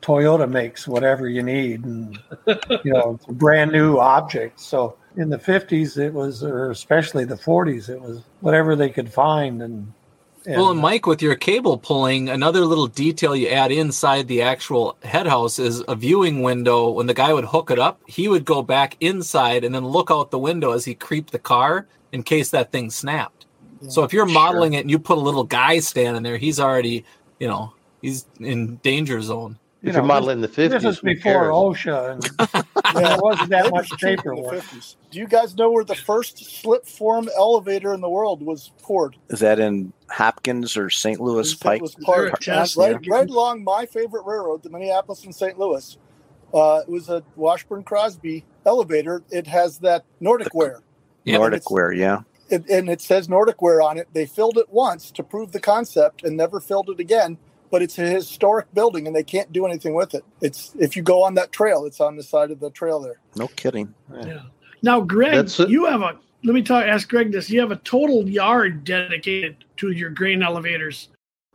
toyota 0.00 0.50
makes 0.50 0.88
whatever 0.88 1.28
you 1.28 1.42
need 1.42 1.84
and 1.84 2.18
you 2.46 2.92
know 2.92 3.14
it's 3.14 3.28
a 3.28 3.32
brand 3.32 3.70
new 3.70 3.98
object 3.98 4.58
so 4.58 4.96
in 5.16 5.28
the 5.28 5.38
50s, 5.38 5.98
it 5.98 6.12
was, 6.12 6.42
or 6.42 6.70
especially 6.70 7.24
the 7.24 7.34
40s, 7.34 7.88
it 7.88 8.00
was 8.00 8.22
whatever 8.40 8.76
they 8.76 8.88
could 8.88 9.12
find. 9.12 9.62
And, 9.62 9.92
and 10.46 10.56
Well, 10.56 10.70
and 10.70 10.80
uh, 10.80 10.82
Mike, 10.82 11.06
with 11.06 11.22
your 11.22 11.34
cable 11.34 11.78
pulling, 11.78 12.28
another 12.28 12.64
little 12.64 12.86
detail 12.86 13.34
you 13.36 13.48
add 13.48 13.72
inside 13.72 14.28
the 14.28 14.42
actual 14.42 14.96
head 15.02 15.26
house 15.26 15.58
is 15.58 15.82
a 15.88 15.94
viewing 15.94 16.42
window. 16.42 16.90
When 16.90 17.06
the 17.06 17.14
guy 17.14 17.32
would 17.32 17.46
hook 17.46 17.70
it 17.70 17.78
up, 17.78 18.00
he 18.06 18.28
would 18.28 18.44
go 18.44 18.62
back 18.62 18.96
inside 19.00 19.64
and 19.64 19.74
then 19.74 19.86
look 19.86 20.10
out 20.10 20.30
the 20.30 20.38
window 20.38 20.72
as 20.72 20.84
he 20.84 20.94
creeped 20.94 21.32
the 21.32 21.38
car 21.38 21.86
in 22.12 22.22
case 22.22 22.50
that 22.50 22.72
thing 22.72 22.90
snapped. 22.90 23.46
So 23.88 24.04
if 24.04 24.12
you're 24.12 24.26
modeling 24.26 24.74
it 24.74 24.80
and 24.80 24.90
you 24.90 24.98
put 24.98 25.18
a 25.18 25.20
little 25.20 25.44
guy 25.44 25.80
standing 25.80 26.22
there, 26.22 26.36
he's 26.36 26.60
already, 26.60 27.04
you 27.40 27.48
know, 27.48 27.72
he's 28.00 28.26
in 28.38 28.76
danger 28.76 29.20
zone. 29.20 29.58
you 29.82 29.88
if 29.88 29.94
you're 29.94 30.02
know, 30.02 30.08
modeling 30.08 30.40
the 30.40 30.48
50s, 30.48 30.70
this 30.70 30.84
is 30.84 31.00
before 31.00 31.32
cares? 31.32 31.52
OSHA, 31.52 32.12
and 32.12 32.66
there 32.94 33.18
wasn't 33.18 33.50
that 33.50 33.70
much 33.70 33.90
paperwork. 34.00 34.62
Do 35.10 35.18
you 35.18 35.26
guys 35.26 35.56
know 35.56 35.70
where 35.70 35.84
the 35.84 35.94
first 35.94 36.38
slip 36.60 36.86
form 36.86 37.28
elevator 37.36 37.92
in 37.94 38.00
the 38.00 38.08
world 38.08 38.42
was 38.42 38.72
poured? 38.82 39.16
Is 39.28 39.40
that 39.40 39.58
in 39.60 39.92
Hopkins 40.10 40.76
or 40.76 40.90
St. 40.90 41.20
Louis 41.20 41.50
St. 41.50 41.60
Pike? 41.60 41.80
Louis 41.80 41.94
Park, 42.02 42.38
Is 42.40 42.46
there 42.46 42.54
a 42.54 42.58
test 42.58 42.76
right, 42.76 42.96
right 43.08 43.28
along 43.28 43.64
my 43.64 43.86
favorite 43.86 44.24
railroad, 44.24 44.62
the 44.62 44.70
Minneapolis 44.70 45.24
and 45.24 45.34
St. 45.34 45.58
Louis. 45.58 45.96
Uh, 46.54 46.80
it 46.86 46.88
was 46.90 47.08
a 47.08 47.22
Washburn 47.36 47.82
Crosby 47.82 48.44
elevator. 48.66 49.22
It 49.30 49.46
has 49.46 49.78
that 49.78 50.04
Nordic 50.20 50.52
Ware, 50.54 50.80
Yeah, 51.24 51.38
Nordic 51.38 51.70
Ware, 51.70 51.92
yeah. 51.92 52.20
it, 52.50 52.68
and 52.68 52.90
it 52.90 53.00
says 53.00 53.28
Nordic 53.28 53.62
Ware 53.62 53.80
on 53.80 53.96
it. 53.96 54.08
They 54.12 54.26
filled 54.26 54.58
it 54.58 54.68
once 54.70 55.10
to 55.12 55.22
prove 55.22 55.52
the 55.52 55.60
concept 55.60 56.22
and 56.24 56.36
never 56.36 56.60
filled 56.60 56.90
it 56.90 57.00
again. 57.00 57.38
But 57.72 57.82
it's 57.82 57.98
a 57.98 58.02
historic 58.02 58.72
building, 58.74 59.06
and 59.06 59.16
they 59.16 59.24
can't 59.24 59.50
do 59.50 59.66
anything 59.66 59.94
with 59.94 60.14
it. 60.14 60.24
It's 60.40 60.72
if 60.78 60.94
you 60.94 61.02
go 61.02 61.22
on 61.24 61.34
that 61.34 61.50
trail, 61.50 61.86
it's 61.86 62.00
on 62.00 62.16
the 62.16 62.22
side 62.22 62.50
of 62.52 62.60
the 62.60 62.70
trail 62.70 63.00
there. 63.00 63.18
No 63.34 63.48
kidding. 63.48 63.92
Yeah. 64.14 64.42
Now, 64.82 65.00
Greg, 65.00 65.32
That's 65.32 65.58
it. 65.58 65.70
you 65.70 65.86
have 65.86 66.02
a. 66.02 66.18
Let 66.44 66.54
me 66.54 66.62
talk. 66.62 66.84
Ask 66.84 67.08
Greg 67.08 67.32
this. 67.32 67.50
You 67.50 67.60
have 67.60 67.70
a 67.72 67.76
total 67.76 68.28
yard 68.28 68.84
dedicated 68.84 69.64
to 69.78 69.90
your 69.90 70.10
grain 70.10 70.42
elevators. 70.42 71.08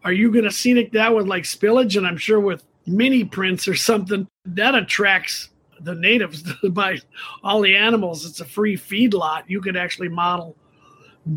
Are 0.04 0.12
you 0.12 0.32
going 0.32 0.46
to 0.46 0.52
scenic 0.52 0.92
that 0.94 1.14
with 1.14 1.28
like 1.28 1.44
spillage, 1.44 1.96
and 1.96 2.08
I'm 2.08 2.18
sure 2.18 2.40
with 2.40 2.64
mini 2.88 3.24
prints 3.24 3.68
or 3.68 3.76
something 3.76 4.28
that 4.46 4.74
attracts 4.74 5.50
the 5.82 5.94
natives 5.94 6.44
by 6.72 6.98
all 7.44 7.62
the 7.62 7.76
animals. 7.76 8.26
It's 8.26 8.40
a 8.40 8.46
free 8.46 8.76
feed 8.76 9.14
lot. 9.14 9.50
You 9.50 9.62
could 9.62 9.78
actually 9.78 10.10
model 10.10 10.56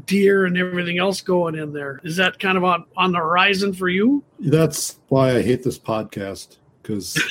deer 0.07 0.47
and 0.47 0.57
everything 0.57 0.99
else 0.99 1.20
going 1.20 1.55
in 1.55 1.72
there. 1.72 2.01
Is 2.05 2.16
that 2.16 2.38
kind 2.38 2.57
of 2.57 2.64
on, 2.64 2.84
on 2.97 3.12
the 3.12 3.18
horizon 3.18 3.72
for 3.72 3.88
you? 3.88 4.22
That's 4.38 5.01
why 5.09 5.36
I 5.36 5.43
hate 5.43 5.62
this 5.62 5.78
podcast 5.78 6.59
because 6.82 7.16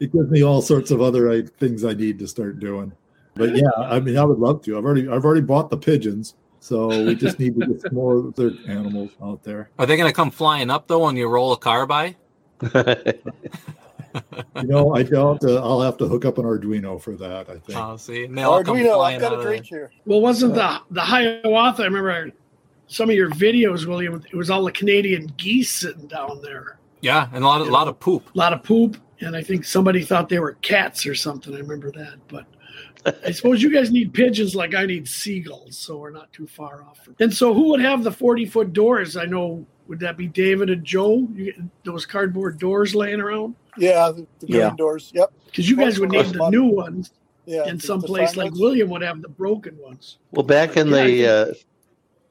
it 0.00 0.12
gives 0.12 0.30
me 0.30 0.42
all 0.42 0.62
sorts 0.62 0.90
of 0.90 1.00
other 1.00 1.30
uh, 1.30 1.42
things 1.58 1.84
I 1.84 1.94
need 1.94 2.18
to 2.18 2.26
start 2.26 2.60
doing. 2.60 2.92
But 3.34 3.56
yeah, 3.56 3.70
I 3.78 4.00
mean, 4.00 4.16
I 4.16 4.24
would 4.24 4.38
love 4.38 4.62
to. 4.62 4.78
I've 4.78 4.84
already 4.84 5.08
I've 5.08 5.24
already 5.24 5.40
bought 5.40 5.68
the 5.68 5.76
pigeons, 5.76 6.34
so 6.60 6.86
we 7.04 7.16
just 7.16 7.40
need 7.40 7.58
to 7.58 7.66
get 7.66 7.80
some 7.80 7.94
more 7.94 8.16
of 8.16 8.34
their 8.36 8.52
animals 8.68 9.10
out 9.22 9.42
there. 9.42 9.70
Are 9.78 9.86
they 9.86 9.96
going 9.96 10.08
to 10.08 10.14
come 10.14 10.30
flying 10.30 10.70
up 10.70 10.86
though 10.86 11.04
when 11.04 11.16
you 11.16 11.26
roll 11.26 11.52
a 11.52 11.56
car 11.56 11.86
by? 11.86 12.16
You 14.56 14.62
know, 14.64 14.94
I 14.94 15.02
don't. 15.02 15.42
Uh, 15.42 15.62
I'll 15.62 15.80
have 15.80 15.96
to 15.98 16.06
hook 16.06 16.24
up 16.24 16.38
an 16.38 16.44
Arduino 16.44 17.00
for 17.00 17.16
that. 17.16 17.48
I 17.50 17.58
think. 17.58 17.78
Oh, 17.78 17.96
see, 17.96 18.24
and 18.24 18.36
they'll 18.36 18.50
all 18.50 18.62
Arduino, 18.62 19.04
I've 19.04 19.20
got 19.20 19.38
a 19.38 19.42
drink 19.42 19.68
there. 19.68 19.80
here. 19.80 19.90
Well, 20.06 20.20
wasn't 20.20 20.54
the 20.54 20.80
the 20.90 21.00
Hiawatha? 21.00 21.82
I 21.82 21.86
remember 21.86 22.30
some 22.86 23.10
of 23.10 23.16
your 23.16 23.30
videos, 23.30 23.86
William. 23.86 24.22
It 24.30 24.36
was 24.36 24.50
all 24.50 24.64
the 24.64 24.72
Canadian 24.72 25.32
geese 25.36 25.70
sitting 25.70 26.06
down 26.06 26.40
there. 26.42 26.78
Yeah, 27.00 27.28
and 27.32 27.44
a 27.44 27.46
lot 27.46 27.60
of, 27.60 27.68
a 27.68 27.70
lot 27.70 27.88
of 27.88 27.98
poop. 27.98 28.34
A 28.34 28.38
lot 28.38 28.52
of 28.52 28.62
poop, 28.62 28.96
and 29.20 29.36
I 29.36 29.42
think 29.42 29.64
somebody 29.64 30.02
thought 30.02 30.28
they 30.28 30.38
were 30.38 30.52
cats 30.62 31.06
or 31.06 31.14
something. 31.14 31.54
I 31.54 31.58
remember 31.58 31.90
that, 31.92 32.14
but. 32.28 32.46
I 33.22 33.32
suppose 33.32 33.60
you 33.60 33.70
guys 33.70 33.90
need 33.90 34.14
pigeons 34.14 34.54
like 34.54 34.74
I 34.74 34.86
need 34.86 35.06
seagulls, 35.06 35.76
so 35.76 35.98
we're 35.98 36.08
not 36.08 36.32
too 36.32 36.46
far 36.46 36.82
off. 36.84 37.06
And 37.20 37.34
so, 37.34 37.52
who 37.52 37.68
would 37.68 37.82
have 37.82 38.02
the 38.02 38.10
forty-foot 38.10 38.72
doors? 38.72 39.18
I 39.18 39.26
know. 39.26 39.66
Would 39.88 40.00
that 40.00 40.16
be 40.16 40.26
David 40.26 40.70
and 40.70 40.82
Joe? 40.82 41.28
You 41.34 41.52
get 41.52 41.84
those 41.84 42.06
cardboard 42.06 42.58
doors 42.58 42.94
laying 42.94 43.20
around? 43.20 43.56
Yeah, 43.76 44.10
the, 44.10 44.26
the 44.40 44.46
Yeah. 44.48 44.60
green 44.68 44.76
doors. 44.76 45.10
Yep. 45.14 45.32
Because 45.46 45.68
you 45.68 45.76
guys 45.76 45.98
would 46.00 46.10
need 46.10 46.26
the 46.26 46.50
new 46.50 46.64
ones, 46.64 47.12
Yeah. 47.46 47.64
and 47.66 47.80
the- 47.80 47.86
some 47.86 48.02
place 48.02 48.36
like 48.36 48.50
lights. 48.50 48.60
William 48.60 48.90
would 48.90 49.02
have 49.02 49.22
the 49.22 49.28
broken 49.28 49.76
ones. 49.80 50.18
Well, 50.32 50.44
back 50.44 50.76
in 50.76 50.88
Yeah, 50.88 51.04
the 51.04 51.26
uh, 51.28 51.54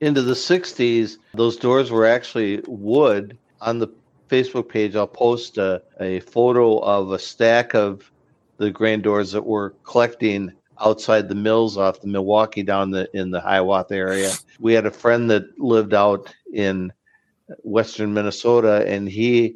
into 0.01 0.21
the 0.21 0.35
'60s, 0.35 1.17
those 1.33 1.55
doors 1.57 1.91
were 1.91 2.05
actually 2.05 2.61
wood. 2.67 3.37
On 3.61 3.79
the 3.79 3.87
Facebook 4.29 4.67
page, 4.67 4.95
I'll 4.95 5.07
post 5.07 5.57
a, 5.57 5.81
a 5.99 6.19
photo 6.21 6.79
of 6.79 7.11
a 7.11 7.19
stack 7.19 7.73
of 7.73 8.09
the 8.57 8.69
grand 8.71 9.03
doors 9.03 9.31
that 9.31 9.45
were 9.45 9.71
collecting 9.83 10.51
outside 10.79 11.29
the 11.29 11.35
mills 11.35 11.77
off 11.77 12.01
the 12.01 12.07
Milwaukee 12.07 12.63
down 12.63 12.91
the 12.91 13.07
in 13.13 13.31
the 13.31 13.39
Hiawatha 13.39 13.95
area. 13.95 14.31
We 14.59 14.73
had 14.73 14.85
a 14.85 14.91
friend 14.91 15.29
that 15.29 15.43
lived 15.59 15.93
out 15.93 16.33
in 16.51 16.91
western 17.63 18.13
Minnesota, 18.13 18.83
and 18.87 19.07
he 19.07 19.55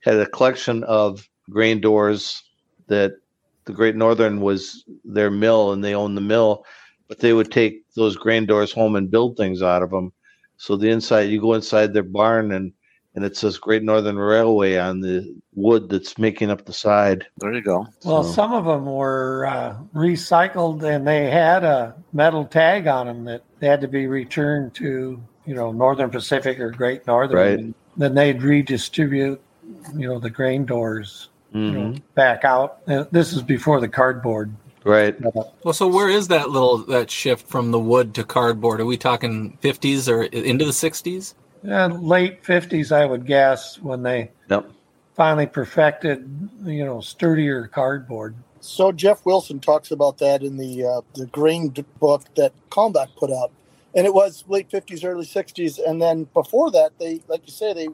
had 0.00 0.16
a 0.16 0.26
collection 0.26 0.84
of 0.84 1.28
grain 1.50 1.80
doors 1.80 2.42
that 2.86 3.12
the 3.64 3.72
Great 3.72 3.96
Northern 3.96 4.40
was 4.40 4.84
their 5.04 5.30
mill, 5.30 5.72
and 5.72 5.84
they 5.84 5.94
owned 5.94 6.16
the 6.16 6.22
mill 6.22 6.64
but 7.08 7.18
they 7.18 7.32
would 7.32 7.50
take 7.50 7.82
those 7.94 8.16
grain 8.16 8.46
doors 8.46 8.72
home 8.72 8.94
and 8.94 9.10
build 9.10 9.36
things 9.36 9.62
out 9.62 9.82
of 9.82 9.90
them. 9.90 10.12
So 10.58 10.76
the 10.76 10.90
inside, 10.90 11.30
you 11.30 11.40
go 11.40 11.54
inside 11.54 11.92
their 11.92 12.02
barn 12.02 12.52
and 12.52 12.72
and 13.14 13.24
it 13.24 13.36
says 13.36 13.58
Great 13.58 13.82
Northern 13.82 14.16
Railway 14.16 14.76
on 14.76 15.00
the 15.00 15.34
wood 15.54 15.88
that's 15.88 16.18
making 16.18 16.50
up 16.50 16.66
the 16.66 16.72
side. 16.72 17.26
There 17.38 17.52
you 17.52 17.62
go. 17.62 17.88
Well, 18.04 18.22
So- 18.22 18.32
some 18.32 18.52
of 18.52 18.64
them 18.64 18.84
were 18.84 19.46
uh, 19.46 19.76
recycled 19.92 20.84
and 20.84 21.04
they 21.04 21.28
had 21.28 21.64
a 21.64 21.96
metal 22.12 22.44
tag 22.44 22.86
on 22.86 23.06
them 23.06 23.24
that 23.24 23.42
they 23.58 23.66
had 23.66 23.80
to 23.80 23.88
be 23.88 24.06
returned 24.06 24.74
to, 24.74 25.20
you 25.46 25.54
know, 25.54 25.72
Northern 25.72 26.10
Pacific 26.10 26.60
or 26.60 26.70
Great 26.70 27.08
Northern. 27.08 27.36
Right. 27.36 27.58
And 27.58 27.74
then 27.96 28.14
they'd 28.14 28.42
redistribute, 28.42 29.40
you 29.96 30.08
know, 30.08 30.18
the 30.18 30.30
grain 30.30 30.64
doors 30.64 31.28
you 31.52 31.72
know, 31.72 31.80
Mhm. 31.80 32.02
back 32.14 32.44
out. 32.44 32.78
Uh, 32.86 33.04
This 33.10 33.32
is 33.32 33.42
before 33.42 33.80
the 33.80 33.88
cardboard. 33.88 34.52
Right. 34.84 35.16
Well, 35.64 35.72
so 35.72 35.88
where 35.88 36.08
is 36.08 36.28
that 36.28 36.50
little 36.50 36.78
that 36.86 37.10
shift 37.10 37.46
from 37.48 37.70
the 37.72 37.78
wood 37.78 38.14
to 38.14 38.24
cardboard? 38.24 38.80
Are 38.80 38.86
we 38.86 38.96
talking 38.96 39.56
50s 39.60 40.08
or 40.08 40.24
into 40.24 40.64
the 40.64 40.72
60s? 40.72 41.34
Uh, 41.68 41.88
late 41.88 42.44
50s, 42.44 42.92
I 42.92 43.04
would 43.06 43.26
guess, 43.26 43.78
when 43.80 44.02
they 44.02 44.30
Yep. 44.48 44.70
finally 45.16 45.46
perfected, 45.46 46.48
you 46.64 46.84
know, 46.84 47.00
sturdier 47.00 47.66
cardboard. 47.66 48.34
So 48.60 48.92
Jeff 48.92 49.24
Wilson 49.24 49.58
talks 49.60 49.90
about 49.90 50.18
that 50.18 50.42
in 50.42 50.56
the 50.58 50.84
uh, 50.84 51.00
the 51.14 51.26
grain 51.26 51.74
book 51.98 52.22
that 52.36 52.52
Kalmbach 52.70 53.08
put 53.16 53.30
out, 53.32 53.50
and 53.94 54.06
it 54.06 54.14
was 54.14 54.44
late 54.48 54.70
fifties, 54.70 55.02
early 55.04 55.24
sixties, 55.24 55.78
and 55.78 56.00
then 56.00 56.24
before 56.34 56.70
that, 56.72 56.92
they 56.98 57.20
like 57.28 57.42
you 57.46 57.52
say 57.52 57.72
they 57.72 57.88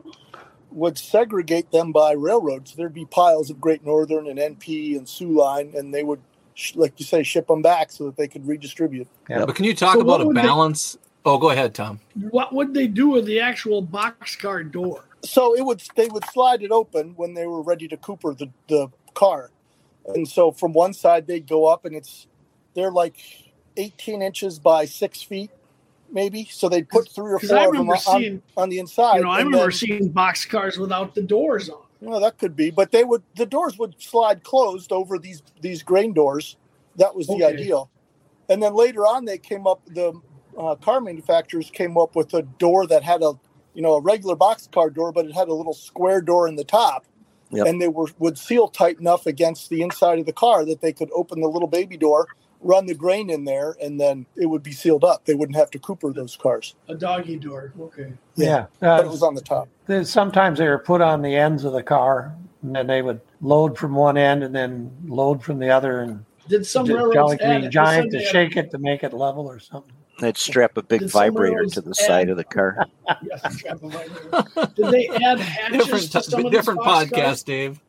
would 0.74 0.98
segregate 0.98 1.70
them 1.70 1.92
by 1.92 2.12
railroads. 2.12 2.74
There'd 2.74 2.92
be 2.92 3.04
piles 3.06 3.48
of 3.48 3.60
Great 3.60 3.84
Northern 3.84 4.26
and 4.28 4.38
NP 4.38 4.96
and 4.96 5.08
Soo 5.08 5.30
Line, 5.30 5.72
and 5.76 5.94
they 5.94 6.02
would, 6.02 6.20
sh- 6.54 6.74
like 6.74 6.98
you 6.98 7.06
say, 7.06 7.22
ship 7.22 7.46
them 7.46 7.62
back 7.62 7.92
so 7.92 8.06
that 8.06 8.16
they 8.16 8.28
could 8.28 8.46
redistribute. 8.46 9.06
Yeah. 9.30 9.44
But 9.46 9.54
can 9.54 9.64
you 9.64 9.74
talk 9.74 9.94
So 9.94 10.00
about 10.00 10.20
a 10.20 10.26
would 10.26 10.36
they- 10.36 10.42
balance? 10.42 10.98
Oh, 11.26 11.38
go 11.38 11.48
ahead, 11.50 11.74
Tom. 11.74 12.00
What 12.30 12.52
would 12.52 12.74
they 12.74 12.86
do 12.86 13.08
with 13.08 13.24
the 13.24 13.40
actual 13.40 13.82
boxcar 13.82 14.70
door? 14.70 15.04
So 15.24 15.56
it 15.56 15.64
would 15.64 15.82
they 15.96 16.08
would 16.08 16.24
slide 16.26 16.60
it 16.62 16.70
open 16.70 17.14
when 17.16 17.32
they 17.32 17.46
were 17.46 17.62
ready 17.62 17.88
to 17.88 17.96
cooper 17.96 18.34
the, 18.34 18.50
the 18.68 18.88
car. 19.14 19.50
And 20.06 20.28
so 20.28 20.50
from 20.52 20.74
one 20.74 20.92
side 20.92 21.26
they'd 21.26 21.46
go 21.48 21.64
up 21.64 21.86
and 21.86 21.96
it's 21.96 22.26
they're 22.74 22.90
like 22.90 23.16
18 23.78 24.20
inches 24.20 24.58
by 24.58 24.84
six 24.84 25.22
feet, 25.22 25.50
maybe. 26.14 26.48
So 26.50 26.68
they'd 26.70 26.88
put 26.88 27.08
three 27.10 27.32
or 27.32 27.38
four 27.38 27.56
of 27.58 27.62
them 27.64 27.70
remember 27.72 27.94
on, 27.94 28.20
seeing- 28.20 28.42
on 28.56 28.68
the 28.70 28.78
inside. 28.78 29.16
You 29.16 29.24
know, 29.24 29.30
I 29.30 29.40
and 29.40 29.48
remember 29.48 29.66
then- 29.70 29.78
seeing 29.78 30.12
boxcars 30.12 30.78
without 30.78 31.14
the 31.14 31.22
doors 31.22 31.68
on. 31.68 31.82
well, 32.00 32.20
that 32.20 32.38
could 32.38 32.54
be, 32.56 32.70
but 32.70 32.92
they 32.92 33.04
would 33.04 33.22
the 33.36 33.44
doors 33.46 33.76
would 33.78 34.00
slide 34.00 34.44
closed 34.44 34.92
over 34.92 35.18
these 35.18 35.42
these 35.60 35.82
grain 35.82 36.12
doors. 36.14 36.56
That 36.96 37.14
was 37.14 37.26
the 37.26 37.34
Okay. 37.34 37.44
ideal. 37.46 37.90
And 38.48 38.62
then 38.62 38.74
later 38.74 39.02
on, 39.06 39.24
they 39.24 39.38
came 39.38 39.66
up. 39.66 39.80
The 39.86 40.12
uh, 40.56 40.76
car 40.76 41.00
manufacturers 41.00 41.70
came 41.70 41.98
up 41.98 42.14
with 42.14 42.32
a 42.34 42.42
door 42.42 42.86
that 42.86 43.02
had 43.02 43.22
a 43.22 43.32
you 43.74 43.82
know 43.82 43.94
a 43.94 44.00
regular 44.00 44.36
box 44.36 44.68
car 44.72 44.88
door, 44.90 45.10
but 45.12 45.26
it 45.26 45.32
had 45.32 45.48
a 45.48 45.54
little 45.54 45.72
square 45.74 46.20
door 46.20 46.46
in 46.46 46.54
the 46.56 46.62
top, 46.64 47.06
Yep. 47.50 47.66
and 47.66 47.82
they 47.82 47.88
were 47.88 48.06
would 48.20 48.38
seal 48.38 48.68
tight 48.68 49.00
enough 49.00 49.26
against 49.26 49.68
the 49.70 49.82
inside 49.82 50.18
of 50.20 50.26
the 50.26 50.32
car 50.32 50.64
that 50.66 50.80
they 50.80 50.92
could 50.92 51.10
open 51.12 51.40
the 51.40 51.48
little 51.48 51.66
baby 51.68 51.96
door, 51.96 52.28
run 52.64 52.86
the 52.86 52.94
grain 52.94 53.30
in 53.30 53.44
there, 53.44 53.76
and 53.80 54.00
then 54.00 54.26
it 54.36 54.46
would 54.46 54.62
be 54.62 54.72
sealed 54.72 55.04
up. 55.04 55.24
They 55.26 55.34
wouldn't 55.34 55.56
have 55.56 55.70
to 55.72 55.78
cooper 55.78 56.12
those 56.12 56.36
cars. 56.36 56.74
A 56.88 56.94
doggy 56.94 57.36
door. 57.38 57.72
Okay. 57.78 58.12
Yeah. 58.34 58.66
But 58.80 59.00
Uh, 59.00 59.04
it 59.04 59.10
was 59.10 59.22
on 59.22 59.34
the 59.34 59.40
top. 59.42 59.68
sometimes 60.02 60.58
they 60.58 60.66
were 60.68 60.78
put 60.78 61.00
on 61.00 61.22
the 61.22 61.36
ends 61.36 61.64
of 61.64 61.72
the 61.72 61.82
car 61.82 62.34
and 62.62 62.74
then 62.74 62.86
they 62.86 63.02
would 63.02 63.20
load 63.42 63.76
from 63.78 63.94
one 63.94 64.16
end 64.16 64.42
and 64.42 64.54
then 64.54 64.90
load 65.06 65.42
from 65.42 65.58
the 65.58 65.68
other 65.70 66.00
and 66.00 66.24
Did 66.48 66.66
some 66.66 66.86
J- 66.86 66.94
railroads 66.94 67.14
Jolly 67.14 67.36
add 67.40 67.46
Green 67.58 67.64
it? 67.64 67.70
Giant 67.70 68.10
to 68.12 68.20
shake 68.24 68.56
it 68.56 68.70
to 68.70 68.78
make 68.78 69.04
it 69.04 69.12
level 69.12 69.46
or 69.46 69.58
something. 69.58 69.92
They'd 70.20 70.36
strap 70.38 70.76
a 70.76 70.82
big 70.82 71.00
Did 71.00 71.10
vibrator 71.10 71.64
to 71.66 71.80
the 71.80 71.90
add- 71.90 71.96
side 71.96 72.28
of 72.30 72.36
the 72.36 72.44
car. 72.44 72.86
they 73.06 73.14
Yes, 73.30 73.54
strap 73.58 73.82
a 73.82 73.88
vibrator. 73.88 74.72
Did 74.74 74.86
they 74.90 75.08
add 75.08 75.38
hatches 75.40 75.78
Different, 75.84 76.12
to 76.12 76.22
some 76.22 76.38
of 76.38 76.44
these 76.44 76.58
different 76.58 76.80
boxcars? 76.80 77.10
podcast, 77.10 77.44
Dave. 77.44 77.80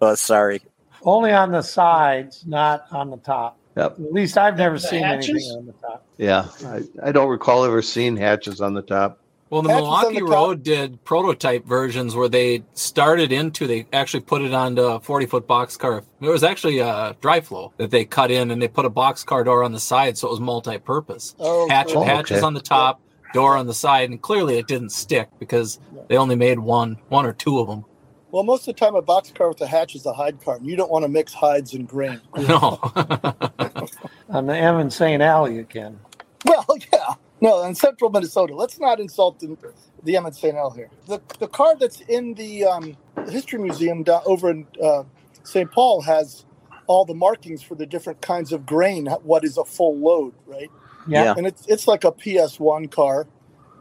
Oh, 0.00 0.14
sorry. 0.14 0.62
Only 1.02 1.32
on 1.32 1.52
the 1.52 1.62
sides, 1.62 2.44
not 2.46 2.86
on 2.90 3.10
the 3.10 3.18
top. 3.18 3.58
Yep. 3.76 3.92
At 4.00 4.12
least 4.12 4.38
I've 4.38 4.56
never 4.56 4.76
The 4.76 4.80
seen 4.80 5.02
hatches? 5.02 5.28
anything 5.30 5.52
on 5.58 5.66
the 5.66 5.72
top. 5.72 6.06
Yeah, 6.16 6.48
I, 6.64 7.08
I 7.08 7.12
don't 7.12 7.28
recall 7.28 7.64
ever 7.64 7.82
seeing 7.82 8.16
hatches 8.16 8.60
on 8.60 8.74
the 8.74 8.82
top. 8.82 9.20
Well, 9.50 9.62
the 9.62 9.68
Hatches 9.68 9.82
Milwaukee 9.82 10.14
the 10.14 10.20
top. 10.22 10.28
Road 10.30 10.62
did 10.64 11.04
prototype 11.04 11.64
versions 11.66 12.16
where 12.16 12.28
they 12.28 12.64
started 12.74 13.30
into, 13.30 13.66
they 13.68 13.86
actually 13.92 14.20
put 14.22 14.42
it 14.42 14.52
onto 14.52 14.82
a 14.82 14.98
40 14.98 15.26
foot 15.26 15.46
boxcar. 15.46 16.02
It 16.20 16.28
was 16.28 16.42
actually 16.42 16.80
a 16.80 17.14
dry 17.20 17.40
flow 17.40 17.72
that 17.76 17.92
they 17.92 18.04
cut 18.04 18.32
in 18.32 18.50
and 18.50 18.60
they 18.60 18.66
put 18.66 18.86
a 18.86 18.90
boxcar 18.90 19.44
door 19.44 19.62
on 19.62 19.70
the 19.72 19.78
side 19.78 20.18
so 20.18 20.26
it 20.26 20.30
was 20.32 20.40
multi 20.40 20.78
purpose. 20.78 21.36
Oh, 21.38 21.68
Hatch, 21.68 21.92
cool. 21.92 22.02
hatches 22.02 22.38
okay. 22.38 22.46
on 22.46 22.54
the 22.54 22.60
top, 22.60 23.00
door 23.34 23.56
on 23.56 23.68
the 23.68 23.74
side, 23.74 24.10
and 24.10 24.20
clearly 24.20 24.58
it 24.58 24.66
didn't 24.66 24.90
stick 24.90 25.28
because 25.38 25.78
they 26.08 26.16
only 26.16 26.34
made 26.34 26.58
one, 26.58 26.96
one 27.08 27.24
or 27.24 27.32
two 27.32 27.60
of 27.60 27.68
them. 27.68 27.84
Well, 28.32 28.42
most 28.42 28.66
of 28.68 28.74
the 28.74 28.80
time, 28.80 28.94
a 28.94 29.02
box 29.02 29.30
car 29.30 29.48
with 29.48 29.60
a 29.60 29.66
hatch 29.66 29.94
is 29.94 30.04
a 30.04 30.12
hide 30.12 30.42
car, 30.42 30.56
and 30.56 30.66
you 30.66 30.76
don't 30.76 30.90
want 30.90 31.04
to 31.04 31.08
mix 31.08 31.32
hides 31.32 31.74
and 31.74 31.88
grain. 31.88 32.20
No. 32.36 32.78
On 34.28 34.46
the 34.46 34.56
M 34.56 34.78
and 34.78 34.92
St. 34.92 35.22
Al, 35.22 35.48
you 35.48 35.64
can. 35.64 35.98
Well, 36.44 36.66
yeah. 36.92 37.14
No, 37.40 37.62
in 37.64 37.74
central 37.74 38.10
Minnesota. 38.10 38.54
Let's 38.54 38.80
not 38.80 38.98
insult 38.98 39.38
the, 39.38 39.56
the 40.02 40.16
M 40.16 40.26
and 40.26 40.34
St. 40.34 40.56
L 40.56 40.70
here. 40.70 40.90
The, 41.06 41.20
the 41.38 41.46
car 41.46 41.76
that's 41.76 42.00
in 42.02 42.34
the 42.34 42.64
um, 42.64 42.96
History 43.28 43.60
Museum 43.60 44.02
down 44.02 44.22
over 44.26 44.50
in 44.50 44.66
uh, 44.82 45.04
St. 45.44 45.70
Paul 45.70 46.00
has 46.02 46.44
all 46.86 47.04
the 47.04 47.14
markings 47.14 47.62
for 47.62 47.74
the 47.74 47.86
different 47.86 48.20
kinds 48.20 48.52
of 48.52 48.66
grain, 48.66 49.06
what 49.22 49.44
is 49.44 49.58
a 49.58 49.64
full 49.64 49.96
load, 49.96 50.34
right? 50.46 50.70
Yeah. 51.06 51.24
Yeah. 51.24 51.34
And 51.36 51.46
it's 51.46 51.64
it's 51.66 51.86
like 51.86 52.04
a 52.04 52.12
PS1 52.12 52.90
car. 52.90 53.26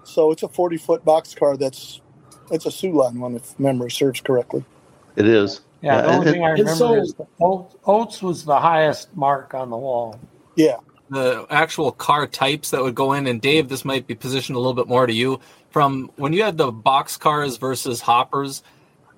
So 0.04 0.32
it's 0.32 0.44
a 0.44 0.48
40 0.48 0.78
foot 0.78 1.04
box 1.04 1.34
car 1.34 1.58
that's 1.58 2.02
it's 2.52 2.66
a 2.66 2.72
Soo 2.72 2.92
Line 2.92 3.20
one, 3.20 3.36
if 3.36 3.60
memory 3.60 3.92
serves 3.92 4.22
correctly. 4.22 4.64
It 5.16 5.28
is. 5.28 5.62
Yeah, 5.82 6.02
the 6.02 6.08
only 6.08 6.28
and- 6.28 6.34
thing 6.36 6.44
I 6.46 6.50
and 6.50 6.60
remember 6.60 6.78
so- 6.78 6.96
is 6.96 7.14
the 7.14 7.28
Oats, 7.42 7.76
Oats 7.86 8.22
was 8.22 8.46
the 8.46 8.60
highest 8.60 9.16
mark 9.16 9.54
on 9.54 9.70
the 9.70 9.78
wall. 9.78 10.20
Yeah. 10.56 10.78
the 11.12 11.46
actual 11.52 11.92
car 11.92 12.26
types 12.26 12.72
that 12.72 12.82
would 12.82 12.96
go 12.96 13.14
in 13.14 13.28
and 13.28 13.40
dave 13.40 13.70
this 13.70 13.86
might 13.86 14.08
be 14.08 14.16
positioned 14.16 14.56
a 14.56 14.60
little 14.60 14.74
bit 14.74 14.88
more 14.88 15.06
to 15.06 15.14
you 15.14 15.40
from 15.70 16.10
when 16.16 16.34
you 16.34 16.42
had 16.42 16.58
the 16.58 16.72
box 16.72 17.16
cars 17.16 17.58
versus 17.58 18.02
hoppers 18.02 18.64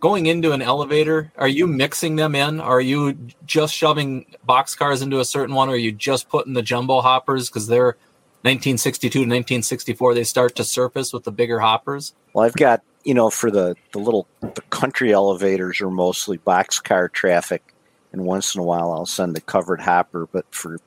going 0.01 0.25
into 0.25 0.51
an 0.51 0.61
elevator 0.61 1.31
are 1.37 1.47
you 1.47 1.65
mixing 1.65 2.17
them 2.17 2.35
in 2.35 2.59
are 2.59 2.81
you 2.81 3.13
just 3.45 3.73
shoving 3.73 4.25
box 4.45 4.75
cars 4.75 5.01
into 5.01 5.21
a 5.21 5.25
certain 5.25 5.55
one 5.55 5.69
or 5.69 5.73
are 5.73 5.77
you 5.77 5.93
just 5.93 6.27
putting 6.27 6.51
the 6.53 6.61
jumbo 6.61 6.99
hoppers 6.99 7.47
because 7.47 7.67
they're 7.67 7.95
1962 8.43 9.09
to 9.09 9.19
1964 9.19 10.13
they 10.13 10.23
start 10.23 10.55
to 10.55 10.63
surface 10.63 11.11
with 11.11 11.23
the 11.23 11.31
bigger 11.31 11.59
hoppers 11.59 12.13
Well, 12.33 12.45
I've 12.45 12.53
got 12.53 12.83
you 13.07 13.13
know 13.13 13.29
for 13.29 13.49
the 13.49 13.75
the 13.93 13.99
little 13.99 14.27
the 14.41 14.61
country 14.69 15.13
elevators 15.13 15.79
are 15.81 15.89
mostly 15.89 16.37
boxcar 16.37 17.11
traffic, 17.11 17.73
and 18.11 18.25
once 18.25 18.53
in 18.53 18.61
a 18.61 18.63
while 18.63 18.91
I'll 18.91 19.05
send 19.05 19.37
a 19.37 19.41
covered 19.41 19.79
hopper. 19.79 20.27
But 20.27 20.45
for 20.51 20.77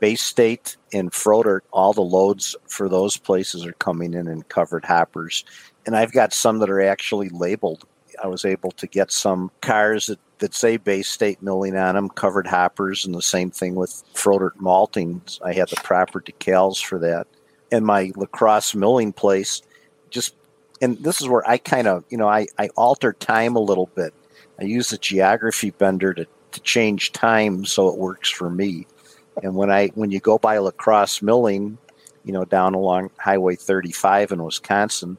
Bay 0.00 0.14
State 0.14 0.76
and 0.92 1.12
Froedtert, 1.12 1.60
all 1.70 1.92
the 1.92 2.00
loads 2.00 2.56
for 2.66 2.88
those 2.88 3.16
places 3.18 3.66
are 3.66 3.74
coming 3.74 4.14
in 4.14 4.28
in 4.28 4.42
covered 4.44 4.86
hoppers, 4.86 5.44
and 5.86 5.94
I've 5.94 6.12
got 6.12 6.32
some 6.32 6.58
that 6.60 6.70
are 6.70 6.80
actually 6.80 7.28
labeled. 7.28 7.84
I 8.22 8.26
was 8.26 8.44
able 8.44 8.70
to 8.72 8.86
get 8.86 9.10
some 9.10 9.50
cars 9.60 10.06
that, 10.06 10.18
that 10.38 10.54
say 10.54 10.76
Bay 10.76 11.02
State 11.02 11.42
milling 11.42 11.76
on 11.76 11.94
them, 11.94 12.08
covered 12.08 12.46
hoppers, 12.46 13.04
and 13.04 13.14
the 13.14 13.22
same 13.22 13.50
thing 13.50 13.74
with 13.74 14.02
Froedtert 14.14 14.58
malting. 14.58 15.22
I 15.44 15.52
had 15.52 15.68
the 15.68 15.76
proper 15.76 16.20
decals 16.20 16.82
for 16.82 16.98
that. 17.00 17.26
And 17.70 17.84
my 17.84 18.12
La 18.16 18.26
Crosse 18.26 18.74
milling 18.74 19.12
place 19.12 19.62
just 20.10 20.34
and 20.80 20.96
this 20.98 21.20
is 21.20 21.28
where 21.28 21.48
I 21.48 21.58
kind 21.58 21.86
of, 21.86 22.04
you 22.08 22.16
know, 22.16 22.28
I, 22.28 22.46
I 22.58 22.68
alter 22.76 23.12
time 23.12 23.56
a 23.56 23.60
little 23.60 23.90
bit. 23.94 24.14
I 24.60 24.64
use 24.64 24.90
the 24.90 24.98
geography 24.98 25.70
bender 25.70 26.14
to, 26.14 26.26
to 26.52 26.60
change 26.60 27.12
time 27.12 27.64
so 27.64 27.88
it 27.88 27.98
works 27.98 28.30
for 28.30 28.50
me. 28.50 28.86
And 29.42 29.54
when 29.54 29.70
I 29.70 29.88
when 29.88 30.10
you 30.10 30.20
go 30.20 30.38
by 30.38 30.58
La 30.58 30.70
Crosse 30.72 31.22
milling, 31.22 31.78
you 32.24 32.32
know, 32.32 32.44
down 32.44 32.74
along 32.74 33.10
Highway 33.18 33.56
35 33.56 34.32
in 34.32 34.42
Wisconsin, 34.42 35.16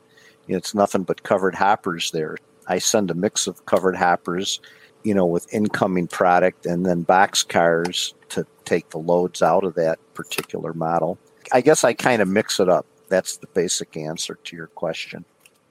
it's 0.47 0.75
nothing 0.75 1.03
but 1.03 1.23
covered 1.23 1.55
hoppers 1.55 2.11
there. 2.11 2.37
I 2.69 2.77
send 2.77 3.11
a 3.11 3.15
mix 3.15 3.47
of 3.47 3.65
covered 3.65 3.95
hoppers, 3.95 4.61
you 5.03 5.13
know, 5.13 5.25
with 5.25 5.51
incoming 5.53 6.07
product 6.07 6.65
and 6.65 6.85
then 6.85 7.01
box 7.01 7.43
cars 7.43 8.13
to 8.29 8.45
take 8.65 8.91
the 8.91 8.99
loads 8.99 9.41
out 9.41 9.63
of 9.63 9.75
that 9.75 9.99
particular 10.13 10.73
model. 10.73 11.17
I 11.51 11.61
guess 11.61 11.83
I 11.83 11.93
kind 11.93 12.21
of 12.21 12.27
mix 12.27 12.59
it 12.59 12.69
up. 12.69 12.85
That's 13.09 13.37
the 13.37 13.47
basic 13.47 13.97
answer 13.97 14.37
to 14.43 14.55
your 14.55 14.67
question. 14.67 15.25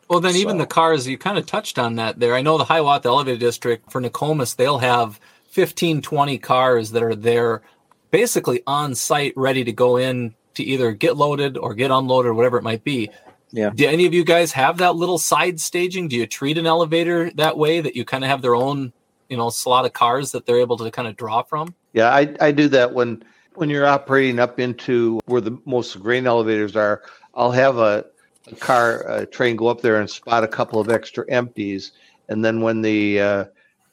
Well, 0.09 0.21
then 0.21 0.37
even 0.37 0.59
the 0.59 0.67
cars, 0.67 1.07
you 1.07 1.19
kind 1.19 1.39
of 1.39 1.47
touched 1.47 1.79
on 1.79 1.97
that 1.97 2.19
there. 2.19 2.35
I 2.35 2.43
know 2.43 2.59
the 2.59 2.65
Hiawatha 2.65 3.09
Elevated 3.09 3.41
District 3.41 3.91
for 3.93 4.01
Nokomis, 4.01 4.57
they'll 4.57 4.79
have 4.79 5.21
15, 5.51 6.03
20 6.03 6.39
cars 6.39 6.91
that 6.93 7.03
are 7.03 7.15
there 7.15 7.63
basically 8.11 8.63
on 8.67 8.95
site, 8.95 9.35
ready 9.37 9.65
to 9.65 9.73
go 9.73 9.97
in 9.97 10.35
to 10.55 10.65
either 10.65 10.93
get 10.93 11.17
loaded 11.17 11.57
or 11.57 11.75
get 11.75 11.91
unloaded, 11.91 12.33
whatever 12.33 12.57
it 12.57 12.63
might 12.63 12.85
be. 12.85 13.11
Yeah. 13.51 13.71
Do 13.71 13.87
any 13.87 14.07
of 14.07 14.15
you 14.15 14.25
guys 14.25 14.53
have 14.53 14.79
that 14.79 14.97
little 14.97 15.19
side 15.19 15.61
staging? 15.61 16.09
Do 16.09 16.17
you 16.17 16.27
treat 16.27 16.59
an 16.59 16.67
elevator 16.67 17.31
that 17.33 17.57
way 17.57 17.81
that 17.81 17.97
you 17.97 18.05
kind 18.05 18.25
of 18.25 18.31
have 18.31 18.43
their 18.43 18.55
own, 18.55 18.93
you 19.29 19.37
know, 19.37 19.51
slot 19.51 19.87
of 19.87 19.93
cars 19.93 20.33
that 20.33 20.47
they're 20.47 20.61
able 20.61 20.77
to 20.79 20.91
kind 20.91 21.09
of 21.09 21.17
draw 21.17 21.43
from? 21.43 21.75
Yeah, 21.93 22.11
I, 22.11 22.35
I 22.41 22.53
do 22.53 22.69
that 22.69 22.93
when 22.93 23.25
when 23.55 23.71
you're 23.71 23.87
operating 23.87 24.39
up 24.39 24.61
into 24.61 25.19
where 25.27 25.41
the 25.41 25.59
most 25.65 25.99
grain 26.01 26.27
elevators 26.27 26.77
are. 26.77 27.03
I'll 27.35 27.51
have 27.51 27.79
a, 27.79 28.05
a 28.51 28.57
car 28.57 29.01
a 29.09 29.27
train 29.27 29.57
go 29.57 29.69
up 29.69 29.81
there 29.81 30.01
and 30.01 30.09
spot 30.09 30.45
a 30.45 30.49
couple 30.49 30.79
of 30.81 30.91
extra 30.91 31.25
empties, 31.29 31.93
and 32.29 32.45
then 32.45 32.61
when 32.61 32.83
the 32.83 33.21
uh, 33.21 33.45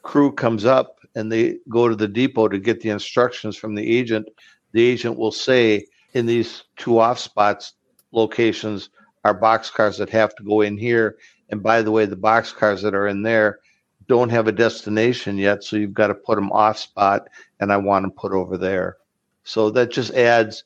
crew 0.03 0.31
comes 0.31 0.65
up 0.65 0.99
and 1.15 1.31
they 1.31 1.57
go 1.69 1.87
to 1.87 1.95
the 1.95 2.07
depot 2.07 2.47
to 2.47 2.59
get 2.59 2.81
the 2.81 2.89
instructions 2.89 3.55
from 3.55 3.73
the 3.73 3.97
agent, 3.97 4.27
the 4.73 4.83
agent 4.83 5.17
will 5.17 5.31
say 5.31 5.85
in 6.13 6.25
these 6.25 6.63
two 6.75 6.99
off 6.99 7.17
spots 7.17 7.73
locations 8.11 8.89
are 9.25 9.33
box 9.33 9.71
cars 9.71 9.97
that 9.97 10.09
have 10.11 10.35
to 10.35 10.43
go 10.43 10.61
in 10.61 10.77
here. 10.77 11.17
And 11.49 11.61
by 11.61 11.81
the 11.81 11.91
way, 11.91 12.05
the 12.05 12.15
box 12.15 12.53
cars 12.53 12.81
that 12.83 12.93
are 12.93 13.07
in 13.07 13.23
there 13.23 13.59
don't 14.07 14.29
have 14.29 14.47
a 14.47 14.51
destination 14.51 15.37
yet, 15.39 15.63
so 15.63 15.75
you've 15.77 15.93
got 15.93 16.07
to 16.07 16.13
put 16.15 16.35
them 16.35 16.51
off 16.51 16.77
spot 16.77 17.27
and 17.59 17.73
I 17.73 17.77
want 17.77 18.03
them 18.03 18.11
put 18.11 18.31
over 18.31 18.55
there. 18.55 18.97
So 19.43 19.71
that 19.71 19.91
just 19.91 20.13
adds, 20.13 20.63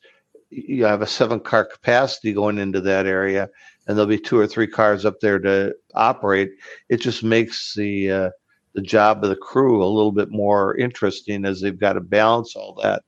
you 0.50 0.84
have 0.84 1.00
a 1.00 1.06
seven 1.06 1.40
car 1.40 1.64
capacity 1.64 2.34
going 2.34 2.58
into 2.58 2.82
that 2.82 3.06
area, 3.06 3.48
and 3.86 3.96
there'll 3.96 4.08
be 4.08 4.18
two 4.18 4.38
or 4.38 4.46
three 4.46 4.66
cars 4.66 5.06
up 5.06 5.20
there 5.20 5.38
to 5.38 5.74
operate. 5.94 6.50
It 6.90 6.98
just 6.98 7.24
makes 7.24 7.74
the 7.74 8.10
uh, 8.10 8.30
the 8.74 8.82
job 8.82 9.24
of 9.24 9.30
the 9.30 9.36
crew 9.36 9.82
a 9.82 9.86
little 9.86 10.12
bit 10.12 10.30
more 10.30 10.76
interesting 10.76 11.44
as 11.44 11.60
they've 11.60 11.78
got 11.78 11.94
to 11.94 12.00
balance 12.00 12.54
all 12.54 12.78
that. 12.82 13.02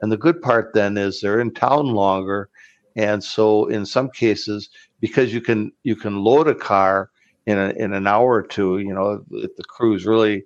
And 0.00 0.12
the 0.12 0.16
good 0.16 0.40
part 0.42 0.72
then 0.74 0.96
is 0.96 1.20
they're 1.20 1.40
in 1.40 1.52
town 1.54 1.86
longer, 1.86 2.48
and 2.96 3.22
so 3.22 3.66
in 3.66 3.86
some 3.86 4.10
cases, 4.10 4.68
because 5.00 5.32
you 5.32 5.40
can 5.40 5.72
you 5.82 5.96
can 5.96 6.16
load 6.22 6.48
a 6.48 6.54
car 6.54 7.10
in 7.46 7.58
a, 7.58 7.70
in 7.70 7.92
an 7.92 8.06
hour 8.06 8.32
or 8.34 8.42
two, 8.42 8.78
you 8.78 8.94
know, 8.94 9.24
if 9.32 9.56
the 9.56 9.64
crew's 9.64 10.06
really 10.06 10.44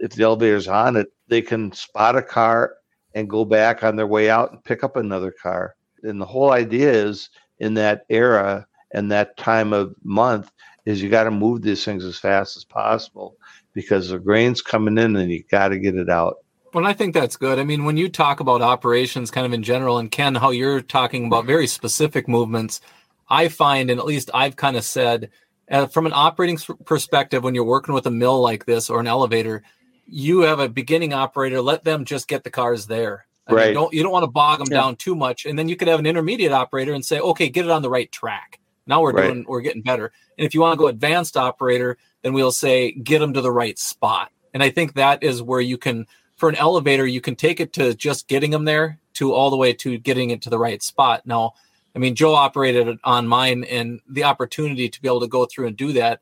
if 0.00 0.12
the 0.12 0.24
elevator's 0.24 0.68
on 0.68 0.96
it, 0.96 1.08
they 1.28 1.42
can 1.42 1.72
spot 1.72 2.16
a 2.16 2.22
car 2.22 2.74
and 3.14 3.30
go 3.30 3.44
back 3.44 3.82
on 3.82 3.96
their 3.96 4.06
way 4.06 4.28
out 4.28 4.52
and 4.52 4.64
pick 4.64 4.82
up 4.82 4.96
another 4.96 5.30
car. 5.30 5.76
And 6.02 6.20
the 6.20 6.26
whole 6.26 6.50
idea 6.50 6.90
is 6.90 7.30
in 7.58 7.74
that 7.74 8.04
era 8.08 8.66
and 8.92 9.10
that 9.10 9.36
time 9.36 9.72
of 9.72 9.94
month 10.02 10.50
is 10.84 11.02
you 11.02 11.08
got 11.08 11.24
to 11.24 11.30
move 11.30 11.62
these 11.62 11.84
things 11.84 12.04
as 12.04 12.18
fast 12.18 12.56
as 12.56 12.64
possible 12.64 13.36
because 13.72 14.08
the 14.08 14.18
grain's 14.18 14.60
coming 14.60 14.98
in 14.98 15.16
and 15.16 15.30
you 15.30 15.42
got 15.50 15.68
to 15.68 15.78
get 15.78 15.96
it 15.96 16.10
out. 16.10 16.36
Well, 16.72 16.86
I 16.86 16.92
think 16.92 17.14
that's 17.14 17.36
good. 17.36 17.58
I 17.60 17.64
mean, 17.64 17.84
when 17.84 17.96
you 17.96 18.08
talk 18.08 18.40
about 18.40 18.60
operations 18.60 19.30
kind 19.30 19.46
of 19.46 19.52
in 19.52 19.62
general, 19.62 19.98
and 19.98 20.10
Ken, 20.10 20.34
how 20.34 20.50
you're 20.50 20.80
talking 20.80 21.26
about 21.26 21.46
very 21.46 21.68
specific 21.68 22.26
movements, 22.26 22.80
I 23.28 23.48
find, 23.48 23.90
and 23.90 23.98
at 23.98 24.06
least 24.06 24.30
I've 24.34 24.56
kind 24.56 24.76
of 24.76 24.84
said, 24.84 25.30
uh, 25.70 25.86
from 25.86 26.06
an 26.06 26.12
operating 26.14 26.58
perspective, 26.84 27.42
when 27.42 27.54
you're 27.54 27.64
working 27.64 27.94
with 27.94 28.06
a 28.06 28.10
mill 28.10 28.40
like 28.40 28.66
this 28.66 28.90
or 28.90 29.00
an 29.00 29.06
elevator, 29.06 29.62
you 30.06 30.40
have 30.40 30.60
a 30.60 30.68
beginning 30.68 31.14
operator, 31.14 31.62
let 31.62 31.84
them 31.84 32.04
just 32.04 32.28
get 32.28 32.44
the 32.44 32.50
cars 32.50 32.86
there. 32.86 33.26
I 33.46 33.52
mean, 33.52 33.56
Right. 33.58 33.74
don't 33.74 33.92
you 33.92 34.02
don't 34.02 34.12
want 34.12 34.24
to 34.24 34.30
bog 34.30 34.58
them 34.58 34.68
Yeah. 34.70 34.80
down 34.80 34.96
too 34.96 35.14
much, 35.14 35.46
and 35.46 35.58
then 35.58 35.68
you 35.68 35.76
could 35.76 35.88
have 35.88 36.00
an 36.00 36.06
intermediate 36.06 36.52
operator 36.52 36.92
and 36.92 37.04
say, 37.04 37.18
okay, 37.20 37.48
get 37.48 37.64
it 37.64 37.70
on 37.70 37.82
the 37.82 37.90
right 37.90 38.10
track. 38.10 38.58
Now 38.86 39.00
we're 39.00 39.12
Right. 39.12 39.26
doing 39.26 39.44
we're 39.48 39.60
getting 39.60 39.82
better. 39.82 40.12
And 40.38 40.46
if 40.46 40.54
you 40.54 40.60
want 40.60 40.74
to 40.74 40.78
go 40.82 40.88
advanced 40.88 41.36
operator, 41.36 41.96
then 42.22 42.32
we'll 42.32 42.52
say 42.52 42.92
get 42.92 43.18
them 43.20 43.32
to 43.34 43.40
the 43.40 43.52
right 43.52 43.78
spot. 43.78 44.30
And 44.52 44.62
I 44.62 44.70
think 44.70 44.94
that 44.94 45.22
is 45.22 45.42
where 45.42 45.60
you 45.60 45.78
can 45.78 46.06
for 46.36 46.48
an 46.48 46.56
elevator 46.56 47.06
you 47.06 47.20
can 47.20 47.36
take 47.36 47.60
it 47.60 47.72
to 47.74 47.94
just 47.94 48.28
getting 48.28 48.50
them 48.50 48.64
there 48.64 48.98
to 49.14 49.32
all 49.32 49.50
the 49.50 49.56
way 49.56 49.72
to 49.72 49.98
getting 49.98 50.30
it 50.30 50.42
to 50.42 50.50
the 50.50 50.58
right 50.58 50.82
spot. 50.82 51.22
Now, 51.24 51.54
I 51.94 51.98
mean 51.98 52.14
Joe 52.14 52.34
operated 52.34 52.88
it 52.88 52.98
on 53.04 53.26
mine 53.28 53.64
and 53.64 54.00
the 54.08 54.24
opportunity 54.24 54.88
to 54.88 55.00
be 55.02 55.08
able 55.08 55.20
to 55.20 55.28
go 55.28 55.44
through 55.46 55.68
and 55.68 55.76
do 55.76 55.92
that 55.92 56.20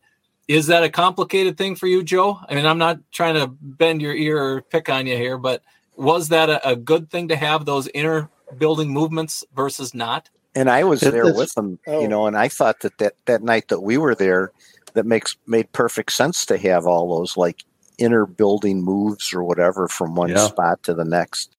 is 0.49 0.67
that 0.67 0.83
a 0.83 0.91
complicated 0.91 1.57
thing 1.57 1.77
for 1.77 1.87
you, 1.87 2.03
Joe? 2.03 2.39
I 2.49 2.55
mean, 2.57 2.67
I'm 2.67 2.77
not 2.79 2.99
trying 3.13 3.35
to 3.35 3.47
bend 3.47 4.03
your 4.03 4.15
ear 4.15 4.43
or 4.43 4.63
pick 4.63 4.89
on 4.89 5.07
you 5.07 5.17
here, 5.17 5.39
but 5.39 5.63
was 5.97 6.29
that 6.31 6.51
a, 6.51 6.69
a 6.71 6.75
good 6.77 7.11
thing 7.11 7.29
to 7.29 7.37
have 7.37 7.65
those 7.65 7.87
inner 7.95 8.29
building 8.59 8.91
movements 8.91 9.45
versus 9.55 9.95
not? 9.95 10.29
And 10.55 10.69
I 10.69 10.83
was 10.85 11.01
there 11.01 11.23
it's- 11.29 11.37
with 11.37 11.55
them, 11.55 11.79
Oh. 11.87 12.01
you 12.03 12.09
know, 12.09 12.27
and 12.27 12.37
I 12.37 12.49
thought 12.49 12.81
that, 12.81 12.99
that 12.99 13.15
that 13.27 13.43
night 13.43 13.69
that 13.69 13.81
we 13.81 13.97
were 13.99 14.15
there, 14.17 14.53
that 14.95 15.07
makes 15.07 15.37
made 15.47 15.71
perfect 15.73 16.13
sense 16.13 16.45
to 16.47 16.59
have 16.59 16.87
all 16.87 17.17
those 17.19 17.37
like 17.37 17.63
inner 17.99 18.27
building 18.27 18.83
moves 18.83 19.33
or 19.33 19.45
whatever 19.45 19.87
from 19.89 20.15
one 20.17 20.31
Yeah. 20.31 20.49
spot 20.49 20.83
to 20.83 20.93
the 20.93 21.05
next. 21.05 21.57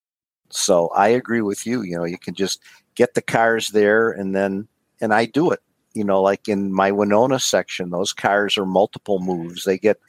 So 0.49 0.89
I 0.89 1.07
agree 1.07 1.41
with 1.41 1.65
you. 1.65 1.81
You 1.83 1.97
know, 1.97 2.03
you 2.03 2.17
can 2.19 2.35
just 2.35 2.59
get 2.95 3.13
the 3.13 3.21
cars 3.21 3.69
there 3.69 4.11
and 4.11 4.35
then, 4.35 4.67
and 5.01 5.13
I 5.13 5.25
do 5.25 5.51
it. 5.51 5.59
You 5.93 6.03
know, 6.03 6.21
like 6.21 6.47
in 6.47 6.73
my 6.73 6.91
Winona 6.91 7.39
section, 7.39 7.91
those 7.91 8.13
cars 8.13 8.57
are 8.57 8.65
multiple 8.65 9.19
moves. 9.19 9.65
They 9.65 9.77
get, 9.77 9.99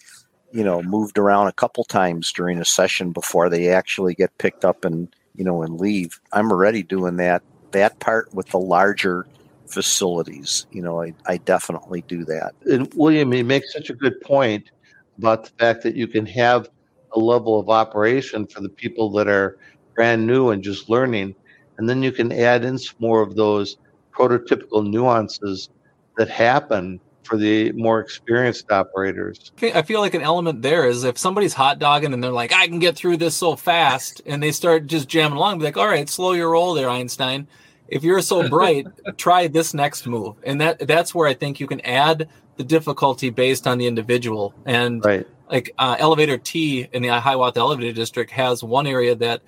you 0.52 0.64
know, 0.64 0.82
moved 0.82 1.18
around 1.18 1.48
a 1.48 1.52
couple 1.52 1.84
times 1.84 2.32
during 2.32 2.58
a 2.58 2.64
session 2.64 3.12
before 3.12 3.50
they 3.50 3.68
actually 3.68 4.14
get 4.14 4.36
picked 4.38 4.64
up 4.64 4.84
and, 4.84 5.14
you 5.34 5.44
know, 5.44 5.62
and 5.62 5.78
leave. 5.78 6.20
I'm 6.32 6.50
already 6.50 6.82
doing 6.82 7.16
that, 7.16 7.42
that 7.72 7.98
part 8.00 8.32
with 8.32 8.48
the 8.48 8.58
larger 8.58 9.26
facilities. 9.66 10.66
You 10.70 10.82
know, 10.82 11.02
I, 11.02 11.12
I 11.26 11.36
definitely 11.38 12.02
do 12.02 12.24
that. 12.24 12.54
And 12.64 12.92
William, 12.94 13.34
you 13.34 13.44
make 13.44 13.64
such 13.66 13.90
a 13.90 13.94
good 13.94 14.20
point 14.22 14.70
about 15.18 15.44
the 15.44 15.50
fact 15.58 15.82
that 15.82 15.96
you 15.96 16.06
can 16.06 16.24
have 16.26 16.68
a 17.12 17.18
level 17.18 17.58
of 17.58 17.68
operation 17.68 18.46
for 18.46 18.60
the 18.60 18.68
people 18.68 19.10
that 19.10 19.28
are 19.28 19.58
brand 19.94 20.26
new 20.26 20.50
and 20.50 20.62
just 20.62 20.88
learning. 20.88 21.34
And 21.78 21.88
then 21.88 22.02
you 22.02 22.12
can 22.12 22.32
add 22.32 22.64
in 22.64 22.78
some 22.78 22.96
more 22.98 23.20
of 23.20 23.34
those 23.36 23.76
prototypical 24.12 24.88
nuances 24.88 25.70
that 26.16 26.28
happen 26.28 27.00
for 27.24 27.36
the 27.36 27.72
more 27.72 28.00
experienced 28.00 28.70
operators. 28.70 29.50
I 29.62 29.82
feel 29.82 30.00
like 30.00 30.14
an 30.14 30.22
element 30.22 30.62
there 30.62 30.86
is 30.86 31.04
if 31.04 31.18
somebody's 31.18 31.54
hot 31.54 31.78
dogging 31.78 32.12
and 32.12 32.22
they're 32.22 32.30
like, 32.30 32.52
I 32.52 32.66
can 32.66 32.78
get 32.78 32.96
through 32.96 33.16
this 33.16 33.34
so 33.34 33.56
fast, 33.56 34.22
and 34.26 34.42
they 34.42 34.52
start 34.52 34.86
just 34.86 35.08
jamming 35.08 35.36
along, 35.36 35.58
be 35.58 35.64
like, 35.64 35.76
all 35.76 35.88
right, 35.88 36.08
slow 36.08 36.32
your 36.32 36.50
roll 36.50 36.74
there, 36.74 36.88
Einstein. 36.88 37.48
If 37.88 38.04
you're 38.04 38.22
so 38.22 38.48
bright, 38.50 38.86
try 39.16 39.46
this 39.46 39.74
next 39.74 40.06
move. 40.06 40.36
And 40.44 40.60
that 40.60 40.86
that's 40.86 41.14
where 41.14 41.26
I 41.26 41.34
think 41.34 41.60
you 41.60 41.66
can 41.66 41.80
add 41.80 42.28
the 42.56 42.64
difficulty 42.64 43.30
based 43.30 43.66
on 43.66 43.78
the 43.78 43.86
individual. 43.86 44.54
And 44.64 45.04
right. 45.04 45.26
like 45.50 45.72
uh, 45.78 45.96
elevator 45.98 46.38
T 46.38 46.88
in 46.92 47.02
the 47.02 47.08
Hiawatha 47.08 47.60
elevator 47.60 47.92
district 47.92 48.30
has 48.32 48.62
one 48.62 48.86
area 48.86 49.14
that 49.16 49.42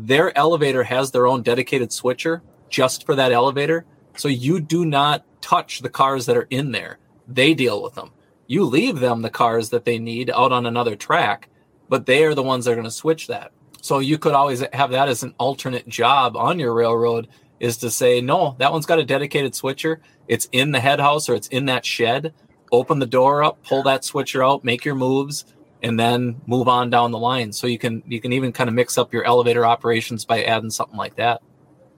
their 0.00 0.36
elevator 0.38 0.84
has 0.84 1.10
their 1.10 1.26
own 1.26 1.42
dedicated 1.42 1.92
switcher 1.92 2.40
just 2.70 3.04
for 3.04 3.16
that 3.16 3.32
elevator. 3.32 3.84
So 4.16 4.28
you 4.28 4.60
do 4.60 4.84
not 4.84 5.24
touch 5.40 5.80
the 5.80 5.88
cars 5.88 6.26
that 6.26 6.36
are 6.36 6.46
in 6.50 6.70
there. 6.70 6.98
They 7.26 7.52
deal 7.52 7.82
with 7.82 7.94
them. 7.94 8.12
You 8.46 8.64
leave 8.64 9.00
them 9.00 9.22
the 9.22 9.30
cars 9.30 9.70
that 9.70 9.84
they 9.84 9.98
need 9.98 10.30
out 10.30 10.52
on 10.52 10.66
another 10.66 10.94
track, 10.94 11.48
but 11.88 12.06
they 12.06 12.22
are 12.24 12.34
the 12.34 12.44
ones 12.44 12.64
that 12.64 12.72
are 12.72 12.76
going 12.76 12.84
to 12.84 12.90
switch 12.92 13.26
that. 13.26 13.50
So 13.82 13.98
you 13.98 14.18
could 14.18 14.34
always 14.34 14.62
have 14.72 14.92
that 14.92 15.08
as 15.08 15.24
an 15.24 15.34
alternate 15.36 15.88
job 15.88 16.36
on 16.36 16.60
your 16.60 16.74
railroad 16.74 17.26
is 17.58 17.76
to 17.78 17.90
say, 17.90 18.20
no, 18.20 18.54
that 18.58 18.70
one's 18.70 18.86
got 18.86 19.00
a 19.00 19.04
dedicated 19.04 19.56
switcher. 19.56 20.00
It's 20.28 20.48
in 20.52 20.70
the 20.70 20.80
head 20.80 21.00
house 21.00 21.28
or 21.28 21.34
it's 21.34 21.48
in 21.48 21.66
that 21.66 21.84
shed. 21.84 22.34
Open 22.70 23.00
the 23.00 23.06
door 23.06 23.42
up, 23.42 23.64
pull 23.64 23.82
that 23.82 24.04
switcher 24.04 24.44
out, 24.44 24.62
make 24.62 24.84
your 24.84 24.94
moves, 24.94 25.44
and 25.82 25.98
then 25.98 26.40
move 26.46 26.68
on 26.68 26.90
down 26.90 27.10
the 27.10 27.18
line. 27.18 27.52
So 27.52 27.66
you 27.66 27.78
can 27.78 28.02
you 28.06 28.20
can 28.20 28.32
even 28.32 28.52
kind 28.52 28.68
of 28.68 28.74
mix 28.74 28.98
up 28.98 29.12
your 29.12 29.24
elevator 29.24 29.64
operations 29.64 30.24
by 30.24 30.42
adding 30.44 30.70
something 30.70 30.96
like 30.96 31.16
that. 31.16 31.42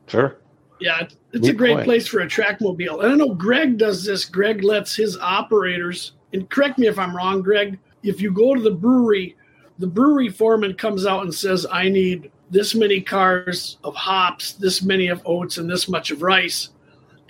Sure. 0.06 0.38
Yeah, 0.80 1.06
it's 1.32 1.48
a 1.48 1.52
great 1.52 1.74
point. 1.74 1.84
place 1.84 2.06
for 2.06 2.20
a 2.20 2.28
track 2.28 2.60
mobile. 2.60 3.02
And 3.02 3.12
I 3.12 3.14
know 3.14 3.34
Greg 3.34 3.76
does 3.76 4.02
this. 4.02 4.24
Greg 4.24 4.64
lets 4.64 4.96
his 4.96 5.18
operators, 5.18 6.12
and 6.32 6.48
correct 6.48 6.78
me 6.78 6.86
if 6.86 6.98
I'm 6.98 7.14
wrong, 7.14 7.42
Greg, 7.42 7.78
if 8.02 8.20
you 8.20 8.30
go 8.30 8.54
to 8.54 8.62
the 8.62 8.70
brewery, 8.70 9.36
the 9.78 9.86
brewery 9.86 10.30
foreman 10.30 10.74
comes 10.74 11.04
out 11.04 11.22
and 11.22 11.34
says, 11.34 11.66
I 11.70 11.90
need 11.90 12.30
this 12.50 12.74
many 12.74 13.00
cars 13.00 13.76
of 13.84 13.94
hops, 13.94 14.52
this 14.52 14.82
many 14.82 15.08
of 15.08 15.22
oats, 15.26 15.58
and 15.58 15.68
this 15.68 15.86
much 15.86 16.10
of 16.10 16.22
rice. 16.22 16.70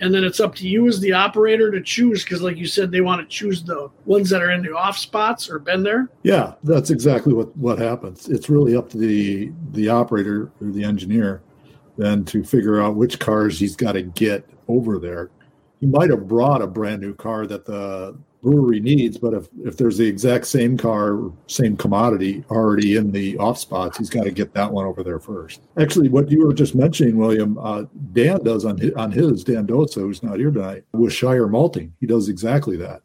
And 0.01 0.13
then 0.13 0.23
it's 0.23 0.39
up 0.39 0.55
to 0.55 0.67
you 0.67 0.87
as 0.87 0.99
the 0.99 1.13
operator 1.13 1.71
to 1.71 1.79
choose 1.79 2.23
because, 2.23 2.41
like 2.41 2.57
you 2.57 2.65
said, 2.65 2.91
they 2.91 3.01
want 3.01 3.21
to 3.21 3.27
choose 3.27 3.63
the 3.63 3.89
ones 4.05 4.29
that 4.31 4.41
are 4.41 4.49
in 4.49 4.63
the 4.63 4.75
off 4.75 4.97
spots 4.97 5.47
or 5.47 5.59
been 5.59 5.83
there. 5.83 6.09
Yeah, 6.23 6.55
that's 6.63 6.89
exactly 6.89 7.33
what, 7.33 7.55
what 7.55 7.77
happens. 7.77 8.27
It's 8.27 8.49
really 8.49 8.75
up 8.75 8.89
to 8.89 8.97
the 8.97 9.51
the 9.71 9.89
operator 9.89 10.51
or 10.59 10.71
the 10.71 10.83
engineer 10.83 11.43
then 11.97 12.25
to 12.25 12.43
figure 12.43 12.81
out 12.81 12.95
which 12.95 13.19
cars 13.19 13.59
he's 13.59 13.75
got 13.75 13.91
to 13.91 14.01
get 14.01 14.47
over 14.67 14.97
there. 14.97 15.29
He 15.79 15.85
might 15.85 16.09
have 16.09 16.27
brought 16.27 16.61
a 16.61 16.67
brand 16.67 17.01
new 17.01 17.13
car 17.13 17.45
that 17.47 17.65
the 17.65 18.17
brewery 18.41 18.79
needs, 18.79 19.17
but 19.17 19.33
if, 19.33 19.47
if 19.63 19.77
there's 19.77 19.97
the 19.97 20.07
exact 20.07 20.47
same 20.47 20.77
car, 20.77 21.31
same 21.47 21.77
commodity 21.77 22.43
already 22.49 22.95
in 22.95 23.11
the 23.11 23.37
off 23.37 23.57
spots, 23.57 23.97
he's 23.97 24.09
got 24.09 24.23
to 24.23 24.31
get 24.31 24.53
that 24.53 24.71
one 24.71 24.85
over 24.85 25.03
there 25.03 25.19
first. 25.19 25.61
Actually, 25.79 26.09
what 26.09 26.29
you 26.29 26.45
were 26.45 26.53
just 26.53 26.75
mentioning, 26.75 27.17
William, 27.17 27.57
uh, 27.57 27.83
Dan 28.13 28.43
does 28.43 28.65
on 28.65 28.77
his, 28.77 28.93
on 28.93 29.11
his 29.11 29.43
Dan 29.43 29.67
Dosa, 29.67 29.95
who's 29.95 30.23
not 30.23 30.37
here 30.37 30.51
tonight, 30.51 30.83
with 30.93 31.13
Schreier 31.13 31.49
Malting. 31.49 31.93
He 31.99 32.07
does 32.07 32.29
exactly 32.29 32.77
that 32.77 33.01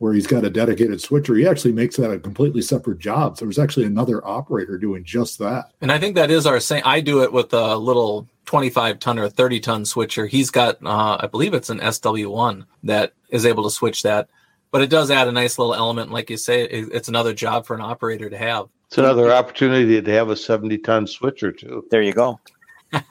where 0.00 0.14
he's 0.14 0.26
got 0.26 0.46
a 0.46 0.50
dedicated 0.50 0.98
switcher. 0.98 1.34
He 1.34 1.46
actually 1.46 1.72
makes 1.72 1.96
that 1.96 2.10
a 2.10 2.18
completely 2.18 2.62
separate 2.62 2.98
job. 2.98 3.36
So 3.36 3.44
there's 3.44 3.58
actually 3.58 3.84
another 3.84 4.26
operator 4.26 4.78
doing 4.78 5.04
just 5.04 5.38
that. 5.40 5.72
And 5.82 5.92
I 5.92 5.98
think 5.98 6.14
that 6.14 6.30
is 6.30 6.46
our 6.46 6.58
same. 6.58 6.80
I 6.86 7.02
do 7.02 7.22
it 7.22 7.34
with 7.34 7.52
a 7.52 7.76
little 7.76 8.26
25 8.46 8.98
ton 8.98 9.18
or 9.18 9.28
30 9.28 9.60
ton 9.60 9.84
switcher. 9.84 10.26
He's 10.26 10.50
got, 10.50 10.82
uh, 10.82 11.18
I 11.20 11.26
believe 11.26 11.52
it's 11.52 11.68
an 11.68 11.80
SW1 11.80 12.64
that 12.84 13.12
is 13.28 13.44
able 13.44 13.64
to 13.64 13.70
switch 13.70 14.02
that. 14.02 14.30
But 14.72 14.82
it 14.82 14.90
does 14.90 15.10
add 15.10 15.26
a 15.28 15.32
nice 15.32 15.58
little 15.58 15.74
element. 15.74 16.12
Like 16.12 16.30
you 16.30 16.36
say, 16.36 16.62
it's 16.64 17.08
another 17.08 17.32
job 17.34 17.66
for 17.66 17.74
an 17.74 17.80
operator 17.80 18.30
to 18.30 18.38
have. 18.38 18.68
It's 18.86 18.98
another 18.98 19.32
opportunity 19.32 20.00
to 20.00 20.10
have 20.12 20.30
a 20.30 20.36
70 20.36 20.78
ton 20.78 21.06
switcher, 21.06 21.52
too. 21.52 21.86
There 21.90 22.02
you 22.02 22.12
go. 22.12 22.40
if 22.92 23.04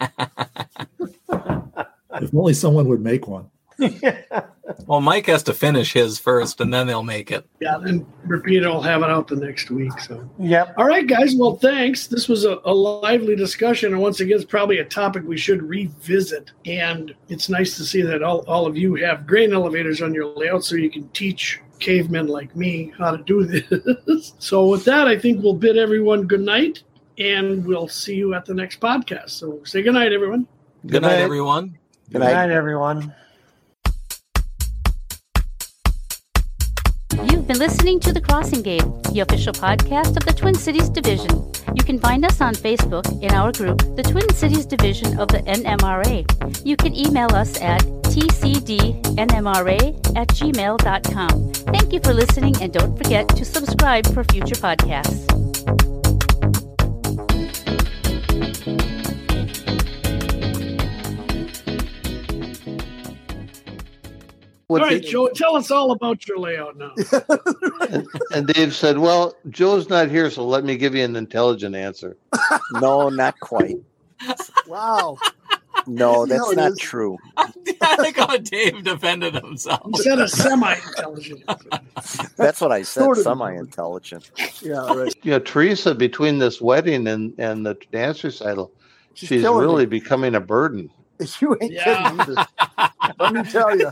only 2.34 2.54
someone 2.54 2.88
would 2.88 3.02
make 3.02 3.28
one. 3.28 3.50
well, 4.88 5.02
Mike 5.02 5.28
has 5.28 5.44
to 5.44 5.54
finish 5.54 5.94
his 5.94 6.20
first, 6.20 6.60
and 6.60 6.74
then 6.74 6.88
they'll 6.88 7.04
make 7.04 7.32
it. 7.32 7.48
Yeah, 7.60 7.78
then 7.78 8.06
repeat. 8.26 8.66
will 8.66 8.82
have 8.82 9.02
it 9.02 9.10
out 9.10 9.28
the 9.28 9.36
next 9.36 9.72
week. 9.72 9.98
So, 10.00 10.30
yep. 10.38 10.74
All 10.78 10.86
right, 10.86 11.08
guys. 11.08 11.36
Well, 11.36 11.56
thanks. 11.56 12.08
This 12.08 12.28
was 12.28 12.46
a, 12.46 12.60
a 12.66 12.74
lively 12.74 13.36
discussion, 13.36 13.94
and 13.94 14.02
once 14.02 14.20
again, 14.20 14.36
it's 14.36 14.46
probably 14.46 14.80
a 14.80 14.86
topic 14.86 15.24
we 15.26 15.38
should 15.38 15.62
revisit. 15.64 16.52
And 16.66 17.16
it's 17.30 17.50
nice 17.50 17.78
to 17.78 17.84
see 17.84 18.02
that 18.02 18.22
all, 18.22 18.44
all 18.48 18.66
of 18.68 18.78
you 18.78 18.96
have 18.96 19.26
grain 19.26 19.54
elevators 19.54 20.02
on 20.02 20.14
your 20.14 20.26
layout, 20.26 20.64
so 20.64 20.76
you 20.76 20.90
can 20.90 21.08
teach 21.10 21.62
cavemen 21.80 22.28
like 22.28 22.54
me 22.56 22.94
how 22.98 23.16
to 23.16 23.24
do 23.24 23.46
this. 24.06 24.34
so, 24.40 24.68
with 24.68 24.84
that, 24.86 25.08
I 25.08 25.18
think 25.18 25.42
we'll 25.42 25.54
bid 25.54 25.78
everyone 25.78 26.28
good 26.28 26.42
night, 26.42 26.84
and 27.18 27.66
we'll 27.66 27.88
see 27.88 28.16
you 28.16 28.34
at 28.34 28.46
the 28.46 28.54
next 28.54 28.80
podcast. 28.80 29.32
So, 29.32 29.62
say 29.64 29.82
good 29.82 29.94
night, 29.94 30.12
everyone. 30.12 30.48
Good, 30.82 30.92
good 30.92 31.02
night, 31.04 31.16
night, 31.16 31.22
everyone. 31.22 31.78
Good 32.12 32.20
night, 32.20 32.28
good 32.30 32.34
night 32.34 32.52
everyone. 32.52 33.14
Been 37.50 37.58
listening 37.58 38.00
to 38.00 38.14
The 38.14 38.22
Crossing 38.22 38.62
Gate, 38.62 38.84
the 39.12 39.22
official 39.22 39.54
podcast 39.54 40.16
of 40.16 40.24
the 40.24 40.34
Twin 40.34 40.54
Cities 40.54 40.88
Division. 40.88 41.52
You 41.74 41.84
can 41.84 42.00
find 42.00 42.24
us 42.24 42.42
on 42.42 42.54
Facebook 42.54 43.08
in 43.24 43.34
our 43.34 43.52
group, 43.52 43.80
the 43.96 44.04
Twin 44.04 44.32
Cities 44.36 44.68
Division 44.68 45.20
of 45.20 45.30
the 45.30 45.40
NMRA. 45.40 46.28
You 46.64 46.78
can 46.78 46.96
email 46.96 47.34
us 47.36 47.60
at 47.60 47.82
tcdnmra 48.12 49.18
at 50.16 50.28
gmail.com. 50.28 51.54
Thank 51.74 51.92
you 51.92 52.00
for 52.02 52.14
listening, 52.14 52.56
and 52.62 52.72
don't 52.72 52.96
forget 52.96 53.28
to 53.30 53.44
subscribe 53.44 54.06
for 54.14 54.24
future 54.26 54.54
podcasts. 54.54 55.99
All 64.70 64.78
right, 64.78 65.02
Joe, 65.02 65.30
tell 65.30 65.56
us 65.56 65.72
all 65.72 65.92
about 65.92 66.28
your 66.28 66.38
layout 66.38 66.78
now. 66.78 66.94
and, 67.90 68.08
and, 68.34 68.48
Dave 68.48 68.76
said, 68.76 69.00
"Well, 69.00 69.36
Joe's 69.50 69.90
not 69.90 70.10
here, 70.10 70.30
so 70.30 70.46
let 70.46 70.64
me 70.64 70.78
give 70.78 70.94
you 70.94 71.04
an 71.04 71.16
intelligent 71.16 71.76
answer." 71.76 72.18
no, 72.74 73.10
not 73.10 73.40
quite. 73.40 73.78
Wow. 74.68 75.18
No, 75.88 76.26
that's 76.26 76.52
not 76.52 76.74
is. 76.74 76.78
true. 76.78 77.18
I 77.38 77.96
think 77.96 78.18
how 78.18 78.38
Dave 78.38 78.84
defended 78.84 79.34
himself. 79.34 79.82
He 79.96 80.04
said 80.04 80.20
a 80.20 80.28
semi-intelligent. 80.28 81.44
that's 82.36 82.62
what 82.62 82.72
I 82.72 82.84
said. 82.84 83.04
Sort 83.04 83.18
of 83.18 83.24
semi-intelligent. 83.24 84.30
Yeah, 84.62 84.94
right. 84.94 85.16
You 85.24 85.32
know, 85.32 85.40
Teresa, 85.40 85.96
between 85.96 86.38
this 86.38 86.62
wedding 86.62 87.08
and 87.08 87.34
and 87.40 87.66
the 87.66 87.76
dance 87.92 88.24
recital, 88.24 88.72
she's, 89.14 89.30
she's 89.30 89.44
really 89.44 89.86
me. 89.86 90.00
becoming 90.00 90.36
a 90.36 90.42
burden. 90.42 90.92
You 91.42 91.58
ain't 91.62 91.74
yeah. 91.74 91.84
kidding 91.84 92.20
either. 92.22 92.48
Let 93.20 93.34
me 93.34 93.44
tell 93.44 93.78
you. 93.78 93.92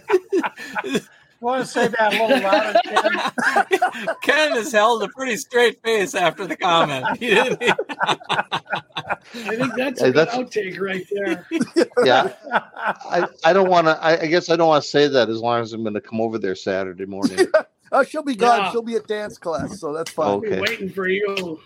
Want 1.39 1.63
to 1.63 1.67
say 1.67 1.87
that 1.87 2.13
a 2.13 2.25
little 2.25 2.41
louder, 2.41 2.79
Ken? 2.83 4.15
Ken 4.23 4.51
has 4.53 4.71
held 4.71 5.03
a 5.03 5.07
pretty 5.09 5.37
straight 5.37 5.79
face 5.83 6.15
after 6.15 6.47
the 6.47 6.55
comment. 6.55 7.05
He 7.19 7.29
didn't. 7.29 7.61
I 8.01 9.55
think 9.55 9.75
that's 9.75 10.01
a 10.01 10.11
that's, 10.11 10.35
outtake 10.35 10.79
right 10.79 11.05
there. 11.11 11.45
Yeah, 12.03 12.33
I, 12.49 13.27
I 13.43 13.53
don't 13.53 13.69
want 13.69 13.87
to. 13.87 14.01
I, 14.01 14.21
I, 14.21 14.25
guess 14.27 14.49
I 14.49 14.55
don't 14.55 14.69
want 14.69 14.83
to 14.83 14.89
say 14.89 15.07
that 15.07 15.29
as 15.29 15.41
long 15.41 15.61
as 15.61 15.73
I'm 15.73 15.83
going 15.83 15.95
to 15.95 16.01
come 16.01 16.21
over 16.21 16.37
there 16.37 16.55
Saturday 16.55 17.05
morning. 17.05 17.47
oh, 17.91 18.03
she'll 18.03 18.23
be 18.23 18.35
gone. 18.35 18.59
Yeah. 18.59 18.71
She'll 18.71 18.81
be 18.83 18.95
at 18.95 19.05
dance 19.07 19.37
class, 19.37 19.79
so 19.79 19.93
that's 19.93 20.11
fine. 20.11 20.35
Okay. 20.37 20.61
waiting 20.61 20.89
for 20.89 21.07
you. 21.07 21.59